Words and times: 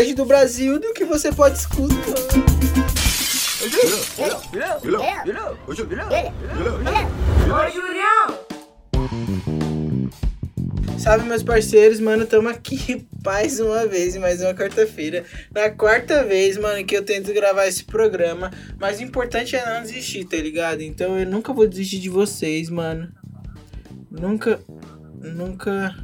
podcast 0.00 0.14
do 0.14 0.24
Brasil 0.24 0.78
do 0.80 0.94
que 0.94 1.04
você 1.04 1.30
pode 1.30 1.58
escutar. 1.58 1.96
Salve, 10.98 11.26
meus 11.26 11.42
parceiros, 11.42 12.00
mano, 12.00 12.24
tamo 12.24 12.48
aqui 12.48 13.06
mais 13.24 13.60
uma 13.60 13.86
vez, 13.86 14.16
mais 14.16 14.40
uma 14.40 14.54
quarta-feira. 14.54 15.24
Na 15.52 15.68
quarta 15.68 16.24
vez, 16.24 16.56
mano, 16.56 16.84
que 16.84 16.96
eu 16.96 17.04
tento 17.04 17.32
gravar 17.34 17.66
esse 17.66 17.84
programa. 17.84 18.50
Mas 18.78 19.00
o 19.00 19.02
importante 19.02 19.54
é 19.54 19.74
não 19.74 19.82
desistir, 19.82 20.24
tá 20.24 20.36
ligado? 20.36 20.80
Então 20.80 21.18
eu 21.18 21.26
nunca 21.26 21.52
vou 21.52 21.66
desistir 21.66 21.98
de 21.98 22.08
vocês, 22.08 22.70
mano. 22.70 23.12
Nunca, 24.10 24.60
nunca 25.20 25.94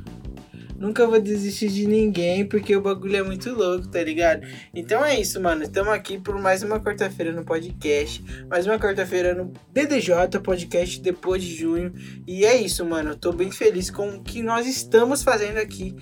Nunca 0.78 1.06
vou 1.06 1.20
desistir 1.20 1.68
de 1.68 1.86
ninguém, 1.86 2.44
porque 2.44 2.76
o 2.76 2.82
bagulho 2.82 3.16
é 3.16 3.22
muito 3.22 3.50
louco, 3.52 3.88
tá 3.88 4.02
ligado? 4.02 4.46
Então 4.74 5.04
é 5.04 5.18
isso, 5.18 5.40
mano. 5.40 5.62
Estamos 5.62 5.92
aqui 5.92 6.18
por 6.18 6.38
mais 6.38 6.62
uma 6.62 6.78
quarta-feira 6.78 7.32
no 7.32 7.44
podcast. 7.44 8.22
Mais 8.48 8.66
uma 8.66 8.78
quarta-feira 8.78 9.34
no 9.34 9.52
BDJ, 9.72 10.38
podcast 10.42 11.00
depois 11.00 11.42
de 11.42 11.54
junho. 11.54 11.92
E 12.26 12.44
é 12.44 12.54
isso, 12.56 12.84
mano. 12.84 13.10
Eu 13.10 13.16
tô 13.16 13.32
bem 13.32 13.50
feliz 13.50 13.90
com 13.90 14.08
o 14.10 14.22
que 14.22 14.42
nós 14.42 14.66
estamos 14.66 15.22
fazendo 15.22 15.56
aqui 15.56 15.96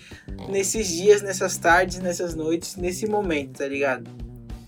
nesses 0.49 0.89
dias, 0.89 1.23
nessas 1.23 1.57
tardes, 1.57 2.01
nessas 2.01 2.35
noites, 2.35 2.77
nesse 2.77 3.07
momento, 3.07 3.59
tá 3.59 3.69
ligado? 3.69 4.11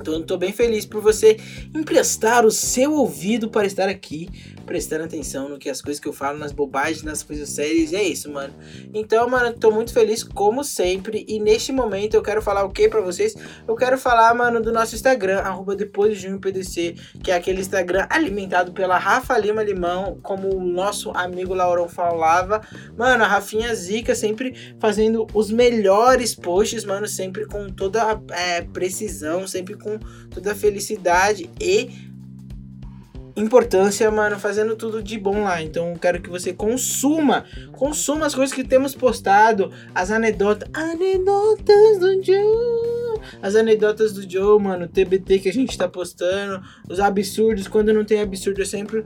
Então 0.01 0.15
eu 0.15 0.23
tô 0.23 0.37
bem 0.37 0.53
feliz 0.53 0.85
por 0.85 1.01
você 1.03 1.37
emprestar 1.75 2.45
o 2.45 2.51
seu 2.51 2.93
ouvido 2.93 3.49
para 3.49 3.67
estar 3.67 3.89
aqui, 3.89 4.29
prestando 4.67 5.05
atenção 5.05 5.49
no 5.49 5.59
que 5.59 5.71
as 5.71 5.81
coisas 5.81 5.99
que 5.99 6.07
eu 6.07 6.13
falo, 6.13 6.39
nas 6.39 6.53
bobagens, 6.53 7.03
nas 7.03 7.23
coisas 7.23 7.49
sérias. 7.49 7.95
É 7.95 8.03
isso, 8.03 8.31
mano. 8.31 8.53
Então, 8.93 9.29
mano, 9.29 9.57
tô 9.59 9.71
muito 9.71 9.93
feliz 9.93 10.23
como 10.23 10.63
sempre. 10.63 11.25
E 11.27 11.41
neste 11.41 11.73
momento 11.73 12.15
eu 12.15 12.23
quero 12.23 12.43
falar 12.43 12.65
o 12.65 12.71
que 12.71 12.89
para 12.89 13.01
vocês? 13.01 13.35
Eu 13.67 13.75
quero 13.75 13.97
falar, 13.97 14.35
mano, 14.35 14.61
do 14.61 14.71
nosso 14.71 14.95
Instagram, 14.95 15.39
arroba 15.39 15.75
depois 15.75 16.15
de 16.15 16.23
junho 16.23 16.39
PDC, 16.39 16.95
que 17.23 17.31
é 17.31 17.35
aquele 17.35 17.61
Instagram 17.61 18.07
alimentado 18.11 18.73
pela 18.73 18.99
Rafa 18.99 19.39
Lima 19.39 19.63
Limão, 19.63 20.19
como 20.23 20.55
o 20.55 20.63
nosso 20.63 21.11
amigo 21.13 21.55
Laurão 21.55 21.89
falava. 21.89 22.61
Mano, 22.97 23.25
a 23.25 23.27
Rafinha 23.27 23.75
Zica 23.75 24.15
sempre 24.15 24.75
fazendo 24.79 25.27
os 25.33 25.51
melhores 25.51 26.35
posts, 26.35 26.85
mano, 26.85 27.07
sempre 27.07 27.47
com 27.47 27.71
toda 27.71 28.03
a 28.03 28.21
é, 28.35 28.61
precisão, 28.61 29.47
sempre 29.47 29.75
com 29.75 29.87
com 29.87 29.99
toda 30.29 30.53
a 30.53 30.55
felicidade 30.55 31.49
e 31.61 32.06
importância, 33.37 34.11
mano, 34.11 34.39
fazendo 34.39 34.75
tudo 34.75 35.03
de 35.03 35.19
bom 35.19 35.43
lá. 35.43 35.63
Então 35.63 35.95
quero 35.97 36.21
que 36.21 36.31
você 36.31 36.53
consuma, 36.53 37.45
consuma 37.73 38.27
as 38.27 38.35
coisas 38.35 38.55
que 38.55 38.65
temos 38.65 38.95
postado, 38.95 39.71
as 39.95 40.11
anedotas, 40.11 40.69
anedotas 40.73 41.99
do 42.01 42.23
Joe, 42.23 43.21
as 43.43 43.55
anedotas 43.55 44.13
do 44.13 44.29
Joe, 44.29 44.61
mano, 44.61 44.89
TBT 44.89 45.41
que 45.41 45.49
a 45.49 45.53
gente 45.53 45.77
tá 45.77 45.87
postando, 45.87 46.63
os 46.89 46.99
absurdos, 46.99 47.69
quando 47.69 47.93
não 47.93 48.05
tem 48.05 48.21
absurdo 48.21 48.61
eu 48.61 48.67
sempre 48.67 49.05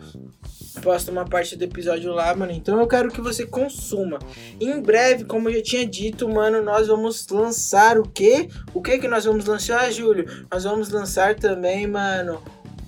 posto 0.80 1.10
uma 1.10 1.24
parte 1.24 1.56
do 1.56 1.64
episódio 1.64 2.12
lá, 2.12 2.34
mano. 2.34 2.52
Então 2.52 2.78
eu 2.80 2.86
quero 2.86 3.10
que 3.10 3.20
você 3.20 3.44
consuma. 3.44 4.18
Em 4.60 4.80
breve, 4.80 5.24
como 5.24 5.48
eu 5.48 5.54
já 5.54 5.62
tinha 5.62 5.86
dito, 5.86 6.28
mano, 6.28 6.62
nós 6.62 6.86
vamos 6.86 7.26
lançar 7.28 7.98
o 7.98 8.04
quê? 8.04 8.48
O 8.72 8.80
que 8.80 8.98
que 8.98 9.08
nós 9.08 9.24
vamos 9.24 9.44
lançar, 9.44 9.90
Júlio? 9.90 10.26
Nós 10.50 10.64
vamos 10.64 10.88
lançar 10.90 11.34
também, 11.34 11.86
mano, 11.86 12.40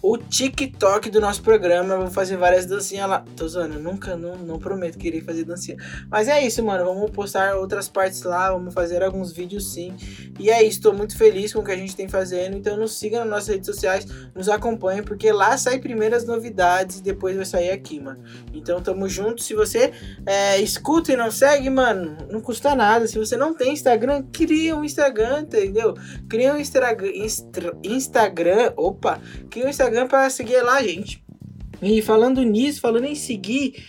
o 0.03 0.19
TikTok 0.19 1.09
do 1.11 1.21
nosso 1.21 1.43
programa. 1.43 1.97
Vou 1.97 2.11
fazer 2.11 2.37
várias 2.37 2.67
dancinhas 2.67 3.09
lá. 3.09 3.25
Tô 3.37 3.47
zoando, 3.47 3.79
nunca, 3.79 4.17
não, 4.17 4.37
não 4.37 4.59
prometo 4.59 4.99
que 4.99 5.07
irei 5.07 5.21
fazer 5.21 5.45
dancinha. 5.45 5.77
Mas 6.11 6.27
é 6.27 6.45
isso, 6.45 6.63
mano. 6.65 6.85
Vamos 6.85 7.11
postar 7.13 7.55
outras 7.55 7.89
partes 7.89 8.25
lá. 8.25 8.51
Vamos 8.51 8.75
fazer 8.75 9.01
alguns 9.05 9.33
vídeos 9.33 9.73
sim. 9.73 9.95
E 10.41 10.51
é 10.51 10.61
isso, 10.61 10.81
tô 10.81 10.93
muito 10.93 11.17
feliz 11.17 11.53
com 11.53 11.61
o 11.61 11.65
que 11.65 11.71
a 11.71 11.77
gente 11.77 11.95
tem 11.95 12.09
fazendo. 12.09 12.57
Então 12.57 12.77
nos 12.77 12.99
siga 12.99 13.21
nas 13.21 13.29
nossas 13.29 13.49
redes 13.49 13.67
sociais, 13.67 14.05
nos 14.35 14.49
acompanhe, 14.49 15.03
porque 15.03 15.31
lá 15.31 15.57
sai 15.57 15.79
primeiro 15.79 16.17
as 16.17 16.25
novidades 16.25 16.99
e 16.99 17.03
depois 17.03 17.37
vai 17.37 17.45
sair 17.45 17.71
aqui, 17.71 18.01
mano. 18.01 18.21
Então 18.53 18.83
tamo 18.83 19.09
junto. 19.09 19.41
Se 19.41 19.55
você 19.55 19.93
é, 20.27 20.61
escuta 20.61 21.13
e 21.13 21.17
não 21.17 21.31
segue, 21.31 21.71
mano, 21.71 22.17
não 22.29 22.41
custa 22.41 22.75
nada. 22.75 23.07
Se 23.07 23.17
você 23.17 23.37
não 23.37 23.55
tem 23.55 23.73
Instagram, 23.73 24.25
cria 24.33 24.77
um 24.77 24.85
Instagram, 24.85 25.43
entendeu? 25.43 25.95
Cria 26.29 26.55
um 26.55 26.59
Instagram. 26.59 27.13
Instagram. 27.85 28.73
Opa! 28.77 29.21
Cria 29.49 29.67
um 29.67 29.69
Instagram 29.69 29.92
Instagram 29.93 30.09
para 30.09 30.31
seguir 30.31 30.63
lá, 30.63 30.83
gente. 30.83 31.23
E 31.83 32.01
falando 32.01 32.43
nisso, 32.43 32.81
falando 32.81 33.05
em 33.05 33.15
seguir, 33.15 33.85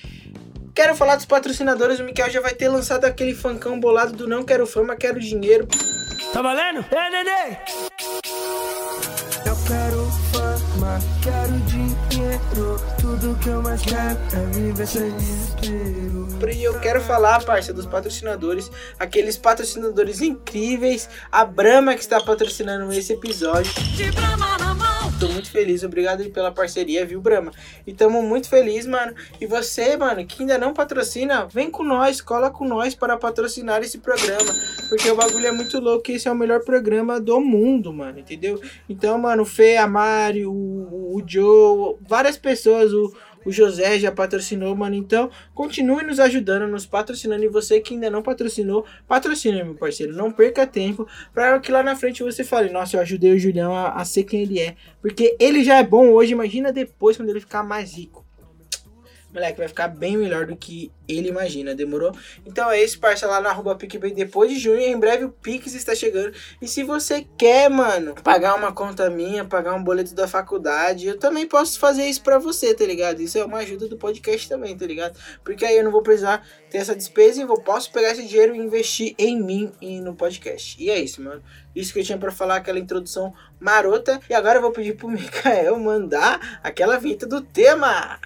quero 0.75 0.95
falar 0.95 1.15
dos 1.15 1.25
patrocinadores. 1.25 1.99
O 1.99 2.03
Mikael 2.03 2.29
já 2.29 2.41
vai 2.41 2.53
ter 2.53 2.67
lançado 2.67 3.05
aquele 3.05 3.33
fancão 3.33 3.79
bolado 3.79 4.13
do 4.13 4.27
Não 4.27 4.43
Quero 4.43 4.67
Fama, 4.67 4.95
Quero 4.95 5.19
Dinheiro. 5.19 5.67
Tá 6.33 6.41
valendo? 6.41 6.85
É, 6.91 7.09
Nenê! 7.09 7.57
Eu 9.45 9.55
quero 9.67 10.05
fama, 10.31 10.99
quero 11.21 11.59
dinheiro. 11.67 12.81
Tudo 12.99 13.37
que 13.39 13.49
eu 13.49 13.61
mais 13.61 13.81
quero 13.81 14.17
é 14.33 14.45
viver 14.51 14.87
sem 14.87 15.11
desespero. 15.15 16.51
E 16.51 16.63
eu 16.63 16.79
quero 16.79 17.01
falar, 17.01 17.43
parça, 17.43 17.71
dos 17.71 17.85
patrocinadores. 17.85 18.69
Aqueles 18.99 19.37
patrocinadores 19.37 20.21
incríveis. 20.21 21.07
A 21.31 21.45
Brahma 21.45 21.93
que 21.93 22.01
está 22.01 22.19
patrocinando 22.19 22.91
esse 22.91 23.13
episódio. 23.13 23.71
De 23.95 24.11
Brahma 24.11 24.57
na 24.57 24.65
mão. 24.65 24.72
Tô 25.23 25.29
muito 25.29 25.49
feliz, 25.49 25.83
obrigado 25.83 26.29
pela 26.31 26.51
parceria, 26.51 27.05
viu, 27.05 27.21
Brahma? 27.21 27.53
E 27.87 27.93
tamo 27.93 28.21
muito 28.21 28.49
feliz, 28.49 28.85
mano. 28.85 29.15
E 29.39 29.45
você, 29.45 29.95
mano, 29.95 30.25
que 30.25 30.43
ainda 30.43 30.57
não 30.57 30.73
patrocina, 30.73 31.45
vem 31.45 31.71
com 31.71 31.81
nós, 31.81 32.19
cola 32.19 32.51
com 32.51 32.67
nós 32.67 32.93
para 32.93 33.15
patrocinar 33.15 33.81
esse 33.81 33.99
programa. 33.99 34.53
Porque 34.89 35.09
o 35.09 35.15
bagulho 35.15 35.47
é 35.47 35.51
muito 35.53 35.79
louco, 35.79 36.11
esse 36.11 36.27
é 36.27 36.31
o 36.31 36.35
melhor 36.35 36.59
programa 36.65 37.21
do 37.21 37.39
mundo, 37.39 37.93
mano, 37.93 38.19
entendeu? 38.19 38.61
Então, 38.89 39.17
mano, 39.17 39.43
o 39.43 39.45
Fê, 39.45 39.77
a 39.77 39.87
Mari, 39.87 40.45
o, 40.45 40.51
o 40.51 41.23
Joe, 41.25 41.95
várias 42.01 42.35
pessoas, 42.35 42.91
o 42.91 43.13
o 43.45 43.51
José 43.51 43.99
já 43.99 44.11
patrocinou, 44.11 44.75
mano. 44.75 44.95
Então, 44.95 45.29
continue 45.53 46.03
nos 46.03 46.19
ajudando, 46.19 46.67
nos 46.67 46.85
patrocinando. 46.85 47.43
E 47.43 47.47
você 47.47 47.79
que 47.79 47.93
ainda 47.93 48.09
não 48.09 48.21
patrocinou, 48.21 48.85
patrocine, 49.07 49.63
meu 49.63 49.75
parceiro. 49.75 50.15
Não 50.15 50.31
perca 50.31 50.65
tempo 50.65 51.07
para 51.33 51.59
que 51.59 51.71
lá 51.71 51.83
na 51.83 51.95
frente 51.95 52.23
você 52.23 52.43
fale: 52.43 52.69
Nossa, 52.69 52.97
eu 52.97 53.01
ajudei 53.01 53.33
o 53.33 53.39
Julião 53.39 53.73
a, 53.73 53.89
a 53.89 54.05
ser 54.05 54.23
quem 54.23 54.41
ele 54.41 54.59
é. 54.59 54.75
Porque 55.01 55.35
ele 55.39 55.63
já 55.63 55.77
é 55.77 55.83
bom 55.83 56.09
hoje, 56.09 56.31
imagina 56.31 56.71
depois 56.71 57.17
quando 57.17 57.29
ele 57.29 57.39
ficar 57.39 57.63
mais 57.63 57.93
rico 57.95 58.22
moleque, 59.33 59.57
vai 59.57 59.67
ficar 59.67 59.87
bem 59.87 60.17
melhor 60.17 60.45
do 60.45 60.55
que 60.55 60.91
ele 61.07 61.29
imagina, 61.29 61.75
demorou? 61.75 62.15
Então 62.45 62.69
é 62.71 62.81
isso, 62.81 62.99
parça, 62.99 63.27
lá 63.27 63.41
na 63.41 63.49
arroba 63.49 63.75
PicPay 63.75 64.13
depois 64.13 64.49
de 64.51 64.59
junho, 64.59 64.79
em 64.79 64.97
breve 64.97 65.25
o 65.25 65.29
Pix 65.29 65.73
está 65.73 65.93
chegando. 65.95 66.33
E 66.61 66.67
se 66.67 66.83
você 66.83 67.25
quer, 67.37 67.69
mano, 67.69 68.15
pagar 68.23 68.55
uma 68.55 68.71
conta 68.71 69.09
minha, 69.09 69.43
pagar 69.43 69.73
um 69.73 69.83
boleto 69.83 70.13
da 70.13 70.27
faculdade, 70.27 71.07
eu 71.07 71.17
também 71.17 71.47
posso 71.47 71.79
fazer 71.79 72.05
isso 72.05 72.21
pra 72.21 72.37
você, 72.37 72.73
tá 72.73 72.85
ligado? 72.85 73.21
Isso 73.21 73.37
é 73.37 73.43
uma 73.43 73.59
ajuda 73.59 73.87
do 73.87 73.97
podcast 73.97 74.47
também, 74.47 74.77
tá 74.77 74.85
ligado? 74.85 75.17
Porque 75.43 75.65
aí 75.65 75.77
eu 75.77 75.83
não 75.83 75.91
vou 75.91 76.01
precisar 76.01 76.45
ter 76.69 76.77
essa 76.77 76.95
despesa 76.95 77.41
e 77.41 77.45
vou, 77.45 77.59
posso 77.59 77.91
pegar 77.91 78.11
esse 78.11 78.25
dinheiro 78.25 78.55
e 78.55 78.59
investir 78.59 79.15
em 79.17 79.41
mim 79.41 79.71
e 79.81 79.99
no 79.99 80.15
podcast. 80.15 80.81
E 80.81 80.89
é 80.89 80.99
isso, 80.99 81.21
mano. 81.21 81.41
Isso 81.75 81.91
que 81.91 81.99
eu 81.99 82.03
tinha 82.03 82.17
para 82.17 82.31
falar, 82.31 82.57
aquela 82.57 82.79
introdução 82.79 83.33
marota. 83.59 84.19
E 84.29 84.33
agora 84.33 84.57
eu 84.57 84.61
vou 84.61 84.71
pedir 84.71 84.95
pro 84.95 85.09
Mikael 85.09 85.77
mandar 85.79 86.59
aquela 86.63 86.97
vinheta 86.97 87.25
do 87.25 87.41
tema. 87.41 88.19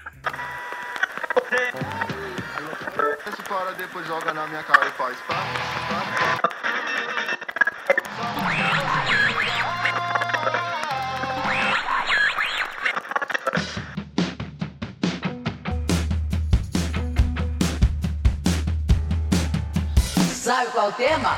Esse 3.27 3.43
para 3.43 3.71
depois 3.73 4.07
joga 4.07 4.33
na 4.33 4.47
minha 4.47 4.63
cara 4.63 4.87
e 4.87 4.91
faz 4.91 5.17
pá, 5.27 5.35
pá. 5.87 6.57
Sabe 20.33 20.71
qual 20.71 20.87
é 20.87 20.89
o 20.89 20.93
tema? 20.93 21.35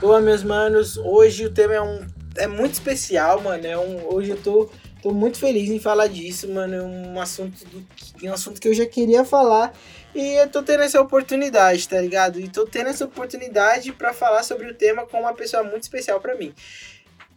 Boa, 0.00 0.20
meus 0.20 0.42
manos. 0.42 0.96
Hoje 0.96 1.44
o 1.44 1.50
tema 1.52 1.74
é 1.74 1.82
um 1.82 2.06
é 2.38 2.46
muito 2.46 2.74
especial, 2.74 3.42
mano. 3.42 3.66
É 3.66 3.76
um, 3.76 4.14
hoje 4.14 4.30
eu 4.30 4.40
tô 4.40 4.70
Tô 5.02 5.12
muito 5.12 5.38
feliz 5.38 5.70
em 5.70 5.78
falar 5.78 6.08
disso, 6.08 6.48
mano. 6.48 6.74
É 6.74 6.82
um 6.82 7.20
assunto, 7.20 7.64
do, 7.66 7.86
um 8.26 8.32
assunto 8.32 8.60
que 8.60 8.68
eu 8.68 8.74
já 8.74 8.84
queria 8.84 9.24
falar. 9.24 9.72
E 10.14 10.34
eu 10.40 10.48
tô 10.48 10.62
tendo 10.62 10.82
essa 10.82 11.00
oportunidade, 11.00 11.88
tá 11.88 12.00
ligado? 12.00 12.40
E 12.40 12.48
tô 12.48 12.66
tendo 12.66 12.88
essa 12.88 13.04
oportunidade 13.04 13.92
para 13.92 14.12
falar 14.12 14.42
sobre 14.42 14.66
o 14.66 14.74
tema 14.74 15.06
com 15.06 15.20
uma 15.20 15.34
pessoa 15.34 15.62
muito 15.62 15.84
especial 15.84 16.20
para 16.20 16.34
mim. 16.34 16.52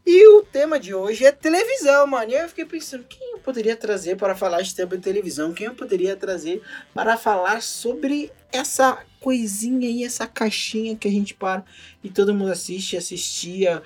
E 0.03 0.27
o 0.35 0.41
tema 0.41 0.79
de 0.79 0.95
hoje 0.95 1.23
é 1.25 1.31
televisão, 1.31 2.07
mano. 2.07 2.31
E 2.31 2.35
eu 2.35 2.49
fiquei 2.49 2.65
pensando, 2.65 3.03
quem 3.03 3.33
eu 3.33 3.39
poderia 3.39 3.75
trazer 3.75 4.17
para 4.17 4.35
falar 4.35 4.61
de 4.63 4.73
tema 4.73 4.97
de 4.97 5.03
televisão? 5.03 5.53
Quem 5.53 5.67
eu 5.67 5.75
poderia 5.75 6.15
trazer 6.15 6.63
para 6.93 7.17
falar 7.17 7.61
sobre 7.61 8.31
essa 8.51 8.97
coisinha 9.19 9.87
aí, 9.87 10.03
essa 10.03 10.25
caixinha 10.25 10.95
que 10.95 11.07
a 11.07 11.11
gente 11.11 11.35
para 11.35 11.63
e 12.03 12.09
todo 12.09 12.33
mundo 12.33 12.51
assiste, 12.51 12.97
assistia 12.97 13.83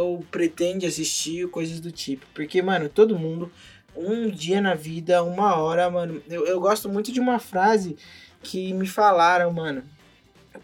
ou 0.00 0.24
pretende 0.30 0.86
assistir, 0.86 1.48
coisas 1.48 1.80
do 1.80 1.90
tipo. 1.90 2.26
Porque, 2.34 2.60
mano, 2.62 2.88
todo 2.88 3.18
mundo, 3.18 3.50
um 3.96 4.28
dia 4.30 4.60
na 4.60 4.74
vida, 4.74 5.22
uma 5.22 5.56
hora, 5.56 5.90
mano. 5.90 6.22
Eu, 6.28 6.46
eu 6.46 6.60
gosto 6.60 6.88
muito 6.88 7.12
de 7.12 7.20
uma 7.20 7.38
frase 7.38 7.96
que 8.42 8.72
me 8.72 8.86
falaram, 8.86 9.52
mano. 9.52 9.82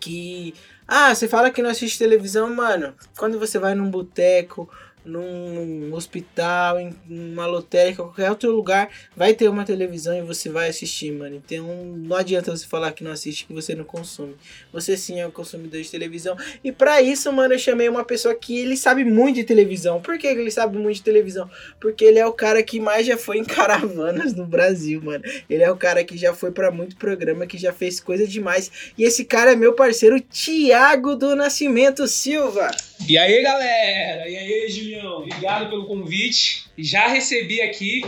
Que 0.01 0.55
Ah, 0.87 1.15
você 1.15 1.27
fala 1.29 1.51
que 1.51 1.63
não 1.63 1.71
assiste 1.71 1.99
televisão, 1.99 2.55
mano. 2.55 2.95
Quando 3.17 3.39
você 3.39 3.59
vai 3.59 3.75
num 3.75 3.91
boteco, 3.91 4.69
num 5.07 5.95
hospital, 5.95 6.81
em 6.81 6.95
uma 7.09 7.47
lotérica, 7.47 8.03
qualquer 8.03 8.29
outro 8.29 8.51
lugar, 8.51 8.91
vai 9.17 9.33
ter 9.33 9.49
uma 9.49 9.65
televisão 9.65 10.17
e 10.17 10.23
você 10.23 10.49
vai 10.49 10.69
assistir, 10.69 11.13
mano. 11.13 11.37
Então 11.37 11.67
não 11.97 12.17
adianta 12.17 12.55
você 12.55 12.67
falar 12.67 12.93
que 12.93 13.05
não 13.05 13.13
assiste, 13.13 13.47
que 13.47 13.53
você 13.53 13.75
não 13.75 13.85
consome. 13.85 14.35
Você 14.73 14.97
sim 14.97 15.21
é 15.21 15.27
um 15.27 15.31
consumidor 15.31 15.81
de 15.81 15.91
televisão. 15.91 16.37
E 16.63 16.73
para 16.73 17.01
isso, 17.01 17.33
mano, 17.33 17.55
eu 17.55 17.59
chamei 17.59 17.89
uma 17.89 18.05
pessoa 18.05 18.35
que 18.35 18.59
ele 18.59 18.77
sabe 18.77 19.05
muito 19.05 19.37
de 19.37 19.45
televisão. 19.45 20.01
Por 20.01 20.19
que 20.19 20.27
ele 20.27 20.51
sabe 20.51 20.77
muito 20.77 20.97
de 20.97 21.03
televisão? 21.03 21.49
Porque 21.81 22.05
ele 22.05 22.19
é 22.19 22.27
o 22.27 22.33
cara 22.33 22.63
que 22.63 22.81
mais 22.81 23.07
já 23.07 23.17
foi 23.17 23.39
em 23.39 23.45
caravanas 23.45 24.35
no 24.35 24.45
Brasil, 24.45 25.01
mano. 25.01 25.25
Ele 25.49 25.63
é 25.63 25.71
o 25.71 25.77
cara 25.77 26.03
que 26.03 26.19
já 26.19 26.35
foi 26.35 26.51
para 26.51 26.71
muito 26.71 26.97
programa, 26.97 27.47
que 27.47 27.57
já 27.57 27.73
fez 27.73 28.01
coisa 28.01 28.27
demais. 28.27 28.93
E 28.99 29.05
esse 29.05 29.25
cara 29.25 29.53
é 29.53 29.57
meu 29.57 29.75
parceiro, 29.75 30.21
Tiago 30.21 31.15
do 31.15 31.37
Nascimento 31.37 32.09
Silva. 32.09 32.71
E 33.09 33.17
aí, 33.17 33.43
galera? 33.43 34.29
E 34.29 34.37
aí, 34.37 34.69
Julião? 34.69 34.96
Obrigado 35.05 35.69
pelo 35.71 35.87
convite. 35.87 36.67
Já 36.79 37.09
recebi 37.09 37.61
aqui 37.61 38.03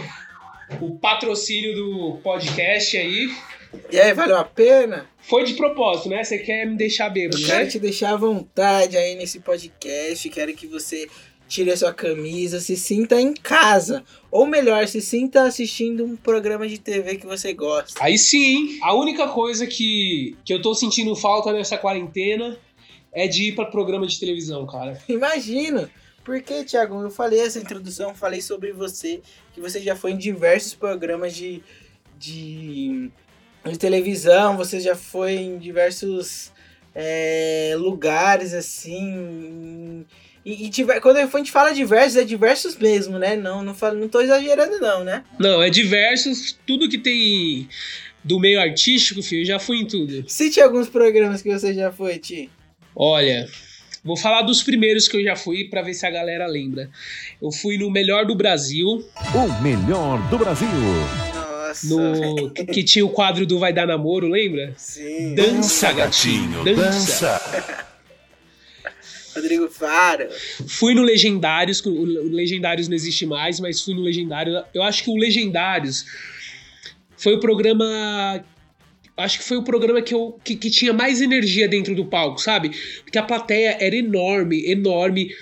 o 0.80 0.98
patrocínio 0.98 1.74
do 1.74 2.18
podcast 2.22 2.96
aí. 2.96 3.30
E 3.92 4.00
aí, 4.00 4.14
valeu 4.14 4.36
a 4.36 4.44
pena? 4.44 5.06
Foi 5.18 5.44
de 5.44 5.54
propósito, 5.54 6.08
né? 6.08 6.24
Você 6.24 6.38
quer 6.38 6.66
me 6.66 6.76
deixar 6.76 7.10
bêbado, 7.10 7.36
Eu 7.36 7.46
né? 7.46 7.54
quero 7.54 7.68
te 7.70 7.78
deixar 7.78 8.12
à 8.12 8.16
vontade 8.16 8.96
aí 8.96 9.14
nesse 9.14 9.40
podcast. 9.40 10.28
Quero 10.30 10.54
que 10.54 10.66
você 10.66 11.06
tire 11.46 11.70
a 11.70 11.76
sua 11.76 11.92
camisa, 11.92 12.60
se 12.60 12.76
sinta 12.76 13.20
em 13.20 13.32
casa. 13.32 14.04
Ou 14.30 14.46
melhor, 14.46 14.86
se 14.86 15.00
sinta 15.00 15.42
assistindo 15.42 16.04
um 16.04 16.16
programa 16.16 16.68
de 16.68 16.78
TV 16.78 17.16
que 17.16 17.26
você 17.26 17.52
gosta. 17.52 18.02
Aí 18.02 18.18
sim? 18.18 18.78
A 18.82 18.94
única 18.94 19.28
coisa 19.28 19.66
que, 19.66 20.36
que 20.44 20.52
eu 20.52 20.62
tô 20.62 20.74
sentindo 20.74 21.14
falta 21.16 21.52
nessa 21.52 21.76
quarentena 21.78 22.58
é 23.12 23.26
de 23.26 23.48
ir 23.48 23.54
pra 23.54 23.64
programa 23.64 24.06
de 24.06 24.20
televisão, 24.20 24.66
cara. 24.66 24.98
Imagino. 25.08 25.90
Porque, 26.28 26.62
Thiago, 26.62 27.00
eu 27.00 27.10
falei 27.10 27.40
essa 27.40 27.58
introdução, 27.58 28.14
falei 28.14 28.42
sobre 28.42 28.70
você, 28.70 29.22
que 29.54 29.62
você 29.62 29.80
já 29.80 29.96
foi 29.96 30.12
em 30.12 30.18
diversos 30.18 30.74
programas 30.74 31.34
de, 31.34 31.62
de, 32.18 33.10
de 33.64 33.78
televisão, 33.78 34.54
você 34.54 34.78
já 34.78 34.94
foi 34.94 35.36
em 35.36 35.56
diversos 35.56 36.52
é, 36.94 37.72
lugares, 37.78 38.52
assim. 38.52 40.04
E, 40.44 40.66
e 40.66 40.68
tiver, 40.68 41.00
quando 41.00 41.16
a 41.16 41.24
gente 41.24 41.50
fala 41.50 41.72
diversos, 41.72 42.18
é 42.18 42.24
diversos 42.24 42.76
mesmo, 42.76 43.18
né? 43.18 43.34
Não, 43.34 43.62
não, 43.62 43.74
falo, 43.74 43.98
não 43.98 44.06
tô 44.06 44.20
exagerando, 44.20 44.78
não, 44.78 45.02
né? 45.02 45.24
Não, 45.38 45.62
é 45.62 45.70
diversos, 45.70 46.58
tudo 46.66 46.90
que 46.90 46.98
tem 46.98 47.70
do 48.22 48.38
meio 48.38 48.60
artístico, 48.60 49.22
filho, 49.22 49.40
eu 49.40 49.46
já 49.46 49.58
fui 49.58 49.78
em 49.78 49.86
tudo. 49.86 50.28
Cite 50.28 50.60
alguns 50.60 50.90
programas 50.90 51.40
que 51.40 51.50
você 51.50 51.72
já 51.72 51.90
foi, 51.90 52.18
Ti. 52.18 52.50
Olha, 52.94 53.48
vou 54.04 54.16
falar 54.16 54.42
dos 54.42 54.62
primeiros 54.62 55.08
que 55.08 55.16
eu 55.16 55.22
já 55.24 55.36
fui 55.36 55.64
pra 55.64 55.82
ver 55.82 55.94
se 55.94 56.06
a 56.06 56.10
galera 56.10 56.46
lembra. 56.46 56.90
Eu 57.40 57.50
fui 57.50 57.76
no 57.78 57.90
Melhor 57.90 58.24
do 58.26 58.34
Brasil, 58.34 59.04
O 59.34 59.62
melhor 59.62 60.20
do 60.28 60.38
Brasil. 60.38 60.68
Nossa. 60.68 61.86
no 61.86 62.50
que 62.50 62.82
tinha 62.82 63.04
o 63.04 63.10
quadro 63.10 63.44
do 63.46 63.58
Vai 63.58 63.72
Dar 63.72 63.86
Namoro, 63.86 64.26
lembra? 64.28 64.72
Sim. 64.76 65.34
Dança, 65.34 65.92
gatinho, 65.92 66.64
dança. 66.64 67.88
Rodrigo 69.34 69.68
Faro. 69.68 70.28
Fui 70.66 70.94
no 70.94 71.02
Legendários, 71.02 71.80
o 71.84 72.02
Legendários 72.02 72.88
não 72.88 72.94
existe 72.96 73.24
mais, 73.24 73.60
mas 73.60 73.80
fui 73.80 73.94
no 73.94 74.00
Legendário. 74.00 74.64
Eu 74.74 74.82
acho 74.82 75.04
que 75.04 75.10
o 75.10 75.16
Legendários 75.16 76.04
foi 77.16 77.34
o 77.34 77.40
programa. 77.40 78.44
Acho 79.18 79.38
que 79.38 79.44
foi 79.44 79.56
o 79.56 79.64
programa 79.64 80.00
que, 80.00 80.14
eu, 80.14 80.38
que, 80.44 80.54
que 80.54 80.70
tinha 80.70 80.92
mais 80.92 81.20
energia 81.20 81.68
dentro 81.68 81.94
do 81.94 82.06
palco, 82.06 82.40
sabe? 82.40 82.70
Porque 83.02 83.18
a 83.18 83.22
plateia 83.22 83.76
era 83.80 83.96
enorme, 83.96 84.64
enorme. 84.70 85.34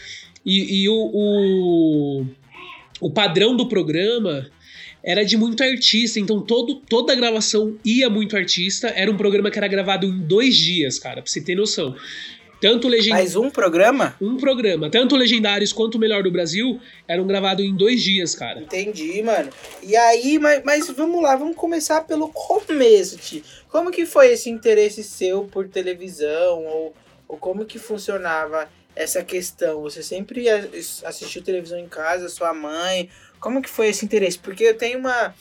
E, 0.44 0.82
e 0.82 0.88
o, 0.88 1.11
o, 1.12 2.26
o 3.00 3.11
padrão 3.11 3.55
do 3.55 3.69
programa 3.69 4.50
era 5.06 5.25
de 5.25 5.37
muito 5.37 5.62
artista, 5.62 6.19
então 6.19 6.40
todo, 6.40 6.75
toda 6.88 7.12
a 7.12 7.17
gravação 7.17 7.78
ia 7.84 8.11
muito 8.11 8.37
artista. 8.37 8.88
Era 8.88 9.11
um 9.11 9.17
programa 9.17 9.52
que 9.52 9.58
era 9.58 9.69
gravado 9.69 10.05
em 10.06 10.19
dois 10.19 10.56
dias, 10.56 10.99
cara, 10.99 11.23
pra 11.23 11.31
você 11.31 11.40
ter 11.40 11.55
noção. 11.55 11.94
Tanto 12.61 12.87
o 12.87 12.91
Legendário. 12.91 13.25
Mais 13.25 13.37
um 13.37 13.50
programa? 13.50 14.17
Um 14.20 14.37
programa. 14.37 14.91
Tanto 14.91 15.14
Legendários 15.14 15.73
quanto 15.73 15.97
o 15.97 15.99
Melhor 15.99 16.23
do 16.23 16.31
Brasil 16.31 16.81
eram 17.06 17.26
gravados 17.26 17.64
em 17.64 17.75
dois 17.75 18.03
dias, 18.03 18.35
cara. 18.35 18.61
Entendi, 18.61 19.23
mano. 19.23 19.50
E 19.82 19.94
aí, 19.94 20.38
mas, 20.38 20.62
mas 20.64 20.91
vamos 20.91 21.23
lá, 21.23 21.37
vamos 21.37 21.56
começar 21.56 22.03
pelo 22.03 22.29
começo, 22.29 23.19
Ti. 23.19 23.44
Como 23.69 23.91
que 23.91 24.06
foi 24.06 24.32
esse 24.32 24.49
interesse 24.49 25.05
seu 25.05 25.44
por 25.44 25.69
televisão? 25.69 26.64
Ou, 26.64 26.94
ou 27.29 27.37
como 27.37 27.67
que 27.67 27.79
funcionava 27.79 28.69
essa 28.94 29.23
questão? 29.23 29.82
Você 29.82 30.02
sempre 30.02 30.47
assistiu 31.05 31.43
televisão 31.43 31.79
em 31.79 31.88
casa, 31.88 32.29
sua 32.29 32.55
mãe? 32.55 33.11
Como 33.38 33.61
que 33.61 33.69
foi 33.69 33.88
esse 33.88 34.05
interesse? 34.05 34.38
Porque 34.38 34.64
eu 34.64 34.76
tenho 34.76 34.99
uma, 34.99 35.35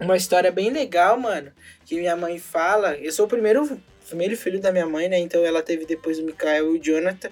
uma 0.00 0.16
história 0.16 0.50
bem 0.50 0.70
legal, 0.70 1.18
mano, 1.18 1.52
que 1.84 1.96
minha 1.96 2.16
mãe 2.16 2.38
fala. 2.38 2.96
Eu 2.96 3.12
sou 3.12 3.26
o 3.26 3.28
primeiro, 3.28 3.80
primeiro 4.08 4.36
filho 4.36 4.60
da 4.60 4.72
minha 4.72 4.86
mãe, 4.86 5.08
né? 5.08 5.18
Então 5.18 5.44
ela 5.44 5.62
teve 5.62 5.84
depois 5.84 6.18
o 6.18 6.24
Mikael 6.24 6.74
e 6.74 6.78
o 6.78 6.82
Jonathan. 6.82 7.30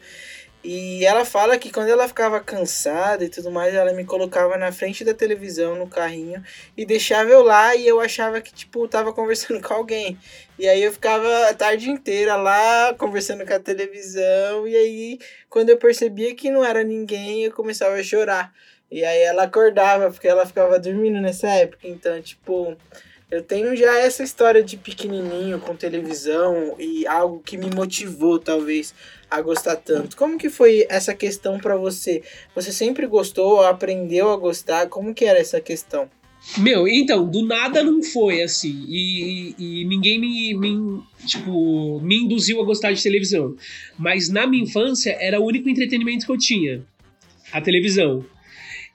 E 0.62 1.04
ela 1.04 1.24
fala 1.24 1.56
que 1.56 1.70
quando 1.70 1.88
ela 1.88 2.08
ficava 2.08 2.40
cansada 2.40 3.24
e 3.24 3.28
tudo 3.28 3.50
mais, 3.50 3.72
ela 3.74 3.92
me 3.92 4.04
colocava 4.04 4.58
na 4.58 4.72
frente 4.72 5.04
da 5.04 5.14
televisão, 5.14 5.76
no 5.76 5.86
carrinho, 5.86 6.42
e 6.76 6.84
deixava 6.84 7.30
eu 7.30 7.42
lá 7.42 7.76
e 7.76 7.86
eu 7.86 8.00
achava 8.00 8.40
que, 8.40 8.52
tipo, 8.52 8.88
tava 8.88 9.12
conversando 9.12 9.62
com 9.66 9.72
alguém. 9.72 10.18
E 10.58 10.68
aí 10.68 10.82
eu 10.82 10.92
ficava 10.92 11.48
a 11.48 11.54
tarde 11.54 11.88
inteira 11.88 12.34
lá, 12.34 12.92
conversando 12.98 13.46
com 13.46 13.54
a 13.54 13.60
televisão, 13.60 14.66
e 14.66 14.76
aí, 14.76 15.18
quando 15.48 15.70
eu 15.70 15.78
percebia 15.78 16.34
que 16.34 16.50
não 16.50 16.64
era 16.64 16.82
ninguém, 16.82 17.44
eu 17.44 17.52
começava 17.52 17.94
a 17.94 18.02
chorar. 18.02 18.52
E 18.90 19.04
aí 19.04 19.20
ela 19.22 19.42
acordava, 19.44 20.10
porque 20.10 20.26
ela 20.28 20.46
ficava 20.46 20.78
dormindo 20.78 21.20
nessa 21.20 21.48
época. 21.48 21.86
Então, 21.86 22.20
tipo, 22.22 22.74
eu 23.30 23.42
tenho 23.42 23.76
já 23.76 23.98
essa 23.98 24.22
história 24.22 24.62
de 24.62 24.76
pequenininho 24.78 25.58
com 25.60 25.76
televisão 25.76 26.74
e 26.78 27.06
algo 27.06 27.42
que 27.44 27.58
me 27.58 27.68
motivou, 27.74 28.38
talvez, 28.38 28.94
a 29.30 29.42
gostar 29.42 29.76
tanto. 29.76 30.16
Como 30.16 30.38
que 30.38 30.48
foi 30.48 30.86
essa 30.88 31.14
questão 31.14 31.58
pra 31.58 31.76
você? 31.76 32.22
Você 32.54 32.72
sempre 32.72 33.06
gostou, 33.06 33.62
aprendeu 33.62 34.30
a 34.32 34.36
gostar? 34.36 34.88
Como 34.88 35.14
que 35.14 35.26
era 35.26 35.38
essa 35.38 35.60
questão? 35.60 36.08
Meu, 36.56 36.88
então, 36.88 37.26
do 37.28 37.42
nada 37.44 37.82
não 37.82 38.02
foi 38.02 38.40
assim. 38.40 38.86
E, 38.88 39.54
e- 39.58 39.82
e 39.82 39.84
ninguém 39.84 40.18
me, 40.18 40.54
me, 40.54 41.02
tipo, 41.26 42.00
me 42.00 42.16
induziu 42.24 42.62
a 42.62 42.64
gostar 42.64 42.92
de 42.92 43.02
televisão. 43.02 43.54
Mas 43.98 44.30
na 44.30 44.46
minha 44.46 44.62
infância 44.62 45.14
era 45.20 45.38
o 45.38 45.44
único 45.44 45.68
entretenimento 45.68 46.24
que 46.24 46.32
eu 46.32 46.38
tinha. 46.38 46.82
A 47.52 47.60
televisão. 47.60 48.24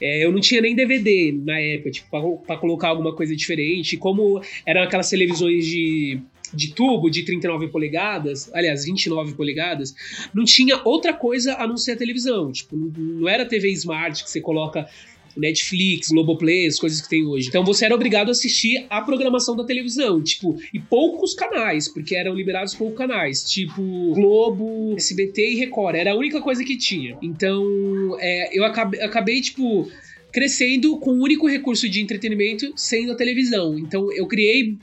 É, 0.03 0.25
eu 0.25 0.33
não 0.33 0.41
tinha 0.41 0.59
nem 0.59 0.75
DVD 0.75 1.31
na 1.31 1.57
época, 1.57 1.91
tipo, 1.91 2.09
pra, 2.09 2.21
pra 2.45 2.57
colocar 2.57 2.89
alguma 2.89 3.15
coisa 3.15 3.33
diferente. 3.33 3.95
Como 3.95 4.41
eram 4.65 4.83
aquelas 4.83 5.09
televisões 5.09 5.65
de, 5.65 6.19
de 6.53 6.73
tubo 6.73 7.09
de 7.09 7.23
39 7.23 7.69
polegadas, 7.69 8.53
aliás, 8.53 8.83
29 8.83 9.33
polegadas, 9.33 9.95
não 10.33 10.43
tinha 10.43 10.81
outra 10.83 11.13
coisa 11.13 11.55
a 11.55 11.65
não 11.65 11.77
ser 11.77 11.93
a 11.93 11.95
televisão. 11.95 12.51
Tipo, 12.51 12.75
não, 12.75 12.89
não 12.89 13.29
era 13.29 13.45
TV 13.45 13.69
Smart 13.69 14.21
que 14.25 14.29
você 14.29 14.41
coloca 14.41 14.85
Netflix, 15.35 16.09
Globoplay, 16.09 16.67
as 16.67 16.79
coisas 16.79 17.01
que 17.01 17.09
tem 17.09 17.25
hoje. 17.25 17.47
Então 17.47 17.63
você 17.63 17.85
era 17.85 17.95
obrigado 17.95 18.29
a 18.29 18.31
assistir 18.31 18.85
a 18.89 19.01
programação 19.01 19.55
da 19.55 19.63
televisão, 19.63 20.21
tipo, 20.21 20.57
e 20.73 20.79
poucos 20.79 21.33
canais, 21.33 21.87
porque 21.87 22.15
eram 22.15 22.33
liberados 22.33 22.73
poucos 22.73 22.97
canais, 22.97 23.43
tipo 23.43 23.81
Globo, 24.13 24.95
SBT 24.95 25.51
e 25.51 25.55
Record, 25.55 25.95
era 25.95 26.11
a 26.11 26.15
única 26.15 26.41
coisa 26.41 26.63
que 26.63 26.77
tinha. 26.77 27.17
Então, 27.21 28.17
é, 28.19 28.57
eu 28.57 28.63
acabei, 28.63 29.01
acabei, 29.01 29.41
tipo, 29.41 29.89
crescendo 30.33 30.97
com 30.97 31.11
o 31.11 31.21
único 31.21 31.47
recurso 31.47 31.87
de 31.87 32.01
entretenimento 32.01 32.73
sendo 32.75 33.11
a 33.11 33.15
televisão. 33.15 33.77
Então 33.77 34.11
eu 34.11 34.27
criei 34.27 34.75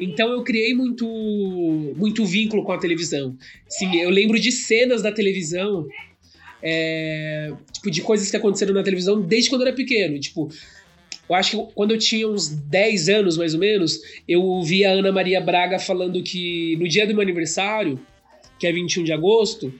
então 0.00 0.30
eu 0.30 0.42
criei 0.42 0.74
muito 0.74 1.06
muito 1.96 2.24
vínculo 2.26 2.64
com 2.64 2.72
a 2.72 2.78
televisão. 2.78 3.36
Sim, 3.68 3.96
eu 3.96 4.10
lembro 4.10 4.38
de 4.40 4.50
cenas 4.50 5.02
da 5.02 5.12
televisão 5.12 5.86
é, 6.68 7.52
tipo, 7.70 7.88
de 7.88 8.02
coisas 8.02 8.28
que 8.28 8.36
aconteceram 8.36 8.74
na 8.74 8.82
televisão 8.82 9.22
desde 9.22 9.48
quando 9.48 9.62
eu 9.62 9.68
era 9.68 9.76
pequeno. 9.76 10.18
Tipo, 10.18 10.48
eu 11.28 11.34
acho 11.36 11.56
que 11.56 11.72
quando 11.74 11.92
eu 11.92 11.98
tinha 11.98 12.28
uns 12.28 12.48
10 12.48 13.08
anos, 13.08 13.36
mais 13.36 13.54
ou 13.54 13.60
menos, 13.60 14.00
eu 14.28 14.60
vi 14.62 14.84
a 14.84 14.90
Ana 14.90 15.12
Maria 15.12 15.40
Braga 15.40 15.78
falando 15.78 16.20
que 16.24 16.76
no 16.80 16.88
dia 16.88 17.06
do 17.06 17.14
meu 17.14 17.22
aniversário, 17.22 18.00
que 18.58 18.66
é 18.66 18.72
21 18.72 19.04
de 19.04 19.12
agosto, 19.12 19.72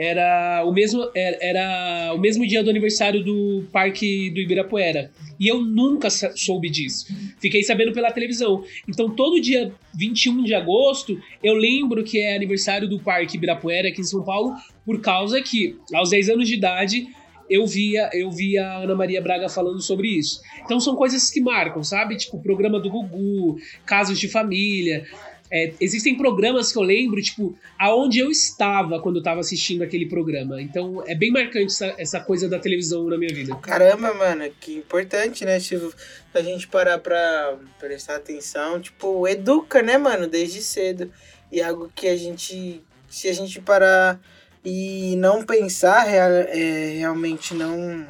era 0.00 0.64
o 0.64 0.72
mesmo, 0.72 1.10
era, 1.14 1.38
era 1.42 2.14
o 2.14 2.18
mesmo 2.18 2.46
dia 2.46 2.64
do 2.64 2.70
aniversário 2.70 3.22
do 3.22 3.66
Parque 3.70 4.30
do 4.30 4.40
Ibirapuera. 4.40 5.10
E 5.38 5.46
eu 5.46 5.60
nunca 5.60 6.08
soube 6.08 6.70
disso. 6.70 7.06
Fiquei 7.38 7.62
sabendo 7.62 7.92
pela 7.92 8.10
televisão. 8.10 8.64
Então, 8.88 9.10
todo 9.10 9.38
dia 9.38 9.70
21 9.94 10.42
de 10.42 10.54
agosto, 10.54 11.20
eu 11.44 11.52
lembro 11.52 12.02
que 12.02 12.18
é 12.18 12.34
aniversário 12.34 12.88
do 12.88 12.98
Parque 12.98 13.36
Ibirapuera 13.36 13.88
aqui 13.88 14.00
em 14.00 14.04
São 14.04 14.24
Paulo, 14.24 14.54
por 14.86 15.02
causa 15.02 15.42
que, 15.42 15.76
aos 15.92 16.08
10 16.08 16.30
anos 16.30 16.48
de 16.48 16.54
idade, 16.54 17.06
eu 17.50 17.66
via, 17.66 18.08
eu 18.14 18.30
via 18.30 18.64
a 18.64 18.84
Ana 18.84 18.94
Maria 18.94 19.20
Braga 19.20 19.50
falando 19.50 19.82
sobre 19.82 20.08
isso. 20.08 20.40
Então 20.64 20.80
são 20.80 20.94
coisas 20.94 21.30
que 21.30 21.42
marcam, 21.42 21.82
sabe? 21.82 22.16
Tipo, 22.16 22.40
programa 22.40 22.78
do 22.78 22.88
Gugu, 22.88 23.58
casos 23.84 24.18
de 24.18 24.28
família. 24.28 25.04
É, 25.52 25.72
existem 25.80 26.16
programas 26.16 26.70
que 26.70 26.78
eu 26.78 26.82
lembro, 26.82 27.20
tipo, 27.20 27.58
aonde 27.78 28.20
eu 28.20 28.30
estava 28.30 29.00
quando 29.00 29.16
eu 29.16 29.22
tava 29.22 29.40
assistindo 29.40 29.82
aquele 29.82 30.06
programa. 30.06 30.62
Então 30.62 31.02
é 31.06 31.14
bem 31.14 31.30
marcante 31.32 31.66
essa, 31.66 31.94
essa 31.98 32.20
coisa 32.20 32.48
da 32.48 32.58
televisão 32.58 33.08
na 33.08 33.18
minha 33.18 33.34
vida. 33.34 33.56
Caramba, 33.56 34.14
mano, 34.14 34.44
que 34.60 34.76
importante, 34.76 35.44
né? 35.44 35.58
Tipo, 35.58 35.92
a 36.32 36.42
gente 36.42 36.68
parar 36.68 36.98
pra 36.98 37.58
prestar 37.78 38.16
atenção, 38.16 38.80
tipo, 38.80 39.26
educa, 39.26 39.82
né, 39.82 39.98
mano, 39.98 40.28
desde 40.28 40.62
cedo. 40.62 41.10
E 41.50 41.60
algo 41.60 41.90
que 41.94 42.06
a 42.06 42.16
gente, 42.16 42.80
se 43.08 43.28
a 43.28 43.32
gente 43.32 43.60
parar 43.60 44.20
e 44.64 45.16
não 45.16 45.42
pensar, 45.42 46.06
é, 46.08 46.94
realmente 46.98 47.54
não 47.54 48.06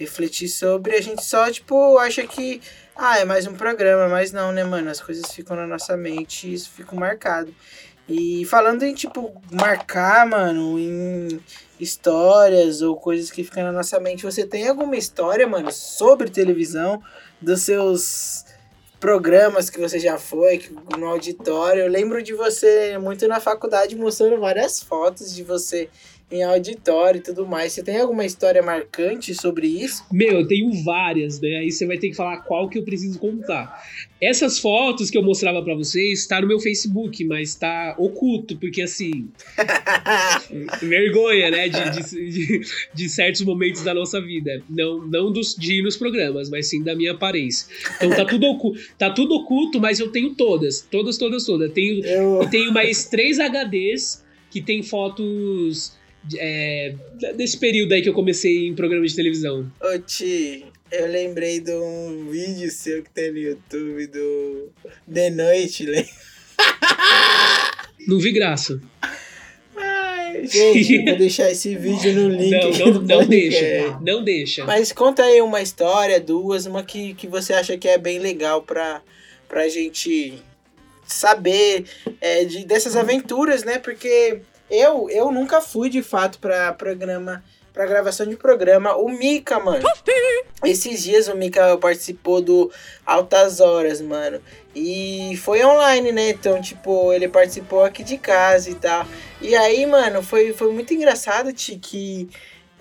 refletir 0.00 0.48
sobre, 0.48 0.94
a 0.94 1.00
gente 1.00 1.22
só, 1.22 1.50
tipo, 1.50 1.98
acha 1.98 2.26
que, 2.26 2.60
ah, 3.02 3.18
é 3.18 3.24
mais 3.24 3.46
um 3.46 3.54
programa, 3.54 4.08
mas 4.08 4.30
não, 4.30 4.52
né, 4.52 4.62
mano? 4.62 4.90
As 4.90 5.00
coisas 5.00 5.32
ficam 5.32 5.56
na 5.56 5.66
nossa 5.66 5.96
mente 5.96 6.46
e 6.46 6.52
isso 6.52 6.68
fica 6.68 6.94
marcado. 6.94 7.54
E 8.06 8.44
falando 8.44 8.82
em, 8.82 8.92
tipo, 8.92 9.40
marcar, 9.50 10.26
mano, 10.26 10.78
em 10.78 11.40
histórias 11.80 12.82
ou 12.82 12.94
coisas 12.94 13.30
que 13.30 13.42
ficam 13.42 13.64
na 13.64 13.72
nossa 13.72 13.98
mente, 13.98 14.22
você 14.22 14.46
tem 14.46 14.68
alguma 14.68 14.96
história, 14.96 15.46
mano, 15.46 15.72
sobre 15.72 16.28
televisão, 16.28 17.02
dos 17.40 17.62
seus 17.62 18.44
programas 19.00 19.70
que 19.70 19.80
você 19.80 19.98
já 19.98 20.18
foi, 20.18 20.62
no 20.98 21.06
auditório? 21.06 21.84
Eu 21.84 21.88
lembro 21.88 22.22
de 22.22 22.34
você 22.34 22.98
muito 22.98 23.26
na 23.26 23.40
faculdade 23.40 23.96
mostrando 23.96 24.38
várias 24.38 24.78
fotos 24.78 25.34
de 25.34 25.42
você 25.42 25.88
em 26.30 26.42
auditório 26.42 27.18
e 27.18 27.22
tudo 27.22 27.46
mais. 27.46 27.72
Você 27.72 27.82
tem 27.82 27.98
alguma 27.98 28.24
história 28.24 28.62
marcante 28.62 29.34
sobre 29.34 29.66
isso? 29.66 30.04
Meu, 30.12 30.40
eu 30.40 30.46
tenho 30.46 30.70
várias, 30.84 31.40
né? 31.40 31.56
Aí 31.58 31.70
você 31.72 31.86
vai 31.86 31.98
ter 31.98 32.10
que 32.10 32.14
falar 32.16 32.38
qual 32.42 32.68
que 32.68 32.78
eu 32.78 32.84
preciso 32.84 33.18
contar. 33.18 33.82
Essas 34.20 34.58
fotos 34.58 35.10
que 35.10 35.16
eu 35.18 35.22
mostrava 35.22 35.62
pra 35.62 35.74
vocês 35.74 36.26
tá 36.26 36.40
no 36.40 36.46
meu 36.46 36.60
Facebook, 36.60 37.24
mas 37.24 37.54
tá 37.54 37.94
oculto, 37.98 38.56
porque 38.58 38.82
assim. 38.82 39.28
vergonha, 40.82 41.50
né? 41.50 41.68
De, 41.68 41.90
de, 42.02 42.30
de- 42.30 42.60
de 42.94 43.08
certos 43.08 43.42
momentos 43.42 43.82
da 43.82 43.94
nossa 43.94 44.20
vida. 44.20 44.62
Não, 44.68 45.06
não 45.06 45.32
dos, 45.32 45.54
de 45.54 45.78
ir 45.78 45.82
nos 45.82 45.96
programas, 45.96 46.48
mas 46.50 46.68
sim 46.68 46.82
da 46.82 46.94
minha 46.94 47.12
aparência. 47.12 47.66
Então 47.96 48.10
tá 48.10 48.24
tudo, 48.24 48.46
ocu 48.46 48.72
tá 48.98 49.10
tudo 49.10 49.34
oculto, 49.34 49.80
mas 49.80 49.98
eu 50.00 50.10
tenho 50.10 50.34
todas. 50.34 50.80
Todas, 50.90 51.16
todas, 51.18 51.44
todas. 51.44 51.72
Tenho, 51.72 52.04
Eu. 52.04 52.42
eu 52.42 52.50
tenho 52.50 52.72
mais 52.72 53.04
três 53.06 53.38
HDs 53.38 54.24
que 54.50 54.60
tem 54.60 54.82
fotos. 54.82 55.98
É, 56.36 56.94
desse 57.36 57.58
período 57.58 57.92
aí 57.92 58.02
que 58.02 58.08
eu 58.08 58.14
comecei 58.14 58.66
em 58.66 58.74
programa 58.74 59.06
de 59.06 59.14
televisão. 59.14 59.70
Ô, 59.80 59.98
Ti, 59.98 60.64
eu 60.90 61.06
lembrei 61.06 61.60
de 61.60 61.72
um 61.72 62.28
vídeo 62.30 62.70
seu 62.70 63.02
que 63.02 63.10
tem 63.10 63.32
no 63.32 63.38
YouTube 63.38 64.06
do 64.08 64.72
De 65.06 65.30
Noite, 65.30 65.86
lembra? 65.86 66.10
Não 68.06 68.18
vi 68.18 68.32
graça. 68.32 68.80
Ai, 69.76 70.46
gente, 70.46 71.04
vou 71.04 71.16
deixar 71.16 71.50
esse 71.50 71.74
vídeo 71.74 72.12
no 72.14 72.28
link. 72.28 72.50
Não, 72.50 72.92
não, 72.92 73.02
não 73.02 73.26
deixa. 73.26 73.98
Não 74.00 74.24
deixa. 74.24 74.64
Mas 74.64 74.92
conta 74.92 75.22
aí 75.22 75.40
uma 75.40 75.62
história, 75.62 76.20
duas, 76.20 76.66
uma 76.66 76.82
que, 76.82 77.14
que 77.14 77.26
você 77.26 77.52
acha 77.52 77.76
que 77.76 77.88
é 77.88 77.98
bem 77.98 78.18
legal 78.18 78.62
pra, 78.62 79.02
pra 79.48 79.68
gente 79.68 80.42
saber 81.12 81.86
é, 82.20 82.44
de, 82.44 82.64
dessas 82.64 82.96
aventuras, 82.96 83.64
né? 83.64 83.78
Porque 83.78 84.40
eu, 84.70 85.08
eu 85.10 85.30
nunca 85.32 85.60
fui 85.60 85.90
de 85.90 86.02
fato 86.02 86.38
pra 86.38 86.72
programa, 86.72 87.42
pra 87.72 87.86
gravação 87.86 88.26
de 88.26 88.36
programa. 88.36 88.96
O 88.96 89.08
Mika, 89.08 89.58
mano. 89.58 89.82
Esses 90.64 91.02
dias 91.02 91.28
o 91.28 91.36
Mika 91.36 91.76
participou 91.78 92.40
do 92.40 92.70
Altas 93.04 93.60
Horas, 93.60 94.00
mano. 94.00 94.40
E 94.74 95.36
foi 95.42 95.64
online, 95.64 96.12
né? 96.12 96.30
Então, 96.30 96.60
tipo, 96.60 97.12
ele 97.12 97.28
participou 97.28 97.84
aqui 97.84 98.04
de 98.04 98.16
casa 98.16 98.70
e 98.70 98.74
tal. 98.74 99.04
E 99.40 99.56
aí, 99.56 99.84
mano, 99.86 100.22
foi, 100.22 100.52
foi 100.52 100.72
muito 100.72 100.94
engraçado, 100.94 101.52
Ti, 101.52 101.76
que 101.76 102.28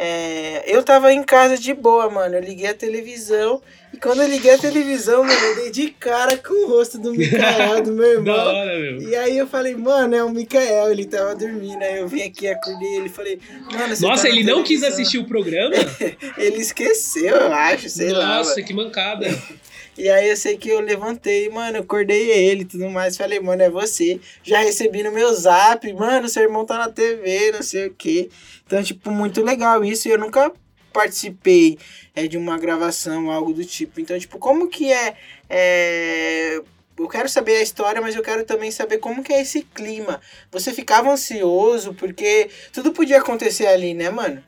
é, 0.02 0.64
eu 0.66 0.82
tava 0.82 1.12
em 1.12 1.22
casa 1.24 1.58
de 1.58 1.74
boa, 1.74 2.10
mano. 2.10 2.36
Eu 2.36 2.42
liguei 2.42 2.68
a 2.68 2.74
televisão. 2.74 3.62
E 3.94 3.98
quando 3.98 4.22
eu 4.22 4.30
liguei 4.30 4.54
a 4.54 4.58
televisão, 4.58 5.24
mano, 5.24 5.34
eu 5.34 5.56
dei 5.56 5.72
de 5.72 5.90
cara 5.90 6.38
com 6.38 6.54
o 6.54 6.70
rosto 6.70 6.98
do 6.98 7.12
Mikael, 7.12 7.82
do 7.84 7.92
meu 7.92 8.06
Da 8.24 8.32
irmão. 8.32 8.56
hora, 8.56 8.80
meu. 8.80 9.02
E 9.02 9.16
aí 9.16 9.38
eu 9.38 9.46
falei, 9.48 9.76
mano, 9.76 10.16
é 10.16 10.24
o 10.24 10.30
Mikael, 10.30 10.90
ele 10.92 11.06
tava 11.06 11.36
dormindo. 11.36 11.82
Aí 11.84 12.00
eu 12.00 12.08
vim 12.08 12.22
aqui, 12.22 12.48
acordei 12.48 12.96
ele 12.96 13.08
e 13.08 13.10
falei, 13.10 13.40
mano, 13.74 13.94
você 13.94 14.06
Nossa, 14.06 14.24
tá 14.24 14.30
ele 14.30 14.44
não 14.44 14.64
quis 14.64 14.84
assistir 14.84 15.18
o 15.18 15.26
programa? 15.26 15.76
Ele 16.38 16.58
esqueceu, 16.62 17.36
eu 17.36 17.54
acho, 17.54 17.90
sei 17.90 18.12
lá. 18.14 18.38
Nossa, 18.38 18.62
que 18.62 18.74
mancada. 18.74 19.28
E 20.00 20.10
aí 20.10 20.30
eu 20.30 20.38
sei 20.38 20.58
que 20.58 20.70
eu 20.70 20.80
levantei, 20.80 21.50
mano, 21.50 21.80
acordei 21.80 22.32
ele 22.32 22.62
e 22.62 22.66
tudo 22.66 22.90
mais. 22.90 23.18
Falei, 23.18 23.40
mano, 23.40 23.62
é 23.62 23.70
você. 23.70 24.20
Já 24.42 24.60
recebi 24.62 25.04
no 25.04 25.12
meu 25.12 25.34
zap, 25.36 25.92
mano, 25.94 26.30
seu 26.30 26.44
irmão 26.44 26.66
tá 26.66 26.78
na 26.78 26.90
TV, 26.90 27.52
não 27.52 27.62
sei 27.62 27.88
o 27.88 27.94
quê. 27.94 28.30
Então, 28.66 28.82
tipo, 28.82 29.12
muito 29.12 29.44
legal 29.44 29.84
isso. 29.84 30.08
E 30.08 30.12
eu 30.12 30.18
nunca 30.18 30.52
participei 30.94 31.78
é, 32.16 32.28
de 32.28 32.38
uma 32.38 32.58
gravação, 32.58 33.30
algo 33.30 33.54
do 33.54 33.66
tipo. 33.66 34.00
Então, 34.00 34.18
tipo, 34.18 34.40
como 34.40 34.70
que 34.70 34.92
é, 34.92 35.16
é. 35.50 36.62
Eu 36.98 37.08
quero 37.08 37.30
saber 37.30 37.56
a 37.58 37.62
história, 37.62 38.02
mas 38.02 38.16
eu 38.16 38.22
quero 38.22 38.44
também 38.44 38.72
saber 38.72 38.98
como 38.98 39.24
que 39.24 39.32
é 39.34 39.42
esse 39.42 39.62
clima. 39.62 40.20
Você 40.52 40.74
ficava 40.74 41.10
ansioso, 41.12 41.94
porque 41.94 42.50
tudo 42.74 42.92
podia 42.92 43.20
acontecer 43.20 43.68
ali, 43.68 43.94
né, 43.94 44.10
mano? 44.10 44.44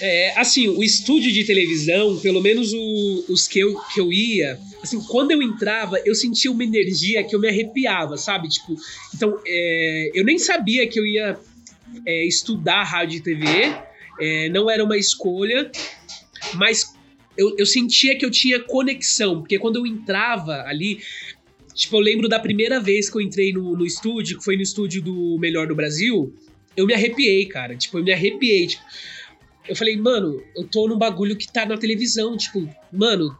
É, 0.00 0.32
assim, 0.36 0.66
o 0.68 0.82
estúdio 0.82 1.30
de 1.32 1.44
televisão, 1.44 2.18
pelo 2.18 2.40
menos 2.40 2.72
o- 2.72 3.24
os 3.28 3.46
que 3.46 3.60
eu, 3.60 3.78
que 3.94 4.00
eu 4.00 4.12
ia, 4.12 4.58
assim, 4.86 5.00
quando 5.02 5.32
eu 5.32 5.42
entrava, 5.42 5.98
eu 6.04 6.14
sentia 6.14 6.50
uma 6.50 6.64
energia 6.64 7.22
que 7.24 7.34
eu 7.34 7.40
me 7.40 7.48
arrepiava, 7.48 8.16
sabe? 8.16 8.48
Tipo, 8.48 8.76
então, 9.14 9.38
é, 9.44 10.10
eu 10.14 10.24
nem 10.24 10.38
sabia 10.38 10.86
que 10.86 10.98
eu 10.98 11.06
ia 11.06 11.38
é, 12.04 12.24
estudar 12.24 12.84
rádio 12.84 13.18
e 13.18 13.20
TV, 13.20 13.74
é, 14.18 14.48
não 14.48 14.70
era 14.70 14.82
uma 14.82 14.96
escolha, 14.96 15.70
mas 16.54 16.94
eu, 17.36 17.54
eu 17.58 17.66
sentia 17.66 18.16
que 18.16 18.24
eu 18.24 18.30
tinha 18.30 18.60
conexão, 18.60 19.40
porque 19.40 19.58
quando 19.58 19.76
eu 19.76 19.86
entrava 19.86 20.62
ali, 20.62 21.00
tipo, 21.74 21.96
eu 21.96 22.00
lembro 22.00 22.28
da 22.28 22.38
primeira 22.38 22.80
vez 22.80 23.10
que 23.10 23.16
eu 23.16 23.20
entrei 23.20 23.52
no, 23.52 23.76
no 23.76 23.84
estúdio, 23.84 24.38
que 24.38 24.44
foi 24.44 24.56
no 24.56 24.62
estúdio 24.62 25.02
do 25.02 25.36
Melhor 25.38 25.66
do 25.66 25.74
Brasil, 25.74 26.32
eu 26.76 26.86
me 26.86 26.94
arrepiei, 26.94 27.46
cara, 27.46 27.76
tipo, 27.76 27.98
eu 27.98 28.04
me 28.04 28.12
arrepiei, 28.12 28.68
tipo, 28.68 28.82
eu 29.68 29.74
falei, 29.74 29.96
mano, 29.96 30.40
eu 30.54 30.64
tô 30.64 30.86
num 30.86 30.96
bagulho 30.96 31.36
que 31.36 31.50
tá 31.52 31.66
na 31.66 31.76
televisão, 31.76 32.36
tipo, 32.36 32.68
mano, 32.92 33.36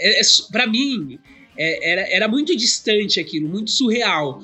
é, 0.00 0.20
é, 0.20 0.22
pra 0.50 0.66
mim, 0.66 1.18
é- 1.56 1.92
era, 1.92 2.00
era 2.10 2.28
muito 2.28 2.56
distante 2.56 3.20
aquilo, 3.20 3.48
muito 3.48 3.70
surreal. 3.70 4.42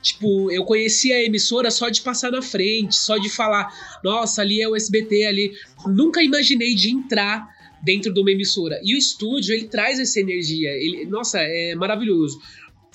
Tipo, 0.00 0.50
eu 0.50 0.64
conhecia 0.64 1.16
a 1.16 1.22
emissora 1.24 1.70
só 1.70 1.88
de 1.88 2.00
passar 2.02 2.30
na 2.30 2.40
frente, 2.40 2.96
só 2.96 3.18
de 3.18 3.28
falar, 3.28 3.68
nossa, 4.04 4.42
ali 4.42 4.62
é 4.62 4.68
o 4.68 4.76
SBT, 4.76 5.24
ali. 5.26 5.52
Nunca 5.86 6.22
imaginei 6.22 6.74
de 6.74 6.90
entrar 6.90 7.48
dentro 7.82 8.12
de 8.12 8.20
uma 8.20 8.30
emissora. 8.30 8.80
E 8.84 8.94
o 8.94 8.98
estúdio, 8.98 9.54
ele 9.54 9.66
traz 9.66 9.98
essa 9.98 10.20
energia. 10.20 10.70
Ele, 10.70 11.04
nossa, 11.06 11.38
é 11.40 11.74
maravilhoso. 11.74 12.40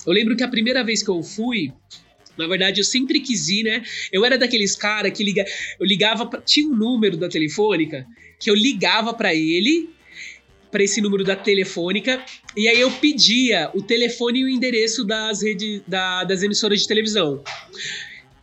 Eu 0.06 0.12
lembro 0.12 0.36
que 0.36 0.42
a 0.42 0.48
primeira 0.48 0.82
vez 0.82 1.02
que 1.02 1.10
eu 1.10 1.22
fui, 1.22 1.72
na 2.36 2.46
verdade, 2.46 2.80
eu 2.80 2.84
sempre 2.84 3.20
quis 3.20 3.48
ir, 3.48 3.64
né? 3.64 3.82
Eu 4.12 4.24
era 4.24 4.36
daqueles 4.36 4.74
cara 4.74 5.10
que 5.10 5.22
liga, 5.22 5.44
eu 5.78 5.86
ligava, 5.86 6.26
pra, 6.26 6.40
tinha 6.40 6.68
um 6.68 6.74
número 6.74 7.16
da 7.16 7.28
telefônica 7.28 8.06
que 8.40 8.50
eu 8.50 8.54
ligava 8.54 9.14
pra 9.14 9.34
ele, 9.34 9.88
pra 10.74 10.82
esse 10.82 11.00
número 11.00 11.22
da 11.22 11.36
telefônica, 11.36 12.20
e 12.56 12.66
aí 12.66 12.80
eu 12.80 12.90
pedia 12.90 13.70
o 13.74 13.80
telefone 13.80 14.40
e 14.40 14.44
o 14.44 14.48
endereço 14.48 15.04
das 15.04 15.40
redes, 15.40 15.82
da- 15.86 16.24
das 16.24 16.42
emissoras 16.42 16.80
de 16.80 16.88
televisão. 16.88 17.40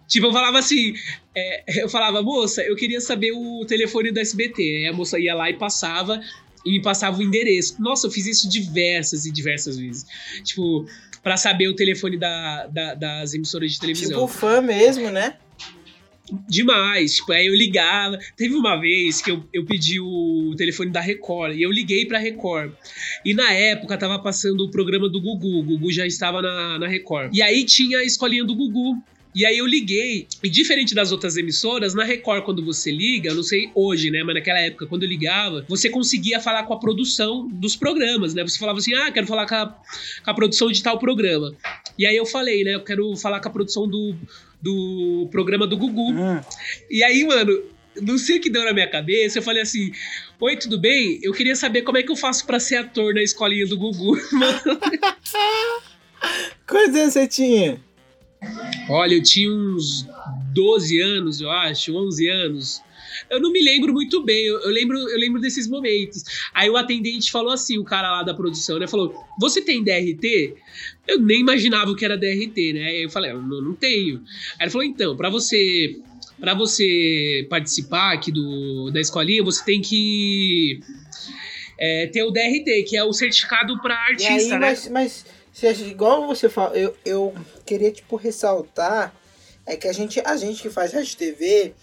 Tipo, 0.07 0.27
eu 0.27 0.31
falava 0.31 0.57
assim, 0.59 0.93
é, 1.35 1.81
eu 1.83 1.89
falava, 1.89 2.21
moça, 2.21 2.61
eu 2.63 2.73
queria 2.77 3.01
saber 3.01 3.33
o 3.33 3.65
telefone 3.65 4.11
do 4.13 4.19
SBT. 4.21 4.61
Aí 4.77 4.87
a 4.87 4.93
moça 4.93 5.19
ia 5.19 5.35
lá 5.35 5.49
e 5.49 5.57
passava, 5.57 6.21
e 6.65 6.71
me 6.71 6.81
passava 6.81 7.17
o 7.19 7.21
endereço. 7.21 7.75
Nossa, 7.81 8.07
eu 8.07 8.11
fiz 8.11 8.25
isso 8.25 8.47
diversas 8.49 9.25
e 9.25 9.31
diversas 9.31 9.77
vezes. 9.77 10.05
Tipo, 10.45 10.85
pra 11.21 11.35
saber 11.35 11.67
o 11.67 11.75
telefone 11.75 12.17
da, 12.17 12.65
da- 12.67 12.93
das 12.95 13.33
emissoras 13.33 13.73
de 13.73 13.79
televisão. 13.81 14.25
Tipo 14.25 14.27
fã 14.27 14.61
mesmo, 14.61 15.09
né? 15.09 15.35
Demais. 16.47 17.15
Tipo, 17.15 17.33
aí 17.33 17.47
eu 17.47 17.55
ligava. 17.55 18.17
Teve 18.35 18.55
uma 18.55 18.79
vez 18.79 19.21
que 19.21 19.31
eu, 19.31 19.43
eu 19.53 19.65
pedi 19.65 19.99
o 19.99 20.53
telefone 20.57 20.89
da 20.89 21.01
Record 21.01 21.55
e 21.55 21.61
eu 21.61 21.71
liguei 21.71 22.05
pra 22.05 22.19
Record. 22.19 22.71
E 23.25 23.33
na 23.33 23.51
época 23.51 23.97
tava 23.97 24.19
passando 24.19 24.61
o 24.61 24.71
programa 24.71 25.09
do 25.09 25.21
Gugu. 25.21 25.59
O 25.59 25.63
Gugu 25.63 25.91
já 25.91 26.05
estava 26.05 26.41
na, 26.41 26.79
na 26.79 26.87
Record. 26.87 27.35
E 27.35 27.41
aí 27.41 27.65
tinha 27.65 27.99
a 27.99 28.05
escolinha 28.05 28.43
do 28.43 28.55
Gugu. 28.55 29.01
E 29.33 29.45
aí 29.45 29.59
eu 29.59 29.65
liguei, 29.65 30.27
e 30.43 30.49
diferente 30.49 30.93
das 30.93 31.13
outras 31.13 31.37
emissoras, 31.37 31.93
na 31.93 32.03
Record, 32.03 32.43
quando 32.43 32.65
você 32.65 32.91
liga, 32.91 33.29
eu 33.29 33.35
não 33.35 33.43
sei 33.43 33.71
hoje, 33.73 34.11
né? 34.11 34.23
Mas 34.23 34.35
naquela 34.35 34.59
época, 34.59 34.85
quando 34.85 35.03
eu 35.03 35.09
ligava, 35.09 35.65
você 35.69 35.89
conseguia 35.89 36.41
falar 36.41 36.63
com 36.63 36.73
a 36.73 36.79
produção 36.79 37.47
dos 37.47 37.77
programas, 37.77 38.33
né? 38.33 38.43
Você 38.43 38.59
falava 38.59 38.79
assim, 38.79 38.93
ah, 38.93 39.09
quero 39.09 39.25
falar 39.25 39.47
com 39.47 39.55
a, 39.55 39.67
com 39.67 40.31
a 40.31 40.33
produção 40.33 40.69
de 40.69 40.83
tal 40.83 40.99
programa. 40.99 41.55
E 41.97 42.05
aí 42.05 42.15
eu 42.15 42.25
falei, 42.25 42.65
né? 42.65 42.75
Eu 42.75 42.83
quero 42.83 43.15
falar 43.15 43.39
com 43.39 43.47
a 43.47 43.51
produção 43.51 43.87
do, 43.87 44.17
do 44.61 45.27
programa 45.31 45.65
do 45.65 45.77
Gugu. 45.77 46.11
Hum. 46.11 46.41
E 46.89 47.03
aí, 47.03 47.25
mano, 47.25 47.61
não 48.01 48.17
sei 48.17 48.37
o 48.37 48.41
que 48.41 48.49
deu 48.49 48.63
na 48.63 48.73
minha 48.73 48.89
cabeça, 48.89 49.39
eu 49.39 49.43
falei 49.43 49.61
assim: 49.61 49.91
Oi, 50.39 50.55
tudo 50.57 50.79
bem? 50.79 51.19
Eu 51.21 51.33
queria 51.33 51.55
saber 51.55 51.81
como 51.81 51.97
é 51.97 52.03
que 52.03 52.11
eu 52.11 52.15
faço 52.15 52.45
pra 52.45 52.59
ser 52.59 52.77
ator 52.77 53.13
na 53.13 53.21
escolinha 53.21 53.65
do 53.67 53.77
Gugu. 53.77 54.17
Quantos 56.67 56.95
anos 56.95 57.13
você 57.13 57.27
tinha? 57.27 57.81
Olha, 58.89 59.15
eu 59.15 59.23
tinha 59.23 59.51
uns 59.51 60.07
12 60.53 60.99
anos, 60.99 61.41
eu 61.41 61.49
acho, 61.49 61.95
11 61.95 62.29
anos. 62.29 62.81
Eu 63.29 63.39
não 63.39 63.51
me 63.51 63.61
lembro 63.61 63.93
muito 63.93 64.23
bem, 64.23 64.45
eu, 64.45 64.59
eu 64.61 64.69
lembro, 64.69 64.97
eu 64.97 65.19
lembro 65.19 65.39
desses 65.39 65.67
momentos. 65.67 66.23
Aí 66.53 66.69
o 66.69 66.77
atendente 66.77 67.31
falou 67.31 67.51
assim, 67.51 67.77
o 67.77 67.83
cara 67.83 68.11
lá 68.11 68.23
da 68.23 68.33
produção, 68.33 68.79
né? 68.79 68.87
Falou: 68.87 69.13
Você 69.39 69.61
tem 69.61 69.83
DRT? 69.83 70.55
Eu 71.07 71.19
nem 71.19 71.41
imaginava 71.41 71.91
o 71.91 71.95
que 71.95 72.05
era 72.05 72.17
DRT, 72.17 72.73
né? 72.73 72.85
Aí 72.85 73.03
eu 73.03 73.09
falei: 73.09 73.33
não, 73.33 73.61
não 73.61 73.73
tenho. 73.73 74.23
Aí 74.59 74.65
ele 74.65 74.71
falou: 74.71 74.85
Então, 74.85 75.15
para 75.15 75.29
você. 75.29 75.99
Para 76.39 76.55
você 76.55 77.45
participar 77.51 78.13
aqui 78.13 78.31
do, 78.31 78.89
da 78.89 78.99
escolinha, 78.99 79.43
você 79.43 79.63
tem 79.63 79.79
que 79.79 80.79
é, 81.77 82.07
ter 82.07 82.23
o 82.23 82.31
DRT, 82.31 82.83
que 82.87 82.97
é 82.97 83.03
o 83.03 83.13
certificado 83.13 83.79
para 83.79 83.93
artista, 83.93 84.31
aí, 84.33 84.49
né? 84.49 84.57
mas, 84.57 84.87
mas 84.87 85.25
se 85.53 85.67
igual 85.83 86.25
você 86.25 86.49
fala, 86.49 86.75
eu, 86.75 86.95
eu 87.05 87.35
queria, 87.63 87.91
tipo, 87.91 88.15
ressaltar 88.15 89.13
é 89.65 89.75
que 89.75 89.87
a 89.87 89.93
gente, 89.93 90.19
a 90.19 90.35
gente 90.35 90.61
que 90.61 90.69
faz 90.69 90.93
rádio 90.93 91.15
TV 91.15 91.73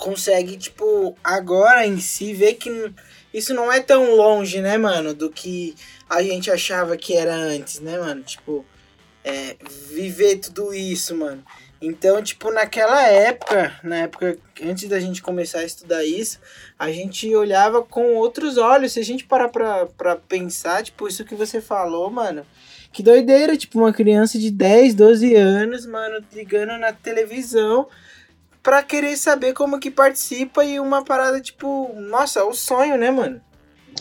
consegue, 0.00 0.56
tipo, 0.56 1.14
agora 1.22 1.86
em 1.86 2.00
si 2.00 2.32
ver 2.32 2.54
que 2.54 2.92
isso 3.32 3.52
não 3.52 3.70
é 3.70 3.80
tão 3.80 4.16
longe, 4.16 4.60
né, 4.60 4.78
mano, 4.78 5.14
do 5.14 5.30
que 5.30 5.76
a 6.08 6.22
gente 6.22 6.50
achava 6.50 6.96
que 6.96 7.14
era 7.14 7.34
antes, 7.34 7.78
né, 7.80 7.98
mano? 7.98 8.22
Tipo, 8.22 8.64
é, 9.22 9.56
viver 9.90 10.38
tudo 10.38 10.72
isso, 10.74 11.14
mano. 11.14 11.44
Então, 11.82 12.22
tipo, 12.22 12.50
naquela 12.50 13.06
época, 13.06 13.78
na 13.84 13.96
época 13.98 14.38
antes 14.62 14.88
da 14.88 14.98
gente 14.98 15.22
começar 15.22 15.60
a 15.60 15.64
estudar 15.64 16.04
isso, 16.04 16.38
a 16.78 16.90
gente 16.90 17.32
olhava 17.34 17.82
com 17.82 18.16
outros 18.16 18.58
olhos. 18.58 18.92
Se 18.92 19.00
a 19.00 19.04
gente 19.04 19.24
parar 19.24 19.48
pra, 19.48 19.86
pra 19.86 20.16
pensar, 20.16 20.82
tipo, 20.82 21.06
isso 21.08 21.24
que 21.24 21.34
você 21.34 21.60
falou, 21.60 22.10
mano. 22.10 22.44
Que 22.92 23.02
doideira, 23.02 23.56
tipo, 23.56 23.78
uma 23.78 23.92
criança 23.92 24.38
de 24.38 24.50
10, 24.50 24.94
12 24.94 25.34
anos, 25.36 25.86
mano, 25.86 26.24
ligando 26.32 26.76
na 26.78 26.92
televisão 26.92 27.86
pra 28.62 28.82
querer 28.82 29.16
saber 29.16 29.52
como 29.52 29.80
que 29.80 29.90
participa 29.90 30.64
e 30.64 30.78
uma 30.78 31.04
parada, 31.04 31.40
tipo, 31.40 31.94
nossa, 31.96 32.44
o 32.44 32.52
sonho, 32.52 32.96
né, 32.96 33.10
mano? 33.10 33.40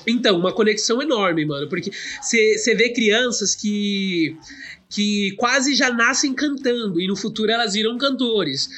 Então, 0.05 0.37
uma 0.37 0.53
conexão 0.53 1.01
enorme, 1.01 1.45
mano. 1.45 1.67
Porque 1.67 1.91
você 2.21 2.75
vê 2.75 2.89
crianças 2.89 3.55
que, 3.55 4.37
que 4.89 5.31
quase 5.37 5.75
já 5.75 5.91
nascem 5.91 6.33
cantando 6.33 6.99
e 6.99 7.07
no 7.07 7.15
futuro 7.15 7.51
elas 7.51 7.73
viram 7.73 7.97
cantores. 7.97 8.69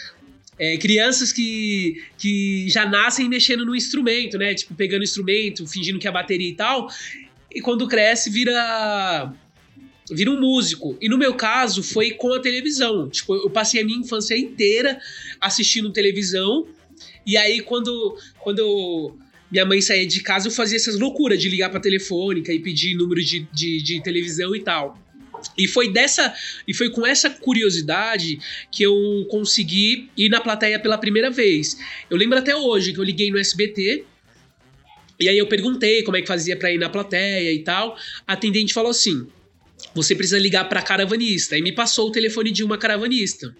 É, 0.57 0.77
crianças 0.77 1.31
que, 1.31 2.03
que 2.17 2.69
já 2.69 2.85
nascem 2.85 3.27
mexendo 3.27 3.65
no 3.65 3.75
instrumento, 3.75 4.37
né? 4.37 4.53
Tipo, 4.53 4.75
pegando 4.75 5.03
instrumento, 5.03 5.65
fingindo 5.65 5.97
que 5.97 6.07
é 6.07 6.11
bateria 6.11 6.49
e 6.49 6.55
tal. 6.55 6.87
E 7.53 7.61
quando 7.61 7.87
cresce, 7.87 8.29
vira. 8.29 9.33
Vira 10.13 10.31
um 10.31 10.39
músico. 10.39 10.97
E 11.01 11.07
no 11.07 11.17
meu 11.17 11.33
caso, 11.33 11.81
foi 11.81 12.11
com 12.11 12.33
a 12.33 12.39
televisão. 12.39 13.09
Tipo, 13.09 13.35
eu 13.35 13.49
passei 13.49 13.81
a 13.81 13.85
minha 13.85 13.99
infância 13.99 14.37
inteira 14.37 14.99
assistindo 15.39 15.91
televisão. 15.91 16.67
E 17.25 17.37
aí, 17.37 17.61
quando, 17.61 18.17
quando 18.39 19.15
minha 19.51 19.65
mãe 19.65 19.81
saía 19.81 20.05
de 20.05 20.21
casa, 20.21 20.47
eu 20.47 20.51
fazia 20.51 20.77
essas 20.77 20.99
loucuras 20.99 21.39
de 21.39 21.49
ligar 21.49 21.69
pra 21.69 21.79
telefônica 21.79 22.53
e 22.53 22.59
pedir 22.59 22.95
número 22.95 23.23
de, 23.23 23.47
de, 23.53 23.81
de 23.81 24.01
televisão 24.01 24.55
e 24.55 24.61
tal. 24.61 24.97
E 25.57 25.67
foi 25.67 25.91
dessa. 25.91 26.33
E 26.67 26.73
foi 26.73 26.89
com 26.89 27.05
essa 27.05 27.29
curiosidade 27.29 28.39
que 28.71 28.83
eu 28.83 29.25
consegui 29.29 30.09
ir 30.15 30.29
na 30.29 30.39
plateia 30.39 30.79
pela 30.79 30.97
primeira 30.97 31.29
vez. 31.29 31.77
Eu 32.09 32.17
lembro 32.17 32.37
até 32.37 32.55
hoje 32.55 32.93
que 32.93 32.99
eu 32.99 33.03
liguei 33.03 33.31
no 33.31 33.39
SBT. 33.39 34.05
E 35.19 35.29
aí 35.29 35.37
eu 35.37 35.47
perguntei 35.47 36.01
como 36.03 36.17
é 36.17 36.21
que 36.21 36.27
fazia 36.27 36.57
pra 36.57 36.71
ir 36.71 36.77
na 36.77 36.89
plateia 36.89 37.51
e 37.51 37.59
tal. 37.59 37.97
A 38.27 38.33
atendente 38.33 38.73
falou 38.73 38.91
assim: 38.91 39.27
você 39.93 40.15
precisa 40.15 40.39
ligar 40.39 40.67
pra 40.69 40.81
caravanista. 40.81 41.57
E 41.57 41.61
me 41.61 41.71
passou 41.71 42.07
o 42.07 42.11
telefone 42.11 42.51
de 42.51 42.63
uma 42.63 42.77
caravanista. 42.77 43.53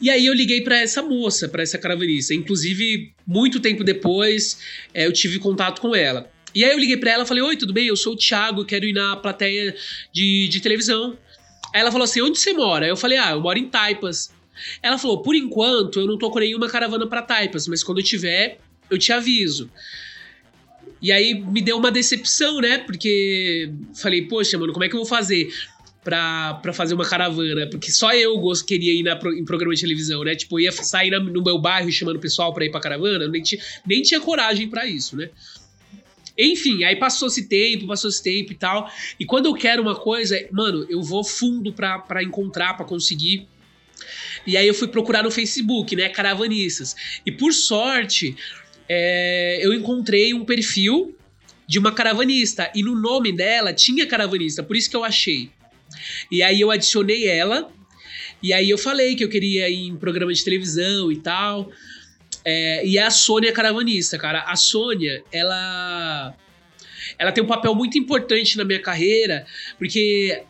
E 0.00 0.10
aí 0.10 0.26
eu 0.26 0.34
liguei 0.34 0.60
pra 0.60 0.78
essa 0.78 1.02
moça, 1.02 1.48
pra 1.48 1.62
essa 1.62 1.78
caravanista. 1.78 2.34
Inclusive, 2.34 3.12
muito 3.26 3.60
tempo 3.60 3.82
depois, 3.82 4.58
é, 4.94 5.06
eu 5.06 5.12
tive 5.12 5.38
contato 5.38 5.80
com 5.80 5.94
ela. 5.94 6.30
E 6.54 6.64
aí 6.64 6.70
eu 6.70 6.78
liguei 6.78 6.96
pra 6.96 7.10
ela 7.10 7.26
falei: 7.26 7.42
Oi, 7.42 7.56
tudo 7.56 7.72
bem? 7.72 7.86
Eu 7.86 7.96
sou 7.96 8.14
o 8.14 8.16
Thiago, 8.16 8.64
quero 8.64 8.86
ir 8.86 8.92
na 8.92 9.16
plateia 9.16 9.74
de, 10.12 10.48
de 10.48 10.60
televisão. 10.60 11.18
Aí 11.74 11.80
ela 11.80 11.90
falou 11.90 12.04
assim: 12.04 12.20
Onde 12.20 12.38
você 12.38 12.52
mora? 12.52 12.86
Eu 12.86 12.96
falei: 12.96 13.18
Ah, 13.18 13.32
eu 13.32 13.40
moro 13.40 13.58
em 13.58 13.68
Taipas. 13.68 14.30
Ela 14.82 14.98
falou: 14.98 15.22
Por 15.22 15.34
enquanto, 15.34 16.00
eu 16.00 16.06
não 16.06 16.16
tô 16.16 16.30
com 16.30 16.38
nenhuma 16.38 16.68
caravana 16.68 17.06
pra 17.06 17.22
Taipas, 17.22 17.66
mas 17.66 17.82
quando 17.82 17.98
eu 17.98 18.04
tiver, 18.04 18.58
eu 18.90 18.98
te 18.98 19.12
aviso. 19.12 19.70
E 21.00 21.12
aí 21.12 21.34
me 21.34 21.60
deu 21.60 21.76
uma 21.76 21.90
decepção, 21.90 22.60
né? 22.60 22.78
Porque 22.78 23.72
falei, 23.94 24.22
poxa, 24.22 24.58
mano, 24.58 24.72
como 24.72 24.84
é 24.84 24.88
que 24.88 24.94
eu 24.94 25.00
vou 25.00 25.06
fazer 25.06 25.48
pra 26.02 26.72
fazer 26.72 26.94
uma 26.94 27.04
caravana? 27.04 27.68
Porque 27.70 27.90
só 27.90 28.12
eu 28.12 28.36
gosto, 28.38 28.66
queria 28.66 28.92
ir 28.92 29.02
na, 29.02 29.18
em 29.36 29.44
programa 29.44 29.74
de 29.74 29.80
televisão, 29.80 30.24
né? 30.24 30.34
Tipo, 30.34 30.58
eu 30.58 30.64
ia 30.64 30.72
sair 30.72 31.10
no 31.10 31.42
meu 31.42 31.58
bairro 31.58 31.90
chamando 31.92 32.16
o 32.16 32.20
pessoal 32.20 32.52
pra 32.52 32.64
ir 32.64 32.70
pra 32.70 32.80
caravana, 32.80 33.28
nem, 33.28 33.42
tinha, 33.42 33.60
nem 33.86 34.02
tinha 34.02 34.20
coragem 34.20 34.68
pra 34.68 34.86
isso, 34.86 35.16
né? 35.16 35.30
Enfim, 36.36 36.84
aí 36.84 36.94
passou-se 36.94 37.48
tempo, 37.48 37.86
passou-se 37.86 38.22
tempo 38.22 38.52
e 38.52 38.54
tal. 38.54 38.90
E 39.18 39.26
quando 39.26 39.46
eu 39.46 39.54
quero 39.54 39.82
uma 39.82 39.96
coisa, 39.96 40.40
mano, 40.52 40.86
eu 40.88 41.02
vou 41.02 41.24
fundo 41.24 41.72
pra, 41.72 41.98
pra 41.98 42.22
encontrar, 42.22 42.74
pra 42.74 42.86
conseguir. 42.86 43.48
E 44.46 44.56
aí 44.56 44.66
eu 44.66 44.72
fui 44.72 44.86
procurar 44.86 45.24
no 45.24 45.32
Facebook, 45.32 45.96
né? 45.96 46.08
Caravanistas. 46.08 46.94
E 47.26 47.32
por 47.32 47.52
sorte, 47.52 48.36
é, 48.88 49.58
eu 49.60 49.72
encontrei 49.74 50.32
um 50.32 50.44
perfil 50.44 51.16
de 51.66 51.78
uma 51.78 51.92
caravanista. 51.92 52.70
E 52.74 52.82
no 52.82 52.94
nome 52.94 53.32
dela 53.32 53.72
tinha 53.72 54.06
caravanista, 54.06 54.62
por 54.62 54.74
isso 54.74 54.88
que 54.88 54.96
eu 54.96 55.04
achei. 55.04 55.50
E 56.30 56.42
aí 56.42 56.60
eu 56.60 56.70
adicionei 56.70 57.28
ela. 57.28 57.70
E 58.42 58.52
aí 58.52 58.70
eu 58.70 58.78
falei 58.78 59.16
que 59.16 59.24
eu 59.24 59.28
queria 59.28 59.68
ir 59.68 59.88
em 59.88 59.96
programa 59.96 60.32
de 60.32 60.42
televisão 60.42 61.12
e 61.12 61.16
tal. 61.16 61.70
É, 62.44 62.86
e 62.86 62.96
é 62.96 63.02
a 63.02 63.10
Sônia 63.10 63.52
caravanista, 63.52 64.16
cara. 64.16 64.42
A 64.42 64.56
Sônia, 64.56 65.22
ela. 65.30 66.34
Ela 67.18 67.32
tem 67.32 67.42
um 67.42 67.46
papel 67.46 67.74
muito 67.74 67.98
importante 67.98 68.56
na 68.56 68.64
minha 68.64 68.80
carreira, 68.80 69.44
porque 69.76 70.42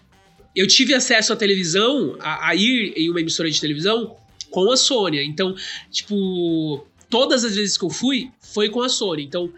eu 0.54 0.66
tive 0.66 0.92
acesso 0.92 1.32
à 1.32 1.36
televisão, 1.36 2.16
a, 2.20 2.48
a 2.48 2.54
ir 2.54 2.92
em 2.96 3.08
uma 3.08 3.20
emissora 3.20 3.50
de 3.50 3.60
televisão, 3.60 4.16
com 4.50 4.70
a 4.70 4.76
Sônia. 4.76 5.22
Então, 5.22 5.54
tipo, 5.90 6.86
todas 7.08 7.44
as 7.44 7.54
vezes 7.54 7.76
que 7.76 7.84
eu 7.84 7.90
fui, 7.90 8.30
foi 8.40 8.68
com 8.68 8.82
a 8.82 8.88
Sônia. 8.88 9.24
Então, 9.24 9.52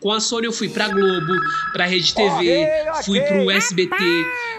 com 0.00 0.12
a 0.12 0.20
Sônia 0.20 0.48
eu 0.48 0.52
fui 0.52 0.68
pra 0.68 0.88
Globo, 0.88 1.32
pra 1.72 1.86
Rede 1.86 2.14
TV, 2.14 2.66
fui 3.04 3.20
pro 3.20 3.50
SBT, 3.50 3.96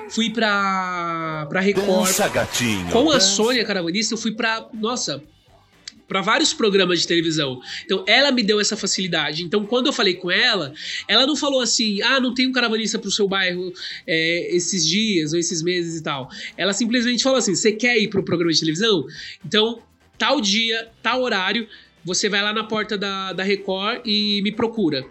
fui 0.10 0.30
pra, 0.30 1.46
pra 1.50 1.62
Record. 1.62 2.10
gatinho. 2.34 2.92
Com 2.92 3.10
a 3.12 3.20
Sônia 3.20 3.64
Caravanista, 3.64 4.14
eu 4.14 4.18
fui 4.18 4.32
pra. 4.34 4.68
Nossa. 4.74 5.22
Pra 6.08 6.22
vários 6.22 6.56
programas 6.56 7.02
de 7.02 7.08
televisão. 7.08 7.62
Então, 7.86 8.04
ela 8.08 8.32
me 8.32 8.42
deu 8.42 8.60
essa 8.60 8.76
facilidade. 8.76 9.44
Então, 9.44 9.64
quando 9.64 9.86
eu 9.86 9.94
falei 9.94 10.16
com 10.16 10.32
ela, 10.32 10.74
ela 11.08 11.28
não 11.28 11.36
falou 11.36 11.62
assim: 11.62 12.02
ah, 12.02 12.20
não 12.20 12.34
tem 12.34 12.48
um 12.48 12.52
caravanista 12.52 12.98
pro 12.98 13.12
seu 13.12 13.28
bairro 13.28 13.72
é, 14.08 14.56
esses 14.56 14.88
dias 14.88 15.34
ou 15.34 15.40
esses 15.40 15.62
meses 15.62 16.00
e 16.00 16.04
tal. 16.04 16.28
Ela 16.58 16.74
simplesmente 16.74 17.22
falou 17.22 17.38
assim: 17.38 17.54
você 17.54 17.72
quer 17.72 17.96
ir 18.00 18.08
pro 18.08 18.24
programa 18.24 18.52
de 18.52 18.60
televisão? 18.60 19.06
Então, 19.46 19.84
tal 20.18 20.42
dia, 20.42 20.90
tal 21.04 21.22
horário, 21.22 21.68
você 22.04 22.30
vai 22.30 22.42
lá 22.42 22.54
na 22.54 22.64
porta 22.64 22.98
da, 22.98 23.34
da 23.34 23.44
Record 23.44 24.02
e 24.06 24.42
me 24.44 24.52
procura. 24.52 25.06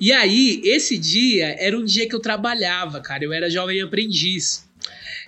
E 0.00 0.12
aí, 0.12 0.60
esse 0.64 0.98
dia 0.98 1.56
era 1.58 1.78
um 1.78 1.84
dia 1.84 2.08
que 2.08 2.14
eu 2.14 2.20
trabalhava, 2.20 3.00
cara. 3.00 3.24
Eu 3.24 3.32
era 3.32 3.48
jovem 3.48 3.80
aprendiz. 3.80 4.66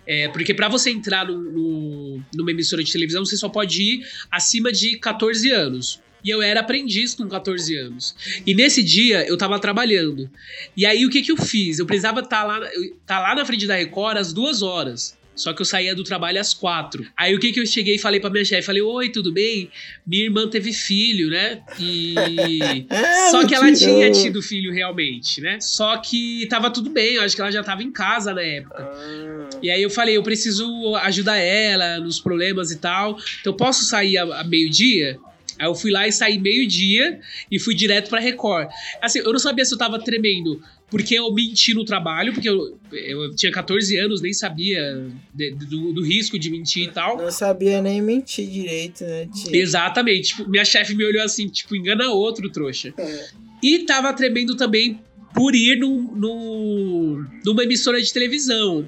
É, 0.06 0.28
porque 0.28 0.54
pra 0.54 0.68
você 0.68 0.90
entrar 0.90 1.26
no, 1.26 1.38
no- 1.38 2.22
numa 2.34 2.50
emissora 2.50 2.82
de 2.82 2.90
televisão, 2.92 3.24
você 3.24 3.36
só 3.36 3.48
pode 3.48 3.82
ir 3.82 4.06
acima 4.30 4.72
de 4.72 4.96
14 4.98 5.50
anos. 5.50 6.00
E 6.24 6.30
eu 6.30 6.42
era 6.42 6.60
aprendiz 6.60 7.14
com 7.14 7.28
14 7.28 7.76
anos. 7.76 8.14
E 8.46 8.54
nesse 8.54 8.82
dia 8.82 9.26
eu 9.28 9.36
tava 9.36 9.58
trabalhando. 9.60 10.28
E 10.76 10.84
aí 10.86 11.04
o 11.06 11.10
que 11.10 11.22
que 11.22 11.30
eu 11.32 11.36
fiz? 11.36 11.78
Eu 11.78 11.86
precisava 11.86 12.20
estar 12.20 12.42
lá, 12.44 12.58
eu- 12.74 12.96
tá 13.06 13.20
lá 13.20 13.34
na 13.34 13.44
frente 13.44 13.66
da 13.66 13.76
Record 13.76 14.16
às 14.16 14.32
duas 14.32 14.62
horas. 14.62 15.16
Só 15.38 15.53
que 15.53 15.62
eu 15.62 15.64
saía 15.64 15.94
do 15.94 16.03
trabalho 16.03 16.40
às 16.40 16.53
quatro. 16.53 17.07
Aí 17.16 17.35
o 17.35 17.38
que 17.38 17.53
que 17.53 17.61
eu 17.61 17.66
cheguei 17.66 17.94
e 17.94 17.98
falei 17.98 18.18
pra 18.20 18.29
minha 18.29 18.44
chefe? 18.44 18.62
Falei, 18.62 18.83
oi, 18.83 19.09
tudo 19.09 19.33
bem? 19.33 19.70
Minha 20.07 20.24
irmã 20.24 20.48
teve 20.48 20.72
filho, 20.72 21.31
né? 21.31 21.62
E. 21.79 22.14
Só 23.31 23.46
que 23.46 23.55
ela 23.55 23.72
tinha 23.72 24.11
tido 24.11 24.42
filho 24.42 24.72
realmente, 24.72 25.40
né? 25.40 25.59
Só 25.61 25.96
que 25.98 26.46
tava 26.48 26.70
tudo 26.70 26.90
bem, 26.90 27.14
eu 27.14 27.22
acho 27.22 27.35
que 27.37 27.40
ela 27.40 27.53
já 27.53 27.62
tava 27.62 27.83
em 27.83 27.92
casa 27.92 28.35
na 28.35 28.42
época. 28.42 28.83
Ah, 28.83 29.51
E 29.62 29.70
aí 29.70 29.83
eu 29.83 29.90
falei, 29.90 30.16
eu 30.16 30.22
preciso 30.22 30.96
ajudar 30.96 31.37
ela 31.37 31.98
nos 32.01 32.20
problemas 32.20 32.70
e 32.72 32.79
tal. 32.79 33.16
Então 33.40 33.53
posso 33.55 33.85
sair 33.85 34.18
a, 34.18 34.40
a 34.40 34.44
meio-dia? 34.44 35.18
Aí 35.59 35.66
eu 35.66 35.74
fui 35.74 35.90
lá 35.90 36.07
e 36.07 36.12
saí 36.12 36.38
meio-dia 36.38 37.20
e 37.51 37.59
fui 37.59 37.74
direto 37.74 38.09
pra 38.09 38.20
Record. 38.20 38.68
Assim, 39.03 39.18
eu 39.18 39.33
não 39.33 39.40
sabia 39.40 39.64
se 39.64 39.74
eu 39.74 39.79
tava 39.79 39.98
tremendo 39.98 40.62
porque 40.90 41.14
eu 41.18 41.33
menti 41.33 41.74
no 41.74 41.85
trabalho, 41.85 42.33
porque 42.33 42.48
eu, 42.48 42.79
eu 42.92 43.35
tinha 43.35 43.53
14 43.53 43.96
anos, 43.98 44.20
nem 44.22 44.33
sabia 44.33 45.07
de- 45.35 45.51
do, 45.51 45.92
do 45.92 46.03
risco 46.03 46.38
de 46.38 46.51
mentir 46.51 46.85
e 46.85 46.90
tal. 46.90 47.16
Não 47.18 47.31
sabia 47.31 47.83
nem 47.83 48.01
mentir 48.01 48.48
direito, 48.48 49.05
né, 49.05 49.27
tio? 49.27 49.55
Exatamente. 49.55 50.29
Tipo, 50.29 50.48
minha 50.48 50.64
chefe 50.64 50.94
me 50.94 51.05
olhou 51.05 51.22
assim, 51.22 51.48
tipo, 51.48 51.77
engana 51.77 52.09
outro, 52.11 52.51
trouxa. 52.51 52.92
É. 52.96 53.29
E 53.62 53.81
tava 53.81 54.12
tremendo 54.12 54.57
também 54.57 54.98
por 55.35 55.55
ir 55.55 55.79
no, 55.79 56.01
no- 56.16 57.24
numa 57.44 57.62
emissora 57.64 58.01
de 58.01 58.12
televisão. 58.12 58.87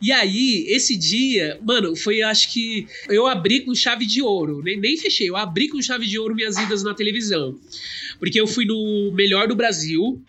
E 0.00 0.10
aí, 0.10 0.64
esse 0.68 0.96
dia, 0.96 1.60
mano, 1.64 1.94
foi 1.94 2.22
acho 2.22 2.52
que 2.52 2.86
eu 3.08 3.26
abri 3.26 3.60
com 3.60 3.72
chave 3.72 4.04
de 4.04 4.20
ouro, 4.20 4.60
nem, 4.64 4.76
nem 4.80 4.96
fechei, 4.96 5.28
eu 5.30 5.36
abri 5.36 5.68
com 5.68 5.80
chave 5.80 6.08
de 6.08 6.18
ouro 6.18 6.34
minhas 6.34 6.56
idas 6.56 6.82
na 6.82 6.92
televisão. 6.92 7.56
Porque 8.18 8.40
eu 8.40 8.46
fui 8.48 8.64
no 8.64 9.12
Melhor 9.14 9.46
do 9.46 9.54
Brasil, 9.54 10.20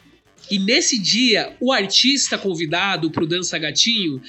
e 0.51 0.59
nesse 0.59 0.99
dia, 1.01 1.55
o 1.59 1.71
artista 1.71 2.37
convidado 2.37 3.09
pro 3.09 3.25
Dança 3.25 3.57
Gatinho 3.57 4.21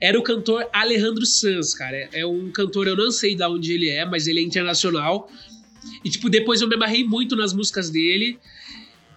era 0.00 0.18
o 0.18 0.22
cantor 0.22 0.68
Alejandro 0.72 1.26
Sanz, 1.26 1.74
cara. 1.74 2.08
É 2.12 2.24
um 2.24 2.50
cantor, 2.50 2.88
eu 2.88 2.96
não 2.96 3.10
sei 3.10 3.34
de 3.34 3.44
onde 3.44 3.72
ele 3.72 3.88
é, 3.88 4.04
mas 4.04 4.26
ele 4.26 4.40
é 4.40 4.42
internacional. 4.42 5.30
E, 6.04 6.10
tipo, 6.10 6.28
depois 6.28 6.60
eu 6.60 6.68
me 6.68 6.74
amarrei 6.74 7.04
muito 7.04 7.36
nas 7.36 7.52
músicas 7.52 7.90
dele. 7.90 8.38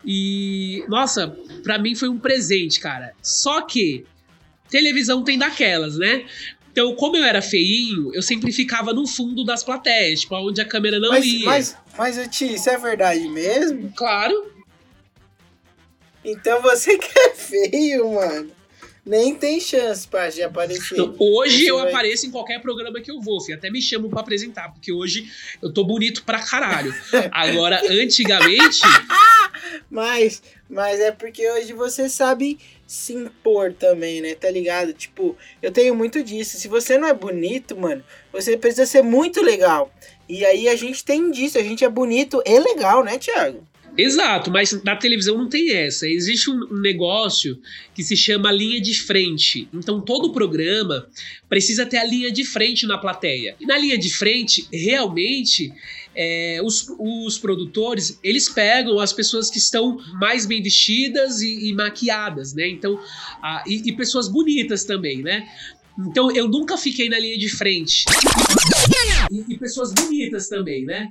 E, 0.06 0.84
nossa, 0.88 1.36
pra 1.64 1.80
mim 1.80 1.96
foi 1.96 2.10
um 2.10 2.20
presente, 2.20 2.80
cara. 2.80 3.14
Só 3.22 3.62
que 3.62 4.06
televisão 4.70 5.24
tem 5.24 5.38
daquelas, 5.38 5.98
né? 5.98 6.26
Então, 6.72 6.96
como 6.96 7.18
eu 7.18 7.24
era 7.24 7.42
feinho, 7.42 8.14
eu 8.14 8.22
sempre 8.22 8.52
ficava 8.52 8.94
no 8.94 9.06
fundo 9.06 9.44
das 9.44 9.64
plateias, 9.64 10.22
tipo, 10.22 10.36
onde 10.36 10.62
a 10.62 10.66
câmera 10.66 11.00
não 11.00 11.10
Mas, 11.10 11.26
ia. 11.26 11.46
mas, 11.46 11.78
mas, 11.98 12.28
Ti, 12.30 12.54
isso 12.54 12.70
é 12.70 12.78
verdade 12.78 13.28
mesmo? 13.28 13.92
Claro. 13.96 14.52
Então 16.24 16.62
você 16.62 16.98
que 17.00 17.20
é 17.20 17.30
feio, 17.32 18.14
mano. 18.14 18.52
Nem 19.04 19.34
tem 19.34 19.60
chance 19.60 20.08
pra 20.08 20.30
de 20.30 20.44
aparecer. 20.44 20.94
Então, 20.94 21.16
hoje 21.18 21.64
Você 21.66 21.72
eu 21.72 21.78
vai- 21.80 21.90
apareço 21.90 22.28
em 22.28 22.32
qualquer 22.32 22.62
programa 22.62 23.02
que 23.02 23.10
eu 23.10 23.20
vou, 23.20 23.42
filho. 23.42 23.58
Até 23.58 23.72
me 23.72 23.82
chamam 23.82 24.08
pra 24.12 24.20
apresentar, 24.20 24.70
porque 24.72 24.92
hoje 24.92 25.28
eu 25.60 25.74
tô 25.74 25.84
bonito 25.84 26.24
pra 26.24 26.38
caralho. 26.40 26.94
Agora, 27.32 27.82
antigamente, 27.90 28.80
Mas, 29.90 30.42
mas 30.70 31.00
é 31.00 31.12
porque 31.12 31.50
hoje 31.50 31.74
você 31.74 32.10
sabe 32.10 32.60
se 32.86 33.14
impor 33.14 33.74
também, 33.74 34.22
né? 34.22 34.36
Tá 34.36 34.50
ligado? 34.52 34.94
Tipo, 34.94 35.36
eu 35.62 35.72
tenho 35.72 35.96
muito 35.96 36.22
disso. 36.24 36.58
Se 36.58 36.68
você 36.68 36.98
não 36.98 37.08
é 37.08 37.14
bonito, 37.14 37.76
mano, 37.76 38.04
você 38.32 38.58
precisa 38.58 38.86
ser 38.86 39.02
muito 39.02 39.42
legal. 39.42 39.92
E 40.28 40.46
aí 40.46 40.68
a 40.68 40.76
gente 40.76 41.04
tem 41.04 41.32
disso, 41.32 41.58
a 41.58 41.64
gente 41.64 41.84
é 41.84 41.90
bonito 41.90 42.42
e 42.46 42.60
legal, 42.60 43.04
né, 43.04 43.18
Thiago? 43.18 43.66
Exato, 43.98 44.50
mas 44.50 44.72
na 44.84 44.96
televisão 44.96 45.38
não 45.38 45.50
tem 45.50 45.72
essa. 45.72 46.08
Existe 46.08 46.50
um 46.50 46.80
negócio 46.80 47.60
que 47.94 48.04
se 48.04 48.16
chama 48.16 48.52
linha 48.52 48.80
de 48.80 48.98
frente. 48.98 49.68
Então 49.74 50.00
todo 50.00 50.32
programa 50.32 51.08
precisa 51.50 51.86
ter 51.86 51.98
a 51.98 52.06
linha 52.06 52.32
de 52.32 52.46
frente 52.46 52.88
na 52.88 52.98
plateia. 52.98 53.56
E 53.60 53.66
na 53.66 53.78
linha 53.78 53.98
de 53.98 54.10
frente, 54.10 54.66
realmente, 54.72 55.74
é, 56.16 56.62
os, 56.64 56.88
os 56.98 57.38
produtores 57.38 58.20
eles 58.24 58.50
pegam 58.50 59.00
as 59.00 59.12
pessoas 59.14 59.50
que 59.50 59.58
estão 59.58 59.98
mais 60.20 60.46
bem 60.46 60.62
vestidas 60.62 61.42
e, 61.42 61.70
e 61.70 61.74
maquiadas, 61.74 62.54
né? 62.54 62.68
Então, 62.68 63.00
ah, 63.42 63.64
e, 63.68 63.90
e 63.90 63.94
pessoas 63.94 64.28
bonitas 64.28 64.86
também, 64.86 65.22
né? 65.22 65.48
Então 66.00 66.32
eu 66.32 66.48
nunca 66.48 66.78
fiquei 66.78 67.10
na 67.10 67.20
linha 67.20 67.38
de 67.38 67.50
frente. 67.50 68.06
E, 69.30 69.54
e 69.54 69.58
pessoas 69.58 69.94
bonitas 69.94 70.48
também, 70.48 70.86
né? 70.86 71.10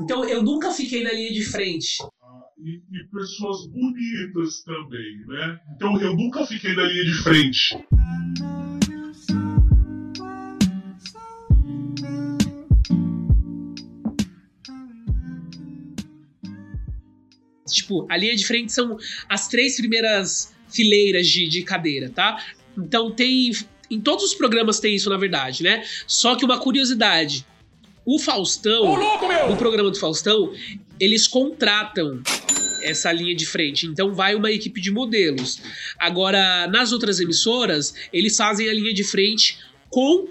Então 0.00 0.24
eu 0.24 0.42
nunca 0.42 0.70
fiquei 0.70 1.02
na 1.02 1.12
linha 1.12 1.32
de 1.32 1.44
frente. 1.44 1.98
E, 2.64 2.80
e 2.92 3.04
pessoas 3.10 3.66
bonitas 3.66 4.62
também, 4.62 5.26
né? 5.26 5.60
Então 5.74 6.00
eu 6.00 6.14
nunca 6.14 6.46
fiquei 6.46 6.74
na 6.74 6.84
linha 6.84 7.04
de 7.04 7.14
frente. 7.22 7.76
Tipo, 17.68 18.06
a 18.08 18.16
linha 18.16 18.36
de 18.36 18.46
frente 18.46 18.72
são 18.72 18.96
as 19.28 19.48
três 19.48 19.76
primeiras 19.76 20.54
fileiras 20.68 21.26
de, 21.26 21.48
de 21.48 21.62
cadeira, 21.62 22.10
tá? 22.10 22.42
Então 22.78 23.10
tem. 23.10 23.50
Em 23.90 24.00
todos 24.00 24.24
os 24.24 24.34
programas 24.34 24.80
tem 24.80 24.94
isso, 24.94 25.10
na 25.10 25.18
verdade, 25.18 25.62
né? 25.62 25.84
Só 26.06 26.34
que 26.36 26.44
uma 26.44 26.58
curiosidade. 26.58 27.44
O 28.04 28.18
Faustão, 28.18 28.96
no 29.48 29.56
programa 29.56 29.90
do 29.90 29.98
Faustão, 29.98 30.52
eles 30.98 31.28
contratam 31.28 32.20
essa 32.82 33.12
linha 33.12 33.34
de 33.34 33.46
frente. 33.46 33.86
Então 33.86 34.14
vai 34.14 34.34
uma 34.34 34.50
equipe 34.50 34.80
de 34.80 34.90
modelos. 34.90 35.60
Agora, 35.98 36.66
nas 36.68 36.92
outras 36.92 37.20
emissoras, 37.20 37.94
eles 38.12 38.36
fazem 38.36 38.68
a 38.68 38.74
linha 38.74 38.92
de 38.92 39.04
frente 39.04 39.58
com 39.88 40.28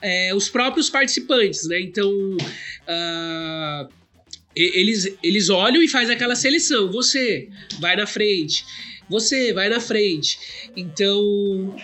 é, 0.00 0.34
os 0.34 0.48
próprios 0.48 0.90
participantes, 0.90 1.66
né? 1.66 1.80
Então. 1.80 2.10
e- 4.54 4.80
eles, 4.80 5.16
eles 5.22 5.48
olham 5.48 5.82
e 5.82 5.88
faz 5.88 6.10
aquela 6.10 6.34
seleção. 6.34 6.90
Você 6.90 7.48
vai 7.80 7.96
na 7.96 8.06
frente. 8.06 8.64
Você 9.12 9.52
vai 9.52 9.68
na 9.68 9.78
frente. 9.78 10.38
Então, 10.74 11.76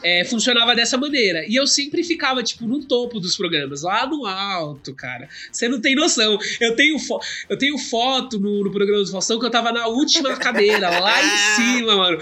é, 0.00 0.24
funcionava 0.24 0.76
dessa 0.76 0.96
maneira. 0.96 1.44
E 1.48 1.56
eu 1.56 1.66
sempre 1.66 2.04
ficava, 2.04 2.40
tipo, 2.40 2.68
no 2.68 2.84
topo 2.84 3.18
dos 3.18 3.36
programas, 3.36 3.82
lá 3.82 4.06
no 4.06 4.24
alto, 4.24 4.94
cara. 4.94 5.28
Você 5.50 5.68
não 5.68 5.80
tem 5.80 5.96
noção. 5.96 6.38
Eu 6.60 6.76
tenho, 6.76 6.96
fo 7.00 7.18
eu 7.48 7.58
tenho 7.58 7.76
foto 7.76 8.38
no, 8.38 8.62
no 8.62 8.70
programa 8.70 9.02
do 9.02 9.10
Faustão 9.10 9.40
que 9.40 9.46
eu 9.46 9.50
tava 9.50 9.72
na 9.72 9.88
última 9.88 10.36
cadeira, 10.38 11.00
lá 11.00 11.20
em 11.20 11.36
cima, 11.56 11.96
mano. 11.96 12.18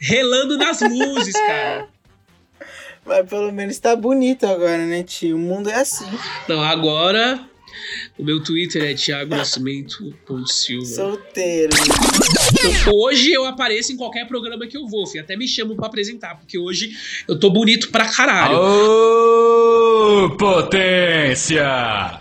Relando 0.00 0.56
nas 0.56 0.80
luzes, 0.80 1.34
cara. 1.34 1.88
Mas 3.04 3.28
pelo 3.28 3.52
menos 3.52 3.76
tá 3.80 3.96
bonito 3.96 4.46
agora, 4.46 4.86
né, 4.86 5.02
tio? 5.02 5.36
O 5.36 5.38
mundo 5.38 5.68
é 5.68 5.74
assim. 5.74 6.06
Não, 6.48 6.62
agora. 6.62 7.40
O 8.18 8.24
meu 8.24 8.42
Twitter 8.42 8.82
é 8.84 8.94
Thiago 8.94 9.34
Nascimento.silva. 9.34 10.86
Solteiro. 10.86 11.72
Então, 12.58 12.92
hoje 12.94 13.32
eu 13.32 13.44
apareço 13.44 13.92
em 13.92 13.96
qualquer 13.96 14.26
programa 14.26 14.66
que 14.66 14.76
eu 14.76 14.86
vou, 14.86 15.06
filho. 15.06 15.24
Até 15.24 15.36
me 15.36 15.46
chamam 15.46 15.76
pra 15.76 15.86
apresentar, 15.86 16.36
porque 16.36 16.58
hoje 16.58 16.96
eu 17.28 17.38
tô 17.38 17.50
bonito 17.50 17.90
pra 17.90 18.06
caralho. 18.08 18.56
Ô, 18.58 20.30
potência! 20.36 22.20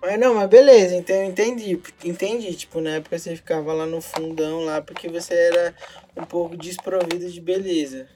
Mas 0.00 0.18
não, 0.18 0.34
mas 0.34 0.48
beleza, 0.48 0.94
então 0.94 1.16
eu 1.16 1.24
entendi. 1.24 1.78
Entendi, 2.04 2.54
tipo, 2.54 2.80
na 2.80 2.90
época 2.96 3.18
você 3.18 3.34
ficava 3.34 3.72
lá 3.72 3.84
no 3.84 4.00
fundão 4.00 4.60
lá 4.60 4.80
porque 4.80 5.08
você 5.08 5.34
era 5.34 5.74
um 6.16 6.24
pouco 6.24 6.56
desprovido 6.56 7.30
de 7.30 7.40
beleza. 7.40 8.06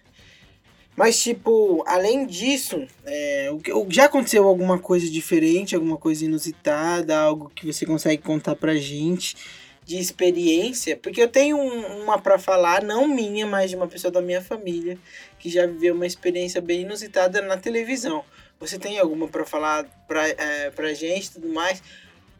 Mas, 0.94 1.20
tipo, 1.22 1.82
além 1.86 2.26
disso, 2.26 2.86
é, 3.04 3.48
o 3.50 3.58
que- 3.58 3.72
o- 3.72 3.86
já 3.90 4.04
aconteceu 4.04 4.46
alguma 4.46 4.78
coisa 4.78 5.08
diferente, 5.10 5.74
alguma 5.74 5.96
coisa 5.96 6.24
inusitada, 6.24 7.16
algo 7.18 7.50
que 7.54 7.66
você 7.66 7.86
consegue 7.86 8.22
contar 8.22 8.54
pra 8.56 8.74
gente 8.74 9.34
de 9.86 9.96
experiência? 9.98 10.96
Porque 10.96 11.22
eu 11.22 11.28
tenho 11.28 11.56
um- 11.56 12.02
uma 12.02 12.18
pra 12.20 12.38
falar, 12.38 12.82
não 12.82 13.08
minha, 13.08 13.46
mas 13.46 13.70
de 13.70 13.76
uma 13.76 13.88
pessoa 13.88 14.10
da 14.12 14.20
minha 14.20 14.42
família, 14.42 14.98
que 15.38 15.48
já 15.48 15.66
viveu 15.66 15.94
uma 15.94 16.06
experiência 16.06 16.60
bem 16.60 16.82
inusitada 16.82 17.40
na 17.40 17.56
televisão. 17.56 18.22
Você 18.60 18.78
tem 18.78 18.98
alguma 18.98 19.26
pra 19.26 19.44
falar 19.46 19.84
pra, 20.06 20.28
é, 20.28 20.70
pra 20.70 20.92
gente 20.92 21.24
e 21.26 21.30
tudo 21.32 21.48
mais? 21.48 21.82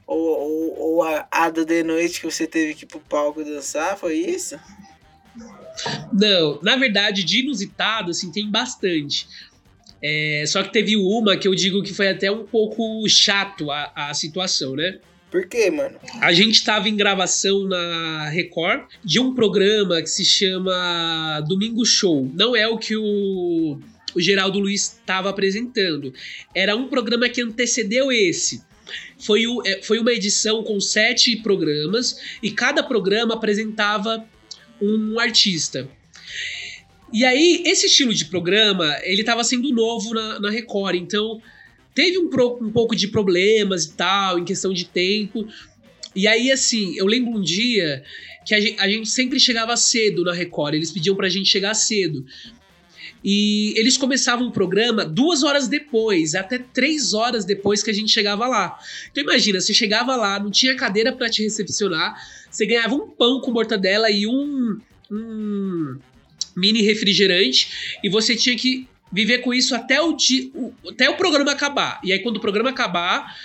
Ou, 0.06 0.20
ou, 0.20 0.80
ou 0.80 1.02
a, 1.02 1.26
a 1.30 1.48
do 1.48 1.64
de 1.64 1.82
noite 1.82 2.20
que 2.20 2.30
você 2.30 2.46
teve 2.46 2.74
que 2.74 2.84
ir 2.84 2.88
pro 2.88 3.00
palco 3.00 3.42
dançar, 3.42 3.96
foi 3.96 4.14
isso? 4.16 4.56
Não, 6.12 6.58
na 6.62 6.76
verdade, 6.76 7.24
de 7.24 7.40
inusitado, 7.40 8.10
assim, 8.10 8.30
tem 8.30 8.50
bastante. 8.50 9.26
É, 10.02 10.44
só 10.46 10.62
que 10.62 10.72
teve 10.72 10.96
uma 10.96 11.36
que 11.36 11.46
eu 11.46 11.54
digo 11.54 11.82
que 11.82 11.94
foi 11.94 12.08
até 12.08 12.30
um 12.30 12.44
pouco 12.44 13.08
chato 13.08 13.70
a, 13.70 13.92
a 13.94 14.14
situação, 14.14 14.74
né? 14.74 14.98
Por 15.30 15.46
quê, 15.46 15.70
mano? 15.70 15.96
A 16.20 16.30
gente 16.32 16.62
tava 16.62 16.90
em 16.90 16.96
gravação 16.96 17.64
na 17.64 18.28
Record 18.28 18.82
de 19.02 19.18
um 19.18 19.34
programa 19.34 20.02
que 20.02 20.10
se 20.10 20.24
chama 20.24 21.40
Domingo 21.48 21.86
Show. 21.86 22.30
Não 22.34 22.54
é 22.54 22.68
o 22.68 22.76
que 22.76 22.94
o, 22.96 23.78
o 24.14 24.20
Geraldo 24.20 24.58
Luiz 24.58 24.98
estava 24.98 25.30
apresentando. 25.30 26.12
Era 26.54 26.76
um 26.76 26.88
programa 26.88 27.30
que 27.30 27.40
antecedeu 27.40 28.12
esse. 28.12 28.62
Foi, 29.18 29.46
o, 29.46 29.62
é, 29.64 29.80
foi 29.82 30.00
uma 30.00 30.12
edição 30.12 30.62
com 30.62 30.78
sete 30.80 31.36
programas 31.36 32.18
e 32.42 32.50
cada 32.50 32.82
programa 32.82 33.34
apresentava 33.34 34.26
um 34.82 35.18
artista. 35.18 35.88
E 37.12 37.24
aí, 37.24 37.62
esse 37.66 37.86
estilo 37.86 38.12
de 38.12 38.24
programa, 38.24 38.96
ele 39.02 39.22
tava 39.22 39.44
sendo 39.44 39.70
novo 39.72 40.14
na, 40.14 40.40
na 40.40 40.50
Record, 40.50 40.96
então 40.96 41.40
teve 41.94 42.18
um, 42.18 42.28
pro- 42.30 42.58
um 42.62 42.70
pouco 42.72 42.96
de 42.96 43.08
problemas 43.08 43.84
e 43.84 43.92
tal, 43.92 44.38
em 44.38 44.44
questão 44.44 44.72
de 44.72 44.86
tempo. 44.86 45.46
E 46.16 46.26
aí, 46.26 46.50
assim, 46.50 46.94
eu 46.96 47.06
lembro 47.06 47.32
um 47.38 47.42
dia 47.42 48.02
que 48.46 48.54
a 48.54 48.60
gente, 48.60 48.80
a 48.80 48.88
gente 48.88 49.08
sempre 49.08 49.38
chegava 49.38 49.76
cedo 49.76 50.24
na 50.24 50.32
Record, 50.32 50.74
eles 50.74 50.90
pediam 50.90 51.14
pra 51.14 51.28
gente 51.28 51.48
chegar 51.48 51.74
cedo. 51.74 52.24
E 53.24 53.72
eles 53.78 53.96
começavam 53.96 54.48
o 54.48 54.52
programa 54.52 55.04
duas 55.04 55.42
horas 55.42 55.68
depois, 55.68 56.34
até 56.34 56.58
três 56.58 57.14
horas 57.14 57.44
depois 57.44 57.82
que 57.82 57.90
a 57.90 57.94
gente 57.94 58.10
chegava 58.10 58.46
lá. 58.48 58.76
Então 59.10 59.22
imagina, 59.22 59.60
você 59.60 59.72
chegava 59.72 60.16
lá, 60.16 60.38
não 60.40 60.50
tinha 60.50 60.74
cadeira 60.76 61.12
pra 61.12 61.28
te 61.30 61.42
recepcionar, 61.42 62.14
você 62.50 62.66
ganhava 62.66 62.94
um 62.94 63.08
pão 63.08 63.40
com 63.40 63.50
mortadela 63.52 64.10
e 64.10 64.26
um, 64.26 64.78
um 65.10 65.96
mini 66.56 66.82
refrigerante, 66.82 67.98
e 68.02 68.08
você 68.08 68.34
tinha 68.34 68.56
que 68.56 68.88
viver 69.12 69.38
com 69.38 69.52
isso 69.54 69.74
até 69.74 70.00
o, 70.00 70.14
di- 70.14 70.50
o- 70.54 70.72
até 70.88 71.08
o 71.08 71.16
programa 71.16 71.52
acabar. 71.52 72.00
E 72.02 72.12
aí 72.12 72.18
quando 72.18 72.38
o 72.38 72.40
programa 72.40 72.70
acabar, 72.70 73.36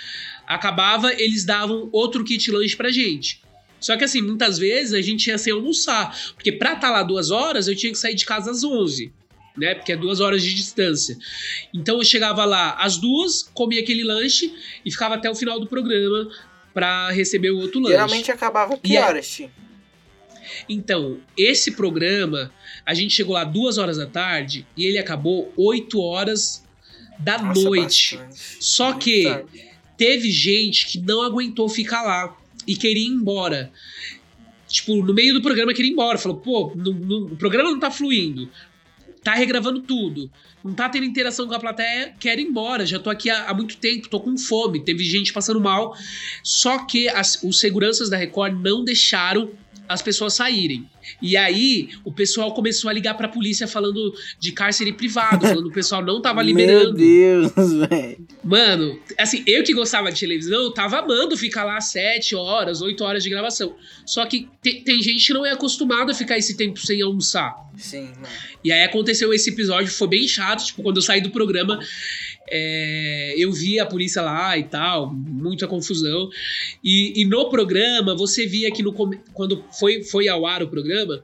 acabava, 0.46 1.12
eles 1.12 1.44
davam 1.44 1.88
outro 1.92 2.24
kit 2.24 2.50
lanche 2.50 2.74
pra 2.76 2.90
gente. 2.90 3.40
Só 3.80 3.96
que 3.96 4.02
assim, 4.02 4.20
muitas 4.20 4.58
vezes 4.58 4.92
a 4.92 5.00
gente 5.00 5.28
ia 5.28 5.38
sem 5.38 5.52
almoçar, 5.52 6.16
porque 6.34 6.50
pra 6.50 6.72
estar 6.72 6.90
lá 6.90 7.02
duas 7.02 7.30
horas 7.30 7.68
eu 7.68 7.76
tinha 7.76 7.92
que 7.92 7.98
sair 7.98 8.14
de 8.14 8.24
casa 8.24 8.50
às 8.50 8.64
11. 8.64 9.12
Né? 9.58 9.74
Porque 9.74 9.92
é 9.92 9.96
duas 9.96 10.20
horas 10.20 10.42
de 10.42 10.54
distância. 10.54 11.16
Então 11.74 11.98
eu 11.98 12.04
chegava 12.04 12.44
lá 12.44 12.72
às 12.74 12.96
duas, 12.96 13.42
comia 13.54 13.80
aquele 13.80 14.04
lanche 14.04 14.54
e 14.84 14.90
ficava 14.90 15.14
até 15.16 15.30
o 15.30 15.34
final 15.34 15.58
do 15.60 15.66
programa 15.66 16.30
pra 16.72 17.10
receber 17.10 17.50
o 17.50 17.58
outro 17.58 17.80
lanche. 17.80 17.92
Geralmente 17.92 18.30
acabava 18.30 18.76
que 18.76 18.92
E 18.92 18.98
horas, 18.98 19.28
Ti? 19.28 19.50
Então, 20.68 21.18
esse 21.36 21.72
programa, 21.72 22.50
a 22.84 22.94
gente 22.94 23.12
chegou 23.14 23.34
lá 23.34 23.44
duas 23.44 23.78
horas 23.78 23.96
da 23.98 24.06
tarde 24.06 24.66
e 24.76 24.86
ele 24.86 24.98
acabou 24.98 25.52
8 25.56 26.00
horas 26.00 26.64
da 27.18 27.38
Nossa, 27.38 27.60
noite. 27.62 28.16
bastante. 28.16 28.64
Só 28.64 28.90
Muito 28.90 29.04
que 29.04 29.22
tarde. 29.24 29.48
teve 29.96 30.30
gente 30.30 30.86
que 30.86 30.98
não 31.00 31.22
aguentou 31.22 31.68
ficar 31.68 32.02
lá 32.02 32.36
e 32.66 32.76
queria 32.76 33.02
ir 33.04 33.08
embora. 33.08 33.70
Tipo, 34.66 34.96
no 35.02 35.14
meio 35.14 35.32
do 35.34 35.42
programa 35.42 35.72
queria 35.74 35.90
ir 35.90 35.94
embora. 35.94 36.18
Falou, 36.18 36.38
pô, 36.38 36.72
no- 36.74 36.92
no- 36.92 37.26
o 37.32 37.36
programa 37.36 37.70
não 37.70 37.78
tá 37.80 37.90
fluindo. 37.90 38.48
Tá 39.22 39.34
regravando 39.34 39.80
tudo. 39.80 40.30
Não 40.64 40.74
tá 40.74 40.88
tendo 40.88 41.04
interação 41.04 41.46
com 41.46 41.54
a 41.54 41.58
plateia, 41.60 42.14
quero 42.18 42.40
ir 42.40 42.44
embora. 42.44 42.84
Já 42.86 42.98
tô 42.98 43.10
aqui 43.10 43.30
há, 43.30 43.44
há 43.48 43.54
muito 43.54 43.76
tempo, 43.76 44.08
tô 44.08 44.20
com 44.20 44.36
fome. 44.36 44.84
Teve 44.84 45.04
gente 45.04 45.32
passando 45.32 45.60
mal. 45.60 45.96
Só 46.42 46.84
que 46.86 47.08
as- 47.08 47.42
os 47.42 47.58
seguranças 47.60 48.08
da 48.10 48.16
Record 48.16 48.60
não 48.60 48.84
deixaram 48.84 49.50
as 49.88 50.02
pessoas 50.02 50.34
saírem. 50.34 50.88
E 51.22 51.36
aí, 51.36 51.88
o 52.04 52.12
pessoal 52.12 52.52
começou 52.52 52.90
a 52.90 52.92
ligar 52.92 53.14
pra 53.14 53.26
polícia 53.28 53.66
falando 53.66 54.12
de 54.38 54.52
cárcere 54.52 54.92
privado, 54.92 55.46
falando 55.46 55.64
que 55.64 55.70
o 55.70 55.72
pessoal 55.72 56.04
não 56.04 56.20
tava 56.20 56.42
liberando. 56.44 56.92
Meu 56.92 56.92
Deus, 56.94 57.72
velho. 57.88 58.26
Mano, 58.44 58.98
assim, 59.18 59.42
eu 59.46 59.62
que 59.62 59.72
gostava 59.72 60.12
de 60.12 60.20
televisão, 60.20 60.62
eu 60.64 60.70
tava 60.70 60.98
amando 60.98 61.36
ficar 61.36 61.64
lá 61.64 61.80
7 61.80 62.34
horas, 62.36 62.82
8 62.82 63.02
horas 63.02 63.22
de 63.22 63.30
gravação. 63.30 63.74
Só 64.04 64.26
que 64.26 64.48
te- 64.62 64.82
tem 64.82 65.00
gente 65.02 65.26
que 65.26 65.32
não 65.32 65.46
é 65.46 65.52
acostumada 65.52 66.12
a 66.12 66.14
ficar 66.14 66.36
esse 66.36 66.56
tempo 66.56 66.78
sem 66.78 67.00
almoçar. 67.02 67.54
Sim, 67.76 68.08
mano. 68.16 68.26
E 68.64 68.72
aí 68.72 68.82
aconteceu 68.82 69.32
esse 69.32 69.50
episódio, 69.50 69.90
foi 69.90 70.08
bem 70.08 70.26
chato. 70.26 70.64
Tipo, 70.66 70.82
quando 70.82 70.96
eu 70.96 71.02
saí 71.02 71.20
do 71.20 71.30
programa, 71.30 71.78
é, 72.50 73.34
eu 73.36 73.52
vi 73.52 73.78
a 73.78 73.86
polícia 73.86 74.22
lá 74.22 74.56
e 74.56 74.64
tal, 74.64 75.12
muita 75.12 75.66
confusão. 75.66 76.28
E, 76.82 77.20
e 77.20 77.24
no 77.24 77.48
programa, 77.48 78.14
você 78.14 78.46
via 78.46 78.70
que 78.70 78.82
no, 78.82 78.92
quando 79.32 79.64
foi, 79.78 80.02
foi 80.02 80.28
ao 80.28 80.46
ar 80.46 80.62
o 80.62 80.68
programa, 80.68 81.22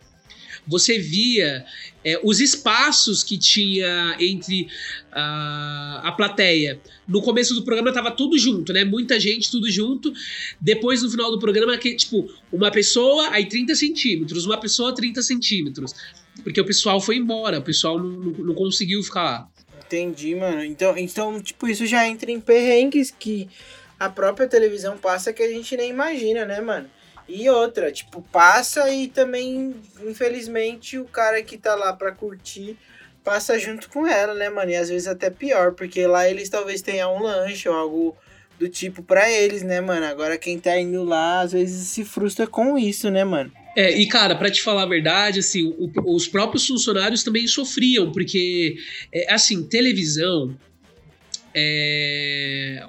você 0.66 0.98
via 0.98 1.64
é, 2.04 2.18
os 2.22 2.40
espaços 2.40 3.22
que 3.22 3.36
tinha 3.38 4.16
entre 4.20 4.68
a, 5.12 6.02
a 6.04 6.12
plateia. 6.12 6.80
No 7.06 7.20
começo 7.22 7.54
do 7.54 7.62
programa 7.62 7.92
tava 7.92 8.10
tudo 8.10 8.38
junto, 8.38 8.72
né? 8.72 8.84
Muita 8.84 9.18
gente, 9.20 9.50
tudo 9.50 9.70
junto. 9.70 10.12
Depois, 10.60 11.02
no 11.02 11.10
final 11.10 11.30
do 11.30 11.38
programa, 11.38 11.76
que, 11.76 11.94
tipo, 11.94 12.30
uma 12.52 12.70
pessoa, 12.70 13.28
aí 13.30 13.46
30 13.46 13.74
centímetros, 13.74 14.46
uma 14.46 14.58
pessoa, 14.58 14.94
30 14.94 15.22
centímetros. 15.22 15.94
Porque 16.42 16.60
o 16.60 16.64
pessoal 16.64 17.00
foi 17.00 17.16
embora, 17.16 17.58
o 17.58 17.62
pessoal 17.62 17.98
não, 17.98 18.10
não, 18.10 18.32
não 18.44 18.54
conseguiu 18.54 19.02
ficar 19.02 19.22
lá. 19.22 19.53
Entendi, 19.94 20.34
mano. 20.34 20.64
Então, 20.64 20.98
então, 20.98 21.40
tipo, 21.40 21.68
isso 21.68 21.86
já 21.86 22.06
entra 22.06 22.30
em 22.30 22.40
perrengues 22.40 23.12
que 23.12 23.48
a 23.98 24.10
própria 24.10 24.48
televisão 24.48 24.98
passa 24.98 25.32
que 25.32 25.42
a 25.42 25.48
gente 25.48 25.76
nem 25.76 25.90
imagina, 25.90 26.44
né, 26.44 26.60
mano? 26.60 26.90
E 27.28 27.48
outra, 27.48 27.92
tipo, 27.92 28.20
passa 28.20 28.90
e 28.90 29.06
também, 29.06 29.74
infelizmente, 30.02 30.98
o 30.98 31.04
cara 31.04 31.40
que 31.42 31.56
tá 31.56 31.76
lá 31.76 31.92
pra 31.92 32.10
curtir 32.10 32.76
passa 33.22 33.56
junto 33.56 33.88
com 33.88 34.04
ela, 34.04 34.34
né, 34.34 34.50
mano? 34.50 34.72
E 34.72 34.76
às 34.76 34.88
vezes 34.88 35.06
até 35.06 35.30
pior, 35.30 35.72
porque 35.72 36.06
lá 36.06 36.28
eles 36.28 36.48
talvez 36.48 36.82
tenham 36.82 37.16
um 37.16 37.22
lanche 37.22 37.68
ou 37.68 37.74
algo 37.74 38.16
do 38.58 38.68
tipo 38.68 39.00
pra 39.00 39.30
eles, 39.30 39.62
né, 39.62 39.80
mano? 39.80 40.04
Agora 40.06 40.36
quem 40.36 40.58
tá 40.58 40.76
indo 40.76 41.04
lá 41.04 41.40
às 41.40 41.52
vezes 41.52 41.86
se 41.88 42.04
frustra 42.04 42.46
com 42.48 42.76
isso, 42.76 43.10
né, 43.10 43.22
mano? 43.24 43.52
É, 43.76 43.98
e 43.98 44.06
cara, 44.06 44.36
pra 44.36 44.50
te 44.50 44.62
falar 44.62 44.84
a 44.84 44.86
verdade, 44.86 45.40
assim, 45.40 45.64
o- 45.64 46.14
os 46.14 46.28
próprios 46.28 46.66
funcionários 46.66 47.22
também 47.24 47.46
sofriam, 47.46 48.12
porque, 48.12 48.76
é, 49.12 49.32
assim, 49.32 49.64
televisão, 49.64 50.56
é, 51.54 52.86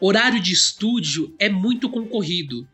horário 0.00 0.40
de 0.40 0.52
estúdio 0.52 1.34
é 1.38 1.48
muito 1.48 1.88
concorrido. 1.88 2.66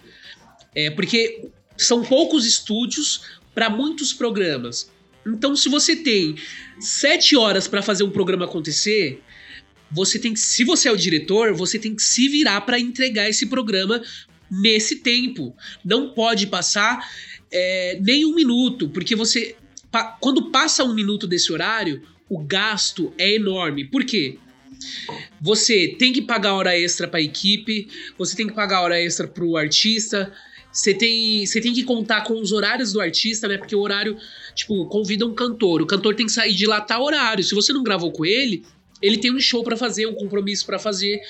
É, 0.75 0.91
porque 0.91 1.49
são 1.77 2.03
poucos 2.03 2.45
estúdios 2.47 3.39
para 3.55 3.71
muitos 3.71 4.13
programas. 4.13 4.91
Então, 5.27 5.57
se 5.57 5.69
você 5.69 5.97
tem 5.97 6.35
sete 6.81 7.37
horas 7.37 7.67
para 7.69 7.81
fazer 7.81 8.05
um 8.05 8.11
programa 8.11 8.45
acontecer, 8.45 9.23
você 9.91 10.19
tem 10.19 10.35
que, 10.35 10.41
se 10.41 10.65
você 10.65 10.89
é 10.89 10.93
o 10.93 10.97
diretor, 10.97 11.55
você 11.55 11.79
tem 11.79 11.95
que 11.95 12.03
se 12.03 12.29
virar 12.29 12.61
para 12.63 12.79
entregar 12.79 13.29
esse 13.29 13.47
programa 13.47 14.03
nesse 14.51 14.97
tempo. 14.97 15.57
Não 15.85 16.13
pode 16.13 16.47
passar 16.49 17.09
é, 17.53 17.99
nem 18.01 18.25
um 18.25 18.35
minuto, 18.35 18.89
porque 18.89 19.15
você. 19.15 19.57
pa- 19.91 20.17
quando 20.21 20.51
passa 20.51 20.85
um 20.85 20.95
minuto 20.95 21.27
desse 21.27 21.53
horário, 21.53 22.03
o 22.29 22.39
gasto 22.39 23.13
é 23.19 23.35
enorme. 23.35 23.85
Por 23.85 24.05
quê? 24.05 24.39
Você 25.41 25.89
tem 25.99 26.13
que 26.13 26.23
pagar 26.23 26.55
hora 26.55 26.79
extra 26.79 27.07
para 27.07 27.19
a 27.19 27.23
equipe, 27.23 27.89
você 28.19 28.37
tem 28.37 28.47
que 28.47 28.53
pagar 28.55 28.83
hora 28.83 29.01
extra 29.01 29.27
para 29.27 29.45
o 29.45 29.57
artista, 29.57 30.33
você 30.73 30.93
tem, 30.93 31.47
você 31.47 31.61
tem 31.61 31.73
que 31.73 31.85
contar 31.85 32.23
com 32.23 32.41
os 32.41 32.51
horários 32.53 32.93
do 32.93 33.01
artista, 33.01 33.47
né? 33.47 33.57
Porque 33.57 33.77
o 33.77 33.81
horário, 33.81 34.17
tipo, 34.55 34.87
convida 34.87 35.27
um 35.27 35.35
cantor, 35.35 35.81
o 35.83 35.87
cantor 35.87 36.15
tem 36.15 36.27
que 36.27 36.33
sair 36.33 36.55
de 36.55 36.67
lá 36.67 36.81
tal 36.81 37.05
horário. 37.05 37.45
Se 37.45 37.55
você 37.55 37.73
não 37.73 37.83
gravou 37.83 38.11
com 38.11 38.25
ele, 38.27 38.65
ele 39.01 39.19
tem 39.19 39.33
um 39.33 39.39
show 39.41 39.63
para 39.63 39.77
fazer, 39.77 40.07
um 40.07 40.15
compromisso 40.15 40.67
para 40.67 40.79
fazer. 40.79 41.21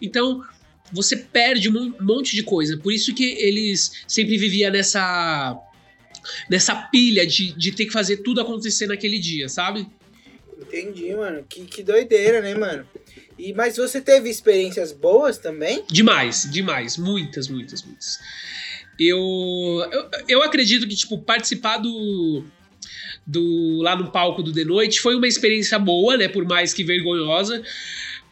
Então, 0.00 0.42
você 0.92 1.16
perde 1.16 1.68
um 1.68 1.72
mon- 1.72 1.94
monte 2.00 2.34
de 2.36 2.42
coisa. 2.42 2.76
Por 2.76 2.92
isso 2.92 3.14
que 3.14 3.24
eles 3.24 4.04
sempre 4.06 4.36
viviam 4.36 4.70
nessa 4.70 5.58
nessa 6.48 6.74
pilha 6.74 7.26
de, 7.26 7.52
de 7.52 7.72
ter 7.72 7.84
que 7.86 7.92
fazer 7.92 8.18
tudo 8.18 8.40
acontecer 8.40 8.86
naquele 8.86 9.18
dia, 9.18 9.48
sabe? 9.48 9.86
Entendi, 10.58 11.14
mano. 11.14 11.44
Que, 11.48 11.66
que 11.66 11.82
doideira, 11.82 12.40
né, 12.40 12.54
mano? 12.54 12.86
E, 13.38 13.52
mas 13.52 13.76
você 13.76 14.00
teve 14.00 14.30
experiências 14.30 14.90
boas 14.92 15.36
também? 15.36 15.84
Demais, 15.90 16.48
demais. 16.50 16.96
Muitas, 16.96 17.48
muitas, 17.48 17.82
muitas. 17.82 18.18
Eu, 18.98 19.18
eu, 19.92 20.10
eu 20.28 20.42
acredito 20.42 20.88
que, 20.88 20.94
tipo, 20.94 21.18
participar 21.18 21.78
do, 21.78 22.44
do. 23.26 23.82
lá 23.82 23.96
no 23.96 24.10
palco 24.10 24.42
do 24.42 24.52
The 24.52 24.64
Noite 24.64 25.00
foi 25.00 25.16
uma 25.16 25.26
experiência 25.28 25.78
boa, 25.78 26.16
né? 26.16 26.28
Por 26.28 26.44
mais 26.46 26.72
que 26.72 26.84
vergonhosa. 26.84 27.62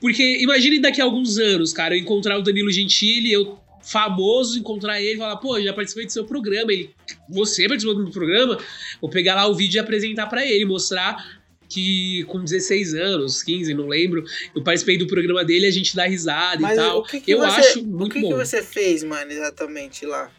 Porque 0.02 0.38
imagine 0.42 0.80
daqui 0.80 1.00
a 1.00 1.04
alguns 1.04 1.38
anos, 1.38 1.72
cara, 1.72 1.94
eu 1.94 2.00
encontrar 2.00 2.36
o 2.36 2.42
Danilo 2.42 2.72
Gentili, 2.72 3.32
eu 3.32 3.56
famoso, 3.84 4.58
encontrar 4.58 5.00
ele 5.00 5.14
e 5.14 5.18
falar, 5.18 5.36
pô, 5.36 5.60
já 5.60 5.72
participei 5.72 6.06
do 6.06 6.12
seu 6.12 6.24
programa. 6.24 6.72
Ele, 6.72 6.90
você 7.28 7.68
participou 7.68 7.94
do 7.94 8.10
programa? 8.10 8.58
Vou 9.00 9.08
pegar 9.08 9.36
lá 9.36 9.46
o 9.46 9.54
vídeo 9.54 9.78
e 9.78 9.80
apresentar 9.80 10.26
pra 10.26 10.44
ele, 10.44 10.64
mostrar 10.64 11.40
que 11.68 12.24
com 12.24 12.42
16 12.42 12.94
anos, 12.94 13.44
15, 13.44 13.72
não 13.74 13.86
lembro, 13.86 14.24
eu 14.54 14.62
participei 14.62 14.98
do 14.98 15.06
programa 15.06 15.44
dele, 15.44 15.66
a 15.66 15.70
gente 15.70 15.94
dá 15.94 16.04
risada 16.04 16.60
Mas 16.60 16.72
e 16.72 16.76
tal. 16.76 16.98
o 16.98 17.02
que, 17.04 17.20
que 17.20 17.30
eu 17.30 17.38
você, 17.38 17.60
acho 17.60 17.80
o 17.80 17.86
muito 17.86 18.12
que, 18.12 18.20
bom. 18.20 18.30
que 18.30 18.34
você 18.34 18.60
fez, 18.60 19.04
mano, 19.04 19.30
exatamente 19.30 20.04
lá? 20.04 20.30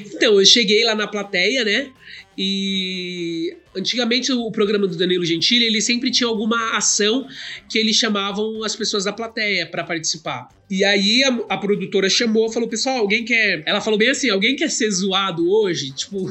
Então, 0.00 0.40
eu 0.40 0.44
cheguei 0.44 0.84
lá 0.84 0.96
na 0.96 1.06
plateia, 1.06 1.64
né? 1.64 1.92
E 2.36 3.56
antigamente 3.76 4.32
o 4.32 4.50
programa 4.50 4.86
do 4.86 4.96
Danilo 4.96 5.24
Gentili, 5.24 5.64
ele 5.64 5.80
sempre 5.80 6.10
tinha 6.10 6.28
alguma 6.28 6.76
ação 6.76 7.26
que 7.68 7.78
eles 7.78 7.96
chamavam 7.96 8.62
as 8.64 8.74
pessoas 8.76 9.04
da 9.04 9.12
plateia 9.12 9.66
pra 9.66 9.84
participar. 9.84 10.48
E 10.70 10.84
aí 10.84 11.22
a, 11.22 11.28
a 11.50 11.58
produtora 11.58 12.08
chamou, 12.08 12.50
falou: 12.50 12.66
"Pessoal, 12.66 12.96
alguém 12.96 13.24
quer?" 13.26 13.62
Ela 13.66 13.80
falou 13.80 13.98
bem 13.98 14.08
assim: 14.08 14.30
"Alguém 14.30 14.56
quer 14.56 14.70
ser 14.70 14.90
zoado 14.90 15.46
hoje?" 15.50 15.92
Tipo, 15.94 16.26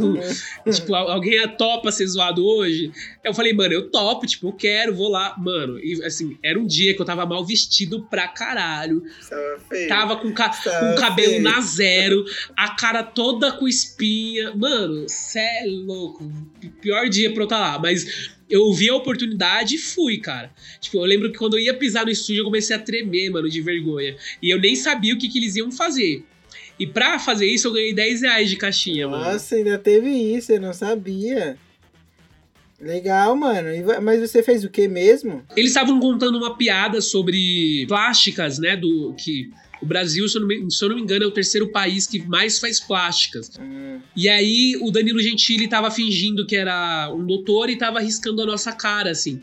tipo, 0.72 0.96
al- 0.96 1.12
alguém 1.12 1.48
topa 1.58 1.92
ser 1.92 2.08
zoado 2.08 2.44
hoje? 2.44 2.92
Eu 3.24 3.36
falei: 3.36 3.54
"Mano, 3.54 3.74
eu 3.74 3.92
topo, 3.92 4.26
tipo, 4.26 4.48
eu 4.48 4.54
quero, 4.54 4.96
vou 4.96 5.10
lá". 5.10 5.36
Mano, 5.38 5.78
e 5.80 6.04
assim, 6.04 6.38
era 6.44 6.60
um 6.60 6.66
dia 6.66 6.96
que 6.96 7.00
eu 7.02 7.06
tava 7.06 7.24
mal 7.24 7.46
vestido 7.46 8.04
pra 8.10 8.28
caralho. 8.30 9.04
Tava 9.30 9.60
feio. 9.70 9.88
Tava 9.88 10.16
com, 10.16 10.32
ca 10.34 10.50
com 10.50 10.92
o 10.92 10.96
cabelo 10.96 11.40
na 11.42 11.62
zero, 11.62 12.26
a 12.58 12.70
cara 12.76 13.04
toda 13.04 13.52
com 13.52 13.68
espinha. 13.68 14.56
Mano, 14.56 15.06
cê 15.08 15.40
é 15.40 15.66
louco. 15.68 16.32
Pior 16.82 17.08
dia 17.10 17.31
pra 17.32 17.44
eu 17.44 17.46
estar 17.46 17.60
lá. 17.60 17.80
Mas 17.80 18.32
eu 18.50 18.72
vi 18.74 18.90
a 18.90 18.96
oportunidade 18.96 19.76
e 19.76 19.78
fui, 19.78 20.18
cara. 20.18 20.52
Tipo, 20.80 20.98
eu 20.98 21.06
lembro 21.06 21.32
que 21.32 21.38
quando 21.38 21.58
eu 21.58 21.60
ia 21.60 21.74
pisar 21.74 22.06
no 22.06 22.12
estúdio, 22.12 22.42
eu 22.42 22.46
comecei 22.46 22.76
a 22.76 22.80
tremer, 22.80 23.30
mano, 23.30 23.50
de 23.50 23.62
vergonha. 23.62 24.16
E 24.42 24.50
eu 24.50 24.60
nem 24.60 24.76
sabia 24.76 25.14
o 25.14 25.18
que, 25.18 25.30
que 25.30 25.40
eles 25.40 25.56
iam 25.56 25.72
fazer. 25.72 26.24
E 26.78 26.88
pra 26.88 27.20
fazer 27.20 27.46
isso, 27.46 27.68
eu 27.68 27.74
ganhei 27.74 27.94
10 27.94 28.22
reais 28.22 28.50
de 28.50 28.58
caixinha, 28.58 29.08
mano. 29.08 29.24
Nossa, 29.24 29.56
ainda 29.56 29.78
teve 29.78 30.10
isso, 30.10 30.52
eu 30.52 30.60
não 30.60 30.74
sabia. 30.74 31.58
Legal, 32.80 33.36
mano. 33.36 33.70
Mas 34.02 34.20
você 34.20 34.42
fez 34.42 34.64
o 34.64 34.70
que 34.70 34.88
mesmo? 34.88 35.44
Eles 35.56 35.70
estavam 35.70 36.00
contando 36.00 36.38
uma 36.38 36.58
piada 36.58 37.00
sobre 37.00 37.86
plásticas, 37.88 38.58
né? 38.58 38.76
Do 38.76 39.14
que 39.14 39.52
o 39.82 39.86
Brasil, 39.86 40.28
se 40.30 40.38
eu, 40.38 40.42
não 40.42 40.48
me, 40.48 40.56
eu 40.56 40.90
não 40.90 40.96
me 40.96 41.02
engano, 41.02 41.24
é 41.24 41.28
o 41.28 41.32
terceiro 41.32 41.68
país 41.72 42.06
que 42.08 42.20
mais 42.28 42.60
faz 42.60 42.80
plásticas. 42.80 43.52
Hum, 43.60 44.00
E 44.16 44.30
aí 44.30 44.78
o 44.82 44.92
Danilo 44.92 45.20
Gentili 45.20 45.68
tava 45.68 45.90
fingindo 45.90 46.46
que 46.46 46.56
era 46.56 47.12
um 47.14 47.26
doutor 47.26 47.70
e 47.70 47.78
tava 47.78 48.00
riscando 48.00 48.42
a 48.42 48.46
nossa 48.46 48.72
cara, 48.72 49.10
assim. 49.12 49.42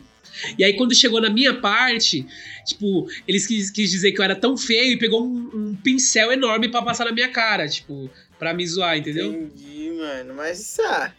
E 0.57 0.63
aí 0.63 0.73
quando 0.77 0.95
chegou 0.95 1.19
na 1.19 1.29
minha 1.29 1.53
parte, 1.59 2.25
tipo, 2.65 3.09
eles 3.27 3.45
quis, 3.45 3.69
quis 3.69 3.91
dizer 3.91 4.11
que 4.11 4.19
eu 4.19 4.23
era 4.23 4.35
tão 4.35 4.55
feio 4.55 4.93
e 4.93 4.97
pegou 4.97 5.25
um, 5.25 5.49
um 5.53 5.75
pincel 5.75 6.31
enorme 6.31 6.69
pra 6.69 6.81
passar 6.81 7.05
na 7.05 7.11
minha 7.11 7.29
cara, 7.29 7.67
tipo, 7.67 8.09
pra 8.37 8.53
me 8.53 8.65
zoar, 8.65 8.97
entendeu? 8.97 9.33
entendi, 9.33 9.91
mano. 9.97 10.33
Mas, 10.35 10.79
ah, 10.79 11.11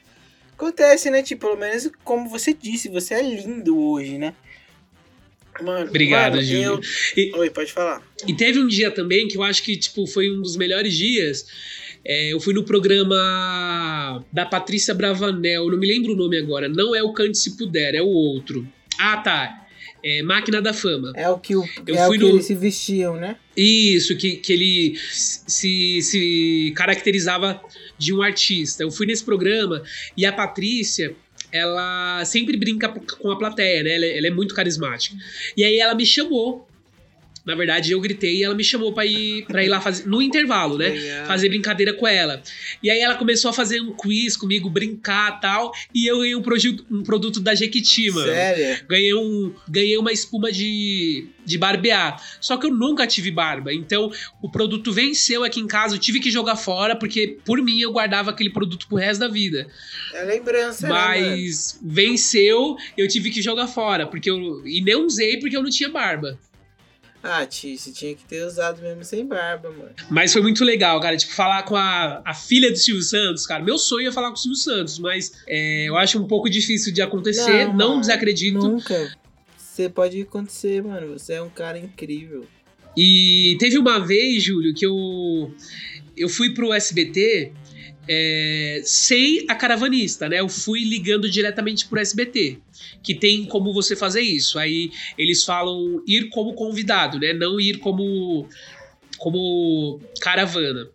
Acontece, 0.60 1.10
né? 1.10 1.22
Tipo, 1.22 1.46
pelo 1.46 1.58
menos 1.58 1.90
como 2.04 2.28
você 2.28 2.52
disse, 2.52 2.90
você 2.90 3.14
é 3.14 3.22
lindo 3.22 3.78
hoje, 3.78 4.18
né? 4.18 4.34
Mano, 5.62 5.88
Obrigado, 5.88 6.34
mano, 6.36 6.44
Júlio. 6.44 6.62
eu... 6.62 6.80
E- 7.16 7.32
Oi, 7.36 7.50
pode 7.50 7.72
falar. 7.72 8.02
E 8.26 8.34
teve 8.34 8.58
um 8.60 8.66
dia 8.66 8.90
também 8.90 9.28
que 9.28 9.36
eu 9.36 9.42
acho 9.42 9.62
que 9.62 9.76
tipo, 9.76 10.06
foi 10.06 10.30
um 10.30 10.40
dos 10.40 10.56
melhores 10.56 10.96
dias. 10.96 11.46
É, 12.04 12.32
eu 12.32 12.40
fui 12.40 12.54
no 12.54 12.62
programa 12.64 14.24
da 14.32 14.46
Patrícia 14.46 14.94
Bravanel, 14.94 15.64
eu 15.64 15.70
não 15.70 15.78
me 15.78 15.86
lembro 15.86 16.12
o 16.12 16.16
nome 16.16 16.38
agora. 16.38 16.68
Não 16.68 16.94
é 16.94 17.02
o 17.02 17.12
Cante 17.12 17.36
Se 17.38 17.56
Puder, 17.56 17.94
é 17.94 18.02
o 18.02 18.06
outro. 18.08 18.66
Ah, 18.98 19.18
tá. 19.18 19.56
É 20.02 20.22
Máquina 20.22 20.62
da 20.62 20.72
Fama. 20.72 21.12
É 21.14 21.28
o 21.28 21.38
que, 21.38 21.54
o, 21.54 21.62
Eu 21.86 21.94
é 21.94 22.04
o 22.04 22.06
fui 22.08 22.16
que 22.18 22.24
no- 22.24 22.30
eles 22.30 22.46
se 22.46 22.54
vestiam, 22.54 23.16
né? 23.16 23.36
Isso, 23.54 24.16
que, 24.16 24.36
que 24.36 24.50
ele 24.52 24.96
se, 25.10 26.00
se 26.00 26.72
caracterizava 26.74 27.60
de 27.98 28.14
um 28.14 28.22
artista. 28.22 28.82
Eu 28.82 28.90
fui 28.90 29.04
nesse 29.06 29.22
programa 29.22 29.82
e 30.16 30.24
a 30.24 30.32
Patrícia, 30.32 31.14
ela 31.52 32.24
sempre 32.24 32.56
brinca 32.56 32.88
com 32.88 33.30
a 33.30 33.38
plateia, 33.38 33.82
né? 33.82 33.94
Ela, 33.94 34.04
é- 34.04 34.18
ela 34.18 34.26
é 34.26 34.30
muito 34.30 34.54
carismática. 34.54 35.16
E 35.56 35.64
aí 35.64 35.78
ela 35.78 35.94
me 35.94 36.06
chamou. 36.06 36.66
Na 37.44 37.54
verdade, 37.54 37.92
eu 37.92 38.00
gritei 38.00 38.36
e 38.36 38.44
ela 38.44 38.54
me 38.54 38.62
chamou 38.62 38.92
pra 38.92 39.06
ir, 39.06 39.44
pra 39.46 39.64
ir 39.64 39.68
lá 39.68 39.80
fazer. 39.80 40.06
No 40.06 40.20
intervalo, 40.20 40.76
né? 40.76 40.88
Legal. 40.90 41.26
Fazer 41.26 41.48
brincadeira 41.48 41.94
com 41.94 42.06
ela. 42.06 42.42
E 42.82 42.90
aí 42.90 43.00
ela 43.00 43.14
começou 43.14 43.48
a 43.50 43.52
fazer 43.54 43.80
um 43.80 43.92
quiz 43.92 44.36
comigo, 44.36 44.68
brincar 44.68 45.38
e 45.38 45.40
tal. 45.40 45.72
E 45.94 46.06
eu 46.06 46.18
ganhei 46.18 46.34
um, 46.36 46.42
produ- 46.42 46.84
um 46.90 47.02
produto 47.02 47.40
da 47.40 47.54
Jequiti, 47.54 48.10
mano. 48.10 48.30
Sério? 48.30 48.84
Ganhei, 48.88 49.14
um, 49.14 49.54
ganhei 49.68 49.96
uma 49.96 50.12
espuma 50.12 50.52
de, 50.52 51.28
de 51.44 51.56
barbear. 51.56 52.22
Só 52.40 52.56
que 52.58 52.66
eu 52.66 52.70
nunca 52.74 53.06
tive 53.06 53.30
barba. 53.30 53.72
Então, 53.72 54.10
o 54.42 54.50
produto 54.50 54.92
venceu 54.92 55.42
aqui 55.42 55.60
em 55.60 55.66
casa. 55.66 55.94
Eu 55.94 55.98
tive 55.98 56.20
que 56.20 56.30
jogar 56.30 56.56
fora, 56.56 56.94
porque 56.94 57.38
por 57.44 57.62
mim 57.62 57.80
eu 57.80 57.90
guardava 57.90 58.30
aquele 58.30 58.50
produto 58.50 58.86
pro 58.86 58.96
resto 58.98 59.20
da 59.20 59.28
vida. 59.28 59.66
É 60.12 60.24
lembrança, 60.24 60.86
né? 60.86 60.92
Mas 60.92 61.78
venceu, 61.82 62.76
eu 62.96 63.08
tive 63.08 63.30
que 63.30 63.40
jogar 63.40 63.66
fora. 63.66 64.06
porque 64.06 64.30
eu 64.30 64.66
E 64.66 64.80
nem 64.82 64.94
usei 64.96 65.38
porque 65.38 65.56
eu 65.56 65.62
não 65.62 65.70
tinha 65.70 65.88
barba. 65.88 66.38
Ah, 67.22 67.44
Ti, 67.44 67.76
você 67.76 67.92
tinha 67.92 68.14
que 68.14 68.24
ter 68.24 68.44
usado 68.44 68.80
mesmo 68.80 69.04
sem 69.04 69.26
barba, 69.26 69.70
mano. 69.70 69.90
Mas 70.08 70.32
foi 70.32 70.40
muito 70.40 70.64
legal, 70.64 70.98
cara. 71.00 71.16
Tipo, 71.16 71.34
falar 71.34 71.64
com 71.64 71.76
a, 71.76 72.22
a 72.24 72.32
filha 72.34 72.70
do 72.70 72.76
Silvio 72.76 73.02
Santos, 73.02 73.46
cara. 73.46 73.62
Meu 73.62 73.76
sonho 73.76 74.08
é 74.08 74.12
falar 74.12 74.28
com 74.28 74.34
o 74.34 74.38
Silvio 74.38 74.58
Santos, 74.58 74.98
mas 74.98 75.32
é, 75.46 75.88
eu 75.88 75.96
acho 75.98 76.18
um 76.18 76.26
pouco 76.26 76.48
difícil 76.48 76.92
de 76.92 77.02
acontecer. 77.02 77.68
Não, 77.68 77.90
mano, 77.90 78.00
desacredito. 78.00 78.58
Nunca. 78.58 79.14
Você 79.56 79.88
pode 79.88 80.20
acontecer, 80.22 80.82
mano. 80.82 81.18
Você 81.18 81.34
é 81.34 81.42
um 81.42 81.50
cara 81.50 81.78
incrível. 81.78 82.46
E 82.96 83.56
teve 83.58 83.78
uma 83.78 83.98
vez, 83.98 84.42
Júlio, 84.42 84.74
que 84.74 84.84
eu, 84.84 85.54
eu 86.16 86.28
fui 86.28 86.54
pro 86.54 86.72
SBT 86.72 87.52
é, 88.12 88.82
sem 88.84 89.44
a 89.48 89.54
caravanista, 89.54 90.28
né? 90.28 90.40
Eu 90.40 90.48
fui 90.48 90.82
ligando 90.82 91.30
diretamente 91.30 91.86
pro 91.86 92.00
SBT, 92.00 92.58
que 93.04 93.14
tem 93.14 93.44
como 93.44 93.72
você 93.72 93.94
fazer 93.94 94.20
isso. 94.20 94.58
Aí 94.58 94.90
eles 95.16 95.44
falam 95.44 96.02
ir 96.08 96.28
como 96.28 96.52
convidado, 96.54 97.20
né? 97.20 97.32
Não 97.32 97.60
ir 97.60 97.78
como, 97.78 98.48
como 99.16 100.00
caravana. 100.20 100.88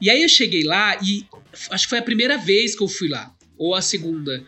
E 0.00 0.08
aí 0.08 0.22
eu 0.22 0.28
cheguei 0.28 0.62
lá 0.62 0.96
e 1.02 1.26
acho 1.68 1.84
que 1.84 1.90
foi 1.90 1.98
a 1.98 2.02
primeira 2.02 2.38
vez 2.38 2.76
que 2.76 2.82
eu 2.84 2.88
fui 2.88 3.08
lá, 3.08 3.34
ou 3.58 3.74
a 3.74 3.82
segunda. 3.82 4.44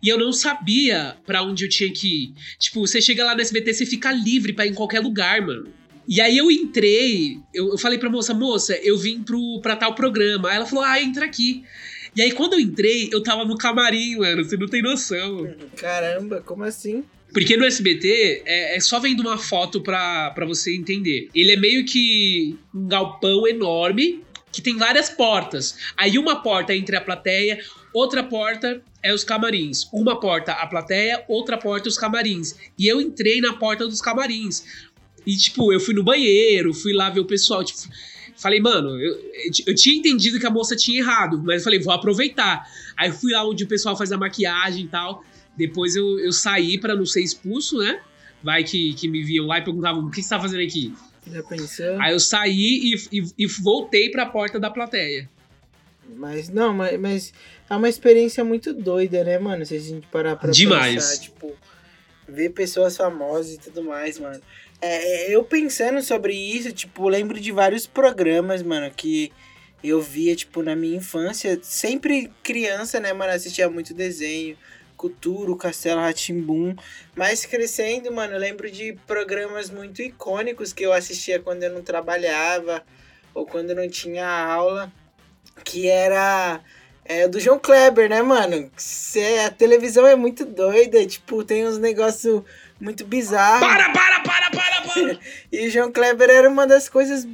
E 0.00 0.08
eu 0.08 0.16
não 0.16 0.32
sabia 0.32 1.16
pra 1.26 1.42
onde 1.42 1.64
eu 1.64 1.68
tinha 1.68 1.92
que 1.92 2.06
ir. 2.06 2.34
Tipo, 2.60 2.86
você 2.86 3.02
chega 3.02 3.24
lá 3.24 3.34
no 3.34 3.40
SBT, 3.40 3.74
você 3.74 3.86
fica 3.86 4.12
livre 4.12 4.52
pra 4.52 4.66
ir 4.66 4.70
em 4.70 4.74
qualquer 4.74 5.00
lugar, 5.00 5.44
mano. 5.44 5.66
E 6.08 6.20
aí 6.20 6.36
eu 6.36 6.50
entrei, 6.50 7.38
eu, 7.52 7.70
eu 7.70 7.78
falei 7.78 7.98
pra 7.98 8.08
moça, 8.08 8.32
moça, 8.32 8.78
eu 8.82 8.96
vim 8.96 9.22
pro, 9.22 9.60
pra 9.60 9.76
tal 9.76 9.94
programa. 9.94 10.48
Aí 10.48 10.56
ela 10.56 10.66
falou, 10.66 10.84
ah, 10.84 11.00
entra 11.00 11.24
aqui. 11.24 11.64
E 12.14 12.22
aí 12.22 12.32
quando 12.32 12.54
eu 12.54 12.60
entrei, 12.60 13.10
eu 13.12 13.22
tava 13.22 13.44
no 13.44 13.56
camarim, 13.56 14.16
mano, 14.16 14.44
você 14.44 14.56
não 14.56 14.68
tem 14.68 14.82
noção. 14.82 15.54
Caramba, 15.76 16.40
como 16.40 16.64
assim? 16.64 17.04
Porque 17.32 17.56
no 17.56 17.64
SBT 17.64 18.42
é, 18.46 18.76
é 18.76 18.80
só 18.80 18.98
vendo 18.98 19.20
uma 19.20 19.36
foto 19.36 19.82
pra, 19.82 20.30
pra 20.30 20.46
você 20.46 20.74
entender. 20.74 21.28
Ele 21.34 21.52
é 21.52 21.56
meio 21.56 21.84
que 21.84 22.56
um 22.74 22.88
galpão 22.88 23.46
enorme 23.46 24.24
que 24.56 24.62
tem 24.62 24.78
várias 24.78 25.10
portas. 25.10 25.76
Aí 25.96 26.16
uma 26.16 26.42
porta 26.42 26.72
é 26.72 26.76
entre 26.76 26.96
a 26.96 27.00
plateia, 27.00 27.58
outra 27.92 28.22
porta 28.22 28.80
é 29.02 29.12
os 29.12 29.22
camarins. 29.22 29.86
Uma 29.92 30.18
porta 30.18 30.52
a 30.52 30.66
plateia, 30.66 31.22
outra 31.28 31.58
porta 31.58 31.90
os 31.90 31.98
camarins. 31.98 32.54
E 32.78 32.86
eu 32.86 32.98
entrei 32.98 33.40
na 33.42 33.52
porta 33.52 33.86
dos 33.86 34.00
camarins. 34.00 34.85
E, 35.26 35.36
tipo, 35.36 35.72
eu 35.72 35.80
fui 35.80 35.94
no 35.94 36.04
banheiro, 36.04 36.72
fui 36.72 36.92
lá 36.92 37.10
ver 37.10 37.20
o 37.20 37.24
pessoal. 37.24 37.64
Tipo, 37.64 37.80
falei, 38.36 38.60
mano, 38.60 38.90
eu, 39.00 39.18
eu 39.66 39.74
tinha 39.74 39.96
entendido 39.96 40.38
que 40.38 40.46
a 40.46 40.50
moça 40.50 40.76
tinha 40.76 41.00
errado, 41.00 41.42
mas 41.44 41.58
eu 41.58 41.64
falei, 41.64 41.80
vou 41.80 41.92
aproveitar. 41.92 42.64
Aí 42.96 43.10
fui 43.10 43.32
lá 43.32 43.46
onde 43.46 43.64
o 43.64 43.68
pessoal 43.68 43.96
faz 43.96 44.12
a 44.12 44.16
maquiagem 44.16 44.84
e 44.84 44.88
tal. 44.88 45.24
Depois 45.56 45.96
eu, 45.96 46.18
eu 46.20 46.32
saí 46.32 46.78
pra 46.78 46.94
não 46.94 47.06
ser 47.06 47.22
expulso, 47.22 47.78
né? 47.78 48.00
Vai 48.42 48.62
que, 48.62 48.94
que 48.94 49.08
me 49.08 49.24
viam 49.24 49.46
lá 49.46 49.58
e 49.58 49.64
perguntavam: 49.64 50.04
o 50.04 50.10
que 50.10 50.22
você 50.22 50.28
tá 50.28 50.40
fazendo 50.40 50.62
aqui? 50.62 50.94
Já 51.26 51.42
pensou? 51.42 52.00
Aí 52.00 52.12
eu 52.12 52.20
saí 52.20 52.94
e, 53.10 53.18
e, 53.18 53.26
e 53.38 53.46
voltei 53.46 54.10
pra 54.10 54.26
porta 54.26 54.60
da 54.60 54.70
plateia. 54.70 55.28
Mas 56.14 56.48
não, 56.48 56.72
mas, 56.72 57.00
mas 57.00 57.32
é 57.68 57.74
uma 57.74 57.88
experiência 57.88 58.44
muito 58.44 58.72
doida, 58.72 59.24
né, 59.24 59.38
mano? 59.38 59.66
Se 59.66 59.74
a 59.74 59.80
gente 59.80 60.06
parar 60.06 60.36
pra 60.36 60.52
Demais. 60.52 60.94
pensar, 60.94 61.22
tipo, 61.22 61.52
ver 62.28 62.50
pessoas 62.50 62.96
famosas 62.96 63.54
e 63.54 63.58
tudo 63.58 63.82
mais, 63.82 64.18
mano. 64.20 64.40
É, 64.80 65.34
eu 65.34 65.42
pensando 65.42 66.02
sobre 66.02 66.34
isso, 66.34 66.72
tipo, 66.72 67.08
lembro 67.08 67.40
de 67.40 67.50
vários 67.50 67.86
programas, 67.86 68.62
mano, 68.62 68.90
que 68.94 69.32
eu 69.82 70.00
via, 70.00 70.34
tipo, 70.34 70.62
na 70.62 70.76
minha 70.76 70.96
infância. 70.96 71.58
Sempre 71.62 72.30
criança, 72.42 73.00
né, 73.00 73.12
mano, 73.12 73.32
assistia 73.32 73.68
muito 73.68 73.94
desenho. 73.94 74.56
Cultura, 74.96 75.54
Castelo 75.56 76.00
Ratimbum. 76.00 76.74
Mas 77.14 77.44
crescendo, 77.44 78.10
mano, 78.10 78.34
eu 78.34 78.38
lembro 78.38 78.70
de 78.70 78.94
programas 79.06 79.70
muito 79.70 80.00
icônicos 80.00 80.72
que 80.72 80.84
eu 80.84 80.92
assistia 80.92 81.38
quando 81.38 81.62
eu 81.62 81.70
não 81.70 81.82
trabalhava 81.82 82.82
ou 83.34 83.46
quando 83.46 83.70
eu 83.70 83.76
não 83.76 83.88
tinha 83.88 84.26
aula. 84.26 84.90
Que 85.64 85.88
era 85.88 86.60
é, 87.04 87.28
do 87.28 87.38
João 87.38 87.58
Kleber, 87.58 88.08
né, 88.08 88.20
mano? 88.22 88.70
Cê, 88.76 89.40
a 89.46 89.50
televisão 89.50 90.06
é 90.06 90.16
muito 90.16 90.44
doida, 90.44 91.04
tipo, 91.06 91.44
tem 91.44 91.66
uns 91.66 91.78
negócios 91.78 92.42
muito 92.80 93.04
bizarros. 93.04 93.60
Para, 93.60 93.90
para, 93.92 94.15
para, 94.15 94.15
para, 94.15 94.15
para! 94.15 94.15
E 95.52 95.66
o 95.66 95.70
João 95.70 95.92
Kleber 95.92 96.30
era 96.30 96.48
uma 96.48 96.66
das 96.66 96.88
coisas 96.88 97.26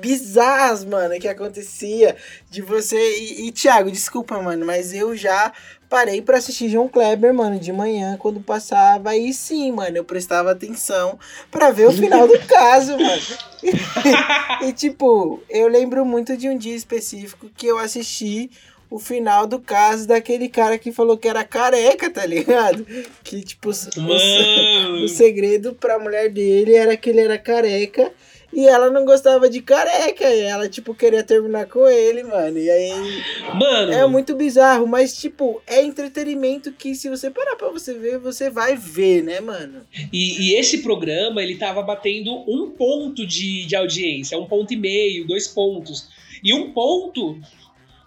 bizarras, 0.00 0.84
mano, 0.84 1.18
que 1.18 1.28
acontecia 1.28 2.16
de 2.50 2.62
você. 2.62 2.96
E, 3.18 3.48
e 3.48 3.52
Thiago, 3.52 3.90
desculpa, 3.90 4.40
mano, 4.40 4.64
mas 4.64 4.92
eu 4.92 5.16
já 5.16 5.52
parei 5.88 6.20
pra 6.20 6.38
assistir 6.38 6.68
João 6.68 6.88
Kleber, 6.88 7.32
mano, 7.32 7.58
de 7.58 7.72
manhã, 7.72 8.16
quando 8.18 8.40
passava. 8.40 9.16
E 9.16 9.32
sim, 9.32 9.72
mano, 9.72 9.96
eu 9.96 10.04
prestava 10.04 10.50
atenção 10.50 11.18
pra 11.50 11.70
ver 11.70 11.88
o 11.88 11.92
final 11.92 12.26
do 12.26 12.38
caso, 12.46 12.92
mano. 12.92 13.22
e 14.62 14.72
tipo, 14.72 15.42
eu 15.48 15.68
lembro 15.68 16.04
muito 16.04 16.36
de 16.36 16.48
um 16.48 16.56
dia 16.56 16.74
específico 16.76 17.50
que 17.56 17.66
eu 17.66 17.78
assisti 17.78 18.50
o 18.90 18.98
final 18.98 19.46
do 19.46 19.58
caso 19.58 20.06
daquele 20.06 20.48
cara 20.48 20.78
que 20.78 20.92
falou 20.92 21.16
que 21.16 21.28
era 21.28 21.44
careca, 21.44 22.10
tá 22.10 22.24
ligado? 22.24 22.86
Que, 23.22 23.42
tipo, 23.42 23.70
Mano! 23.96 25.04
o 25.04 25.08
segredo 25.08 25.74
pra 25.74 25.98
mulher 25.98 26.30
dele 26.30 26.74
era 26.74 26.96
que 26.96 27.10
ele 27.10 27.20
era 27.20 27.38
careca 27.38 28.10
e 28.52 28.66
ela 28.66 28.90
não 28.90 29.04
gostava 29.04 29.48
de 29.48 29.60
careca. 29.60 30.24
E 30.34 30.40
ela, 30.40 30.68
tipo, 30.68 30.94
queria 30.94 31.22
terminar 31.22 31.66
com 31.66 31.86
ele, 31.86 32.22
mano. 32.22 32.58
E 32.58 32.70
aí. 32.70 33.22
Mano! 33.54 33.92
É 33.92 34.06
muito 34.06 34.34
bizarro, 34.34 34.86
mas, 34.86 35.16
tipo, 35.18 35.62
é 35.66 35.82
entretenimento 35.82 36.72
que 36.72 36.94
se 36.94 37.10
você 37.10 37.30
parar 37.30 37.56
pra 37.56 37.68
você 37.68 37.94
ver, 37.94 38.18
você 38.18 38.48
vai 38.48 38.74
ver, 38.74 39.22
né, 39.22 39.40
mano? 39.40 39.82
E, 40.12 40.48
e 40.50 40.54
esse 40.54 40.78
programa, 40.78 41.42
ele 41.42 41.56
tava 41.56 41.82
batendo 41.82 42.32
um 42.48 42.70
ponto 42.70 43.26
de, 43.26 43.66
de 43.66 43.76
audiência, 43.76 44.38
um 44.38 44.46
ponto 44.46 44.72
e 44.72 44.76
meio, 44.76 45.26
dois 45.26 45.46
pontos. 45.46 46.08
E 46.42 46.54
um 46.54 46.72
ponto, 46.72 47.38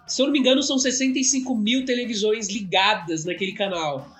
se 0.06 0.20
eu 0.20 0.26
não 0.26 0.32
me 0.32 0.38
engano, 0.38 0.62
são 0.62 0.78
65 0.78 1.54
mil 1.54 1.84
televisões 1.84 2.48
ligadas 2.48 3.24
naquele 3.24 3.52
canal. 3.52 4.10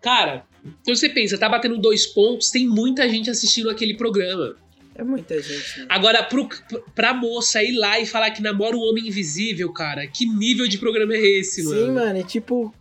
Cara, 0.00 0.44
então 0.82 0.94
você 0.94 1.08
pensa, 1.08 1.38
tá 1.38 1.48
batendo 1.48 1.78
dois 1.78 2.06
pontos, 2.06 2.50
tem 2.50 2.66
muita 2.66 3.08
gente 3.08 3.30
assistindo 3.30 3.70
aquele 3.70 3.96
programa. 3.96 4.56
É 4.94 5.02
muita 5.02 5.40
gente. 5.42 5.80
né? 5.80 5.86
Agora, 5.88 6.22
pro, 6.22 6.48
pra 6.94 7.12
moça 7.12 7.62
ir 7.62 7.76
lá 7.76 7.98
e 7.98 8.06
falar 8.06 8.30
que 8.30 8.40
namora 8.42 8.76
um 8.76 8.80
homem 8.80 9.08
invisível, 9.08 9.72
cara, 9.72 10.06
que 10.06 10.24
nível 10.24 10.68
de 10.68 10.78
programa 10.78 11.14
é 11.14 11.20
esse, 11.20 11.64
mano? 11.64 11.86
Sim, 11.86 11.90
mano, 11.92 12.18
é 12.18 12.22
tipo. 12.22 12.72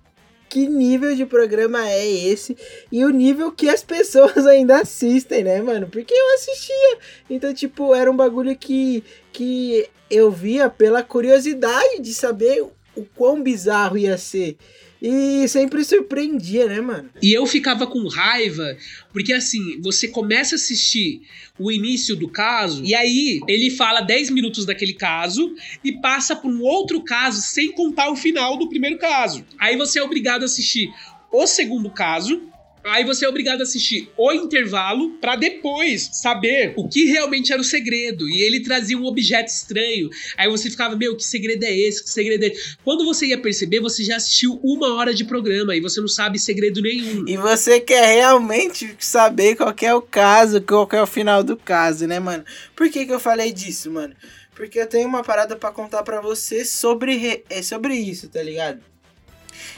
Que 0.48 0.68
nível 0.68 1.16
de 1.16 1.26
programa 1.26 1.90
é 1.90 2.08
esse? 2.08 2.56
E 2.92 3.04
o 3.04 3.10
nível 3.10 3.52
que 3.52 3.68
as 3.68 3.82
pessoas 3.84 4.46
ainda 4.46 4.82
assistem, 4.82 5.44
né, 5.44 5.60
mano? 5.62 5.88
Porque 5.88 6.14
eu 6.14 6.36
assistia. 6.36 6.98
Então, 7.28 7.52
tipo, 7.52 7.96
era 7.96 8.12
um 8.12 8.16
bagulho 8.16 8.56
que, 8.56 9.04
que 9.32 9.90
eu 10.14 10.32
via 10.32 10.70
pela 10.70 11.02
curiosidade 11.02 12.00
de 12.00 12.14
saber 12.14 12.64
o 12.96 13.04
quão 13.16 13.42
bizarro 13.42 13.98
ia 13.98 14.18
ser. 14.18 14.58
E 15.02 15.46
sempre 15.50 15.84
surpreendia, 15.84 16.66
né, 16.66 16.80
mano? 16.80 17.10
E 17.22 17.34
eu 17.34 17.46
ficava 17.46 17.86
com 17.86 18.08
raiva, 18.08 18.78
porque 19.12 19.34
assim, 19.34 19.82
você 19.82 20.08
começa 20.08 20.56
a 20.56 20.58
assistir 20.58 21.24
o 21.60 21.70
início 21.70 22.16
do 22.16 22.30
caso, 22.30 22.82
e 22.86 22.96
aí 22.96 23.42
ele 23.46 23.70
fala 23.70 24.00
10 24.00 24.30
minutos 24.30 24.66
daquele 24.66 24.94
caso 24.94 25.54
e 25.84 25.92
passa 25.92 26.36
por 26.36 26.50
um 26.50 26.62
outro 26.62 27.02
caso 27.02 27.42
sem 27.42 27.74
contar 27.74 28.10
o 28.12 28.16
final 28.16 28.56
do 28.56 28.70
primeiro 28.70 28.98
caso. 28.98 29.44
Aí 29.60 29.76
você 29.76 30.00
é 30.00 30.04
obrigado 30.04 30.44
a 30.44 30.46
assistir 30.46 30.90
o 31.30 31.46
segundo 31.46 31.90
caso. 31.90 32.42
Aí 32.86 33.04
você 33.06 33.26
é 33.26 33.30
obrigado 33.30 33.62
a 33.62 33.64
assistir 33.64 34.10
o 34.18 34.32
intervalo 34.34 35.12
pra 35.22 35.36
depois 35.36 36.10
saber 36.14 36.74
o 36.76 36.88
que 36.88 37.06
realmente 37.06 37.52
era 37.54 37.62
o 37.62 37.64
segredo. 37.64 38.30
E 38.30 38.42
ele 38.42 38.62
trazia 38.62 38.98
um 38.98 39.06
objeto 39.06 39.48
estranho. 39.48 40.10
Aí 40.38 40.50
você 40.50 40.70
ficava, 40.70 40.96
meu, 40.96 41.16
que 41.16 41.24
segredo 41.24 41.64
é 41.64 41.72
esse? 41.76 42.04
Que 42.04 42.10
segredo 42.10 42.44
é 42.44 42.48
esse? 42.48 42.76
Quando 42.84 43.06
você 43.06 43.28
ia 43.28 43.38
perceber, 43.38 43.80
você 43.80 44.04
já 44.04 44.18
assistiu 44.18 44.60
uma 44.64 44.96
hora 44.96 45.14
de 45.14 45.24
programa 45.24 45.76
e 45.76 45.80
você 45.82 46.02
não 46.02 46.08
sabe 46.08 46.38
segredo 46.38 46.82
nenhum. 46.82 47.26
E 47.28 47.38
você 47.38 47.80
quer 47.80 48.16
realmente 48.16 48.96
saber 49.00 49.56
qual 49.56 49.74
é 49.82 49.94
o 49.96 50.02
caso, 50.02 50.62
qual 50.62 50.88
é 50.92 51.02
o 51.02 51.08
final 51.08 51.44
do 51.44 51.56
caso, 51.56 52.06
né, 52.06 52.20
mano? 52.20 52.44
Por 52.76 52.90
que, 52.90 53.06
que 53.06 53.14
eu 53.14 53.20
falei 53.20 53.52
disso, 53.52 53.90
mano? 53.92 54.14
Porque 54.56 54.78
eu 54.80 54.88
tenho 54.88 55.08
uma 55.08 55.24
parada 55.24 55.56
pra 55.56 55.72
contar 55.72 56.04
pra 56.04 56.22
você 56.22 56.64
sobre, 56.64 57.16
re- 57.18 57.44
é 57.50 57.62
sobre 57.62 57.96
isso, 57.96 58.28
tá 58.30 58.44
ligado? 58.44 58.80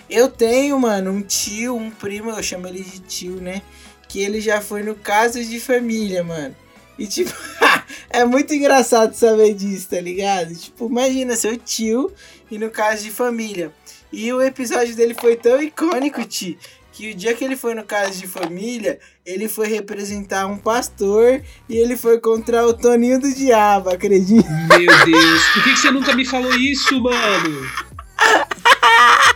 Eu 0.09 0.29
tenho, 0.29 0.79
mano, 0.79 1.11
um 1.11 1.21
tio, 1.21 1.75
um 1.75 1.89
primo, 1.89 2.29
eu 2.29 2.43
chamo 2.43 2.67
ele 2.67 2.83
de 2.83 2.99
tio, 2.99 3.35
né? 3.35 3.61
Que 4.07 4.19
ele 4.19 4.39
já 4.39 4.61
foi 4.61 4.83
no 4.83 4.95
caso 4.95 5.43
de 5.43 5.59
família, 5.59 6.23
mano. 6.23 6.55
E 6.97 7.07
tipo, 7.07 7.33
é 8.09 8.23
muito 8.23 8.53
engraçado 8.53 9.13
saber 9.13 9.53
disso, 9.53 9.89
tá 9.89 9.99
ligado? 9.99 10.55
Tipo, 10.55 10.87
imagina 10.87 11.35
seu 11.35 11.57
tio 11.57 12.11
e 12.49 12.57
no 12.57 12.69
caso 12.69 13.03
de 13.03 13.11
família. 13.11 13.71
E 14.11 14.31
o 14.31 14.41
episódio 14.41 14.95
dele 14.95 15.13
foi 15.13 15.35
tão 15.35 15.61
icônico, 15.61 16.23
Ti, 16.23 16.57
que 16.93 17.11
o 17.11 17.15
dia 17.15 17.33
que 17.33 17.43
ele 17.43 17.57
foi 17.57 17.75
no 17.75 17.83
caso 17.83 18.17
de 18.17 18.27
família, 18.27 18.97
ele 19.25 19.49
foi 19.49 19.67
representar 19.67 20.47
um 20.47 20.57
pastor 20.57 21.41
e 21.67 21.75
ele 21.75 21.97
foi 21.97 22.17
contra 22.19 22.65
o 22.65 22.73
Toninho 22.73 23.19
do 23.19 23.33
Diabo, 23.33 23.89
acredita? 23.89 24.49
Meu 24.49 25.05
Deus, 25.05 25.43
por 25.53 25.63
que, 25.63 25.73
que 25.73 25.79
você 25.79 25.91
nunca 25.91 26.15
me 26.15 26.23
falou 26.23 26.55
isso, 26.55 27.01
mano? 27.01 27.69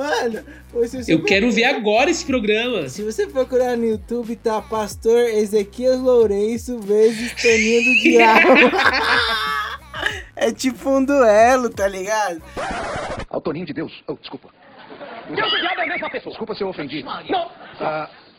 Mano, 0.00 0.42
se 0.86 0.96
você 0.96 1.12
Eu 1.12 1.22
quero 1.22 1.50
ver 1.52 1.64
agora 1.64 2.08
esse 2.08 2.24
programa. 2.24 2.88
Se 2.88 3.02
você 3.02 3.26
procurar 3.26 3.76
no 3.76 3.84
YouTube, 3.84 4.34
tá 4.34 4.62
Pastor 4.62 5.26
Ezequiel 5.26 5.98
Lourenço 5.98 6.78
vezes 6.78 7.34
Toninho 7.34 7.84
do 7.84 8.02
Diabo. 8.02 8.48
é 10.34 10.50
tipo 10.52 10.88
um 10.88 11.04
duelo, 11.04 11.68
tá 11.68 11.86
ligado? 11.86 12.42
Ao 13.28 13.42
Toninho 13.42 13.66
de 13.66 13.74
Deus. 13.74 13.92
Oh, 14.06 14.14
desculpa. 14.14 14.48
Deus 15.28 15.52
e 15.52 15.60
diabo 15.60 15.80
é 15.80 15.84
a 15.84 15.88
mesma 15.88 16.08
pessoa. 16.08 16.30
Desculpa 16.30 16.54
se 16.54 16.62
eu 16.62 16.68
ofendi. 16.68 17.02
Não. 17.02 17.50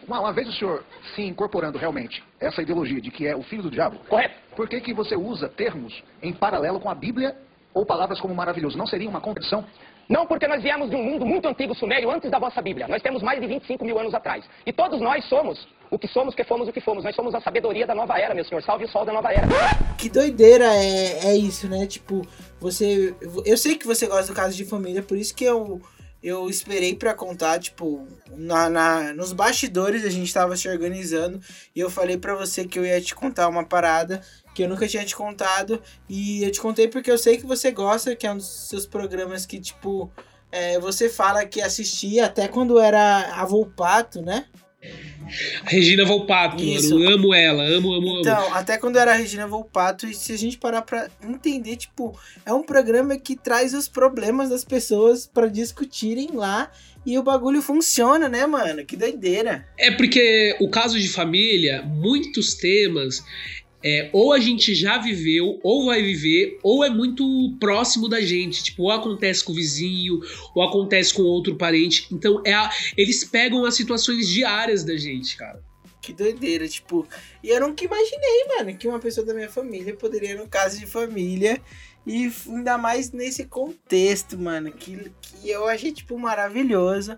uma, 0.07 0.19
uma 0.19 0.33
vez 0.33 0.49
o 0.49 0.53
senhor 0.53 0.83
se 1.13 1.21
incorporando 1.21 1.77
realmente 1.77 2.23
essa 2.39 2.63
ideologia 2.63 2.99
de 2.99 3.11
que 3.11 3.27
é 3.27 3.35
o 3.35 3.43
filho 3.43 3.61
do 3.61 3.69
diabo. 3.69 3.99
Correto. 4.09 4.33
Por 4.55 4.67
que, 4.67 4.81
que 4.81 4.95
você 4.95 5.15
usa 5.15 5.47
termos 5.47 5.93
em 6.23 6.33
paralelo 6.33 6.79
com 6.79 6.89
a 6.89 6.95
Bíblia 6.95 7.35
ou 7.71 7.85
palavras 7.85 8.19
como 8.19 8.33
maravilhoso? 8.33 8.79
Não 8.79 8.87
seria 8.87 9.07
uma 9.07 9.21
contradição? 9.21 9.63
Não, 10.11 10.27
porque 10.27 10.45
nós 10.45 10.61
viemos 10.61 10.89
de 10.89 10.95
um 10.97 11.03
mundo 11.03 11.25
muito 11.25 11.47
antigo, 11.47 11.73
sumério, 11.73 12.11
antes 12.11 12.29
da 12.29 12.37
vossa 12.37 12.61
Bíblia. 12.61 12.85
Nós 12.85 13.01
temos 13.01 13.23
mais 13.23 13.39
de 13.39 13.47
25 13.47 13.85
mil 13.85 13.97
anos 13.97 14.13
atrás. 14.13 14.43
E 14.65 14.73
todos 14.73 14.99
nós 14.99 15.23
somos 15.29 15.57
o 15.89 15.97
que 15.97 16.05
somos, 16.09 16.35
que 16.35 16.43
fomos 16.43 16.67
o 16.67 16.73
que 16.73 16.81
fomos. 16.81 17.05
Nós 17.05 17.15
somos 17.15 17.33
a 17.33 17.39
sabedoria 17.39 17.87
da 17.87 17.95
nova 17.95 18.19
era, 18.19 18.35
meu 18.35 18.43
senhor. 18.43 18.61
Salve 18.61 18.83
o 18.83 18.89
sol 18.89 19.05
da 19.05 19.13
nova 19.13 19.31
era. 19.31 19.47
Que 19.97 20.09
doideira 20.09 20.65
é, 20.65 21.27
é 21.27 21.35
isso, 21.37 21.69
né? 21.69 21.87
Tipo, 21.87 22.27
você. 22.59 23.15
Eu 23.45 23.55
sei 23.55 23.77
que 23.77 23.87
você 23.87 24.05
gosta 24.05 24.33
do 24.33 24.35
caso 24.35 24.53
de 24.53 24.65
família, 24.65 25.01
por 25.01 25.17
isso 25.17 25.33
que 25.33 25.45
eu, 25.45 25.79
eu 26.21 26.49
esperei 26.49 26.93
pra 26.93 27.13
contar, 27.13 27.57
tipo, 27.59 28.05
na, 28.35 28.69
na, 28.69 29.13
nos 29.13 29.31
bastidores 29.31 30.03
a 30.03 30.09
gente 30.09 30.33
tava 30.33 30.57
se 30.57 30.67
organizando 30.67 31.39
e 31.73 31.79
eu 31.79 31.89
falei 31.89 32.17
pra 32.17 32.35
você 32.35 32.65
que 32.65 32.77
eu 32.77 32.85
ia 32.85 32.99
te 32.99 33.15
contar 33.15 33.47
uma 33.47 33.63
parada 33.63 34.21
que 34.53 34.63
eu 34.63 34.69
nunca 34.69 34.87
tinha 34.87 35.05
te 35.05 35.15
contado. 35.15 35.81
E 36.09 36.43
eu 36.43 36.51
te 36.51 36.59
contei 36.59 36.87
porque 36.87 37.11
eu 37.11 37.17
sei 37.17 37.37
que 37.37 37.45
você 37.45 37.71
gosta, 37.71 38.15
que 38.15 38.27
é 38.27 38.31
um 38.31 38.37
dos 38.37 38.67
seus 38.69 38.85
programas 38.85 39.45
que, 39.45 39.59
tipo, 39.59 40.11
é, 40.51 40.79
você 40.79 41.09
fala 41.09 41.45
que 41.45 41.61
assistia 41.61 42.25
até 42.25 42.47
quando 42.47 42.79
era 42.79 43.33
a 43.35 43.45
Volpato, 43.45 44.21
né? 44.21 44.45
Regina 45.65 46.03
Volpato, 46.03 46.61
Isso. 46.63 46.97
mano. 46.97 47.15
Amo 47.15 47.33
ela, 47.33 47.63
amo, 47.63 47.93
amo, 47.93 48.09
amo. 48.09 48.19
Então, 48.19 48.53
até 48.53 48.77
quando 48.77 48.97
era 48.97 49.11
a 49.11 49.15
Regina 49.15 49.47
Volpato, 49.47 50.07
e 50.07 50.13
se 50.13 50.33
a 50.33 50.37
gente 50.37 50.57
parar 50.57 50.81
pra 50.81 51.07
entender, 51.23 51.77
tipo, 51.77 52.17
é 52.45 52.51
um 52.51 52.63
programa 52.63 53.17
que 53.17 53.35
traz 53.35 53.73
os 53.73 53.87
problemas 53.87 54.49
das 54.49 54.65
pessoas 54.65 55.27
pra 55.27 55.47
discutirem 55.47 56.31
lá 56.33 56.71
e 57.05 57.17
o 57.17 57.23
bagulho 57.23 57.61
funciona, 57.61 58.27
né, 58.27 58.45
mano? 58.45 58.83
Que 58.85 58.95
doideira. 58.95 59.67
É 59.77 59.91
porque 59.91 60.55
o 60.59 60.69
caso 60.69 60.99
de 60.99 61.07
família, 61.07 61.83
muitos 61.83 62.55
temas, 62.55 63.23
é, 63.83 64.09
ou 64.13 64.33
a 64.33 64.39
gente 64.39 64.73
já 64.75 64.97
viveu, 64.97 65.59
ou 65.63 65.85
vai 65.85 66.01
viver, 66.01 66.59
ou 66.61 66.83
é 66.83 66.89
muito 66.89 67.55
próximo 67.59 68.07
da 68.07 68.21
gente. 68.21 68.63
Tipo, 68.63 68.83
ou 68.83 68.91
acontece 68.91 69.43
com 69.43 69.51
o 69.51 69.55
vizinho, 69.55 70.19
ou 70.55 70.61
acontece 70.63 71.13
com 71.13 71.23
outro 71.23 71.55
parente. 71.55 72.07
Então, 72.11 72.41
é 72.45 72.53
a- 72.53 72.69
eles 72.97 73.23
pegam 73.23 73.65
as 73.65 73.75
situações 73.75 74.27
diárias 74.27 74.83
da 74.83 74.95
gente, 74.95 75.35
cara. 75.37 75.61
Que 76.01 76.13
doideira, 76.13 76.67
tipo. 76.67 77.07
E 77.43 77.49
eu 77.49 77.61
nunca 77.61 77.85
imaginei, 77.85 78.45
mano, 78.57 78.75
que 78.75 78.87
uma 78.87 78.97
pessoa 78.99 79.25
da 79.25 79.33
minha 79.35 79.49
família 79.49 79.95
poderia, 79.95 80.35
no 80.35 80.47
caso 80.47 80.79
de 80.79 80.87
família, 80.87 81.61
e 82.07 82.31
ainda 82.47 82.75
mais 82.77 83.11
nesse 83.11 83.45
contexto, 83.45 84.35
mano, 84.37 84.71
que, 84.71 85.11
que 85.21 85.47
eu 85.49 85.67
achei, 85.67 85.91
tipo, 85.91 86.17
maravilhoso. 86.17 87.17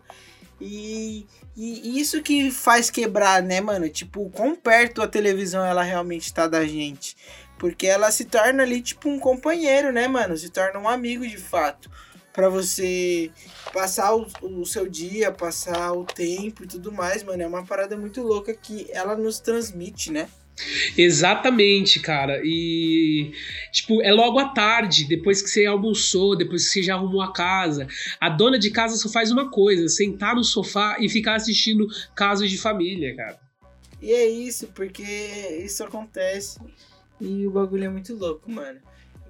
E, 0.60 1.28
e 1.56 2.00
isso 2.00 2.22
que 2.22 2.52
faz 2.52 2.90
quebrar, 2.90 3.42
né, 3.42 3.60
mano? 3.60 3.90
Tipo, 3.90 4.30
quão 4.30 4.56
perto 4.56 5.02
a 5.02 5.08
televisão 5.08 5.66
ela 5.66 5.84
realmente 5.84 6.34
tá 6.34 6.48
da 6.48 6.66
gente. 6.66 7.18
Porque 7.58 7.88
ela 7.88 8.12
se 8.12 8.26
torna 8.26 8.64
ali, 8.64 8.82
tipo, 8.82 9.10
um 9.10 9.20
companheiro, 9.20 9.92
né, 9.92 10.08
mano? 10.08 10.38
Se 10.38 10.50
torna 10.50 10.80
um 10.80 10.88
amigo 10.88 11.28
de 11.28 11.38
fato. 11.38 11.90
Pra 12.32 12.50
você 12.50 13.32
passar 13.72 14.16
o, 14.16 14.28
o 14.42 14.66
seu 14.66 14.90
dia, 14.90 15.32
passar 15.32 15.94
o 15.94 16.04
tempo 16.04 16.64
e 16.64 16.68
tudo 16.68 16.92
mais, 16.92 17.24
mano. 17.24 17.44
É 17.44 17.48
uma 17.48 17.66
parada 17.66 17.96
muito 17.96 18.22
louca 18.22 18.54
que 18.54 18.88
ela 18.92 19.16
nos 19.16 19.40
transmite, 19.40 20.12
né? 20.12 20.28
Exatamente, 20.98 22.00
cara. 22.00 22.42
E, 22.44 23.32
tipo, 23.72 24.02
é 24.02 24.12
logo 24.12 24.40
à 24.40 24.50
tarde, 24.50 25.06
depois 25.06 25.42
que 25.42 25.50
você 25.50 25.66
almoçou, 25.66 26.36
depois 26.36 26.66
que 26.66 26.74
você 26.74 26.84
já 26.84 26.96
arrumou 26.96 27.22
a 27.22 27.34
casa. 27.34 27.88
A 28.20 28.30
dona 28.30 28.60
de 28.60 28.70
casa 28.70 28.96
só 28.96 29.10
faz 29.10 29.32
uma 29.32 29.50
coisa: 29.50 29.88
sentar 29.88 30.36
no 30.36 30.44
sofá 30.44 30.98
e 31.00 31.10
ficar 31.10 31.36
assistindo 31.36 31.88
casos 32.16 32.50
de 32.50 32.58
família, 32.58 33.16
cara. 33.16 33.40
E 34.02 34.12
é 34.12 34.28
isso, 34.28 34.68
porque 34.76 35.04
isso 35.64 35.84
acontece 35.84 36.60
e 37.20 37.48
o 37.48 37.52
bagulho 37.52 37.86
é 37.86 37.90
muito 37.90 38.14
louco, 38.14 38.52
mano. 38.52 38.80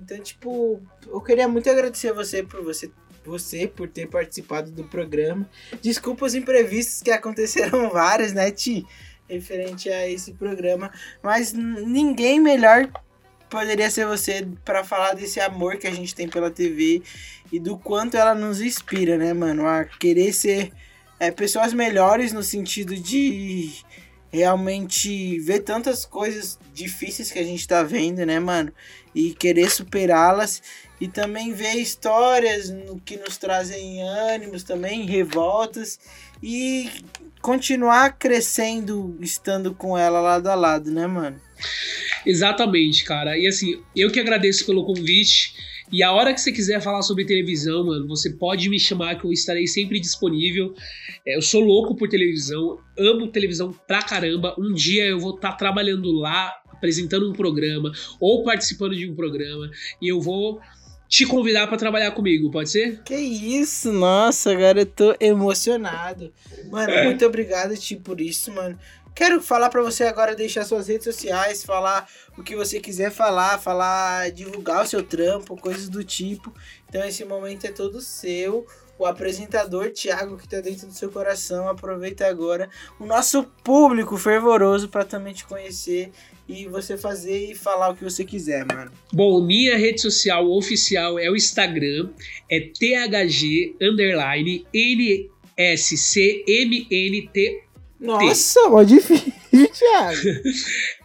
Então, 0.01 0.19
tipo, 0.19 0.82
eu 1.07 1.21
queria 1.21 1.47
muito 1.47 1.69
agradecer 1.69 2.09
a 2.09 2.13
você 2.13 2.43
por 2.43 2.63
você, 2.63 2.91
você 3.24 3.67
por 3.67 3.88
ter 3.88 4.07
participado 4.07 4.71
do 4.71 4.84
programa. 4.84 5.47
Desculpa 5.82 6.26
os 6.26 6.34
imprevistos 6.34 7.01
que 7.01 7.11
aconteceram 7.11 7.89
vários, 7.93 8.34
né, 8.34 8.51
Ti? 8.51 8.86
Referente 9.30 9.89
a 9.89 10.09
esse 10.09 10.34
programa. 10.34 10.91
Mas 11.21 11.53
ninguém 11.53 12.39
melhor 12.39 12.89
poderia 13.49 13.89
ser 13.91 14.07
você 14.07 14.47
para 14.65 14.84
falar 14.84 15.13
desse 15.13 15.39
amor 15.39 15.78
que 15.78 15.86
a 15.86 15.91
gente 15.91 16.15
tem 16.15 16.28
pela 16.28 16.49
TV 16.49 17.03
e 17.51 17.59
do 17.59 17.78
quanto 17.78 18.17
ela 18.17 18.34
nos 18.34 18.59
inspira, 18.59 19.15
né, 19.15 19.32
mano? 19.32 19.67
A 19.67 19.86
querer 19.86 20.34
ser 20.34 20.71
é, 21.19 21.30
pessoas 21.30 21.71
melhores 21.71 22.34
no 22.34 22.41
sentido 22.41 22.95
de 22.95 23.71
realmente 24.32 25.38
ver 25.39 25.59
tantas 25.59 26.03
coisas 26.03 26.57
difíceis 26.74 27.32
que 27.32 27.38
a 27.38 27.43
gente 27.43 27.67
tá 27.67 27.84
vendo, 27.84 28.26
né, 28.26 28.39
mano? 28.39 28.74
E 29.13 29.36
querer 29.36 29.69
superá-las. 29.69 30.63
E 30.99 31.07
também 31.07 31.53
ver 31.53 31.76
histórias 31.76 32.74
que 33.05 33.17
nos 33.17 33.38
trazem 33.38 34.01
ânimos 34.01 34.63
também, 34.63 35.05
revoltas. 35.05 35.99
E 36.41 36.89
continuar 37.43 38.17
crescendo, 38.17 39.17
estando 39.19 39.73
com 39.75 39.97
ela 39.97 40.21
lado 40.21 40.47
a 40.47 40.55
lado, 40.55 40.89
né, 40.89 41.05
mano? 41.05 41.39
Exatamente, 42.25 43.03
cara. 43.03 43.37
E 43.37 43.45
assim, 43.45 43.83
eu 43.93 44.09
que 44.09 44.19
agradeço 44.19 44.65
pelo 44.65 44.85
convite. 44.85 45.53
E 45.91 46.01
a 46.01 46.13
hora 46.13 46.33
que 46.33 46.39
você 46.39 46.53
quiser 46.53 46.81
falar 46.81 47.01
sobre 47.01 47.25
televisão, 47.25 47.85
mano, 47.85 48.07
você 48.07 48.31
pode 48.31 48.69
me 48.69 48.79
chamar 48.79 49.19
que 49.19 49.25
eu 49.25 49.31
estarei 49.33 49.67
sempre 49.67 49.99
disponível. 49.99 50.73
É, 51.27 51.35
eu 51.35 51.41
sou 51.41 51.59
louco 51.59 51.95
por 51.95 52.07
televisão, 52.07 52.79
amo 52.97 53.27
televisão 53.27 53.73
pra 53.85 54.01
caramba. 54.01 54.55
Um 54.57 54.73
dia 54.73 55.03
eu 55.03 55.19
vou 55.19 55.35
estar 55.35 55.51
trabalhando 55.51 56.13
lá, 56.13 56.49
apresentando 56.71 57.29
um 57.29 57.33
programa 57.33 57.91
ou 58.21 58.43
participando 58.43 58.95
de 58.95 59.09
um 59.09 59.15
programa 59.15 59.69
e 60.01 60.07
eu 60.07 60.21
vou 60.21 60.61
te 61.14 61.28
convidar 61.28 61.68
pra 61.68 61.78
trabalhar 61.78 62.09
comigo, 62.09 62.49
pode 62.49 62.72
ser? 62.72 63.03
Que 63.03 63.14
isso, 63.16 63.91
nossa, 63.91 64.51
agora 64.51 64.82
eu 64.82 64.86
tô 64.88 65.16
emocionado. 65.20 66.34
Mano, 66.72 67.03
muito 67.03 67.24
obrigado, 67.24 67.78
Ti, 67.78 67.95
por 67.97 68.20
isso, 68.20 68.51
mano. 68.51 68.80
Quero 69.14 69.39
falar 69.39 69.70
pra 69.70 69.84
você 69.84 70.05
agora 70.05 70.36
deixar 70.36 70.66
suas 70.66 70.88
redes 70.88 71.03
sociais, 71.03 71.64
falar 71.64 72.09
o 72.36 72.41
que 72.41 72.55
você 72.55 72.80
quiser 72.80 73.11
falar, 73.11 73.59
falar, 73.59 74.32
divulgar 74.32 74.84
o 74.84 74.88
seu 74.88 75.03
trampo, 75.03 75.55
coisas 75.55 75.88
do 75.88 76.03
tipo. 76.03 76.51
Então 76.89 77.05
esse 77.05 77.24
momento 77.24 77.66
é 77.66 77.72
todo 77.72 78.01
seu. 78.01 78.66
o 78.97 79.05
apresentador 79.05 79.91
Thiago 79.91 80.38
que 80.38 80.47
tá 80.47 80.61
dentro 80.61 80.88
do 80.88 80.93
seu 80.93 81.11
coração. 81.11 81.70
Aproveita 81.70 82.26
agora 82.26 82.70
o 82.99 83.05
nosso 83.05 83.43
público 83.64 84.18
fervoroso 84.18 84.89
para 84.89 85.05
também 85.05 85.34
te 85.34 85.45
conhecer 85.45 86.11
e 86.47 86.65
você 86.67 86.97
fazer 86.97 87.51
e 87.51 87.55
falar 87.55 87.89
o 87.89 87.95
que 87.95 88.03
você 88.03 88.23
quiser, 88.25 88.65
mano. 88.65 88.91
Bom, 89.11 89.41
minha 89.45 89.77
rede 89.77 90.01
social 90.01 90.49
oficial 90.51 91.17
é 91.17 91.29
o 91.29 91.35
Instagram, 91.35 92.09
é 92.51 92.59
THG 92.59 93.75
underline 93.81 94.65
NSCMNT. 96.33 97.63
Nossa, 97.99 98.67
mó 98.69 98.83
difícil, 98.83 99.31
Thiago. 99.71 100.19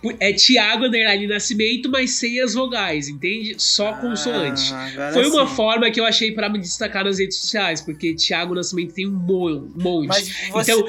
É 0.20 0.32
Thiago 0.32 0.84
underline 0.86 1.26
Nascimento, 1.28 1.89
mas 1.91 2.12
sem 2.12 2.41
as 2.41 2.55
vogais, 2.55 3.09
entende? 3.09 3.55
Só 3.59 3.93
consoante. 3.95 4.72
agora 4.72 5.12
Foi 5.12 5.26
uma 5.28 5.47
sim. 5.49 5.55
forma 5.57 5.91
que 5.91 6.01
eu 6.01 6.05
achei 6.05 6.32
pra 6.32 6.49
me 6.49 6.59
destacar 6.59 7.05
nas 7.05 7.18
redes 7.18 7.36
sociais, 7.39 7.80
porque 7.80 8.14
Thiago 8.14 8.55
Nascimento 8.55 8.95
tem 8.95 9.07
um 9.09 9.12
mon- 9.12 9.68
um 9.76 9.82
monte. 9.82 10.07
Mas 10.09 10.28
você- 10.51 10.72
Então, 10.72 10.86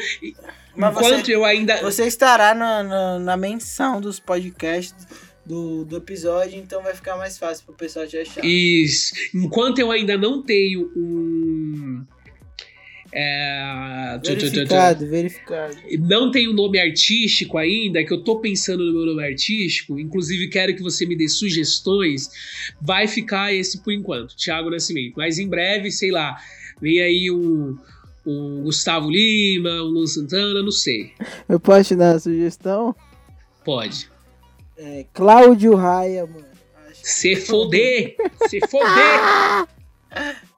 Mas 0.79 0.95
enquanto 0.95 1.25
você- 1.25 1.35
eu 1.35 1.45
ainda. 1.45 1.81
Você 1.81 2.05
estará 2.07 2.53
na, 2.55 2.83
na, 2.83 3.19
na 3.19 3.37
menção 3.37 3.99
dos 3.99 4.19
podcasts 4.19 5.05
do, 5.45 5.83
do 5.83 5.97
episódio, 5.97 6.57
então 6.57 6.81
vai 6.83 6.93
ficar 6.93 7.17
mais 7.17 7.37
fácil 7.37 7.65
pro 7.65 7.75
pessoal 7.75 8.07
te 8.07 8.17
achar. 8.17 8.43
Isso. 8.45 9.13
Enquanto 9.35 9.79
eu 9.79 9.91
ainda 9.91 10.17
não 10.17 10.41
tenho 10.43 10.91
um. 10.95 12.05
É, 13.11 14.19
tu- 14.23 14.35
tu- 14.35 14.37
tu- 14.37 14.45
tu- 14.45 14.51
Verificado, 14.51 15.07
verificado. 15.07 15.75
não 16.01 16.29
tenho 16.29 16.53
nome 16.53 16.79
artístico 16.79 17.57
ainda, 17.57 18.03
que 18.03 18.13
eu 18.13 18.23
tô 18.23 18.39
pensando 18.39 18.83
no 18.85 18.93
meu 18.93 19.05
nome 19.07 19.23
artístico, 19.27 19.99
inclusive 19.99 20.47
quero 20.49 20.75
que 20.75 20.83
você 20.83 21.07
me 21.07 21.15
dê 21.17 21.27
sugestões, 21.27 22.29
vai 22.79 23.07
ficar 23.07 23.51
esse 23.51 23.81
por 23.81 23.91
enquanto, 23.91 24.35
Thiago 24.35 24.69
Nascimento. 24.69 25.15
Mas 25.17 25.39
em 25.39 25.49
breve, 25.49 25.89
sei 25.89 26.11
lá, 26.11 26.37
vem 26.79 27.01
aí 27.01 27.31
um, 27.31 27.75
um 28.29 28.63
Gustavo 28.63 29.09
Lima, 29.09 29.69
um 29.69 29.85
Luan 29.87 30.07
Santana, 30.07 30.61
não 30.61 30.71
sei. 30.71 31.13
Eu 31.47 31.59
posso 31.59 31.89
te 31.89 31.95
dar 31.95 32.13
uma 32.13 32.19
sugestão? 32.19 32.95
Pode. 33.65 34.09
É, 34.77 35.05
Cláudio 35.13 35.75
Raia, 35.75 36.25
mano. 36.25 36.45
Se 36.93 37.35
foder! 37.35 38.15
Se 38.47 38.59
foder! 38.69 39.67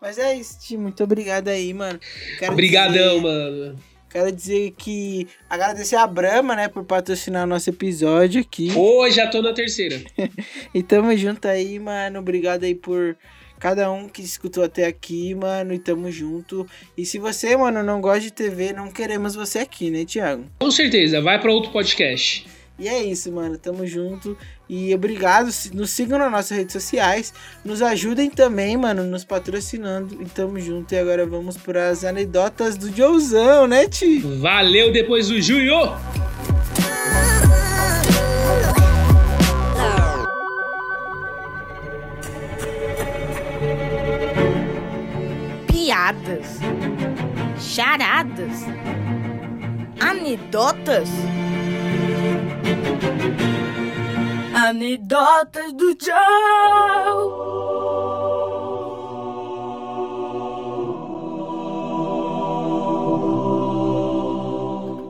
Mas 0.01 0.17
é 0.17 0.36
isso, 0.36 0.59
Ti. 0.59 0.78
Muito 0.78 1.03
obrigado 1.03 1.47
aí, 1.49 1.74
mano. 1.74 1.99
Quero 2.39 2.53
Obrigadão, 2.53 3.15
dizer- 3.17 3.22
mano. 3.22 3.80
Quero 4.09 4.30
dizer 4.32 4.72
que 4.78 5.26
agradecer 5.49 5.95
a 5.95 6.05
Brahma, 6.05 6.53
né, 6.53 6.67
por 6.67 6.84
patrocinar 6.84 7.47
nosso 7.47 7.69
episódio 7.69 8.41
aqui. 8.41 8.69
Ô, 8.76 9.09
já 9.09 9.28
tô 9.28 9.41
na 9.41 9.53
terceira. 9.53 10.01
E 10.76 10.84
tamo 10.84 11.15
junto 11.15 11.47
aí, 11.47 11.80
mano. 11.80 12.19
Obrigado 12.19 12.63
aí 12.65 12.76
por 12.76 13.15
cada 13.62 13.91
um 13.91 14.09
que 14.09 14.24
escutou 14.24 14.64
até 14.64 14.88
aqui, 14.88 15.36
mano. 15.36 15.72
E 15.72 15.80
tamo 15.80 16.12
junto. 16.12 16.68
E 16.97 17.05
se 17.05 17.20
você, 17.20 17.55
mano, 17.55 17.84
não 17.84 18.01
gosta 18.01 18.22
de 18.22 18.32
TV, 18.32 18.74
não 18.74 18.91
queremos 18.91 19.36
você 19.36 19.59
aqui, 19.59 19.91
né, 19.91 20.03
Thiago? 20.03 20.45
Com 20.59 20.72
certeza, 20.72 21.22
vai 21.22 21.39
pra 21.39 21.51
outro 21.53 21.72
podcast. 21.72 22.47
E 22.80 22.88
é 22.88 23.03
isso, 23.03 23.32
mano. 23.32 23.59
Tamo 23.59 23.86
junto. 23.86 24.36
E 24.68 24.93
obrigado. 24.95 25.49
Nos 25.74 25.91
sigam 25.91 26.18
nas 26.18 26.32
nossas 26.32 26.57
redes 26.57 26.74
sociais. 26.74 27.32
Nos 27.64 27.84
ajudem 27.84 28.32
também, 28.32 28.76
mano, 28.76 29.03
nos 29.03 29.24
patrocinando. 29.24 30.20
E 30.20 30.26
tamo 30.26 30.59
junto. 30.59 30.91
E 30.91 30.97
agora 30.97 31.28
vamos 31.28 31.55
pras 31.55 32.03
anedotas 32.03 32.76
do 32.76 32.91
Joezão, 32.91 33.68
né, 33.68 33.88
Ti? 33.88 34.18
Valeu 34.39 34.91
depois 34.91 35.28
do 35.28 35.39
Junho! 35.39 36.30
Charadas. 48.22 48.65
Anedotas. 49.99 51.09
Anedotas 54.55 55.74
do 55.74 55.97
Joe. 55.99 56.11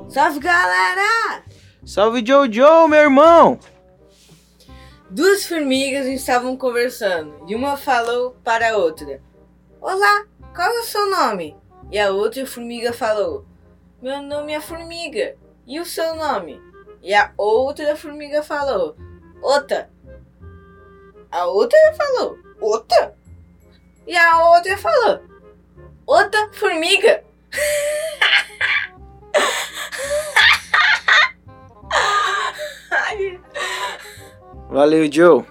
Salve 0.10 0.40
galera! 0.40 1.44
Salve, 1.86 2.24
Jojo, 2.26 2.88
meu 2.88 3.00
irmão! 3.00 3.60
Duas 5.10 5.46
formigas 5.46 6.06
estavam 6.06 6.56
conversando 6.56 7.46
e 7.48 7.56
uma 7.56 7.76
falou 7.76 8.32
para 8.44 8.72
a 8.72 8.78
outra: 8.78 9.22
Olá, 9.82 10.26
qual 10.54 10.70
é 10.70 10.80
o 10.80 10.84
seu 10.84 11.10
nome? 11.10 11.61
E 11.92 12.00
a 12.00 12.10
outra 12.10 12.46
formiga 12.46 12.94
falou: 12.94 13.46
Meu 14.02 14.22
nome 14.22 14.54
é 14.54 14.62
Formiga. 14.62 15.36
E 15.68 15.78
o 15.78 15.86
seu 15.86 16.16
nome? 16.16 16.62
E 17.04 17.14
a 17.14 17.34
outra 17.38 17.98
formiga 17.98 18.42
falou: 18.42 18.96
Ota. 19.44 19.90
A 21.30 21.46
outra 21.48 21.78
falou: 21.98 22.38
Ota. 22.62 23.14
E 24.08 24.16
a 24.16 24.52
outra 24.52 24.78
falou: 24.78 25.20
Outra 26.08 26.50
formiga. 26.54 27.26
Valeu, 34.70 35.12
Joe. 35.12 35.51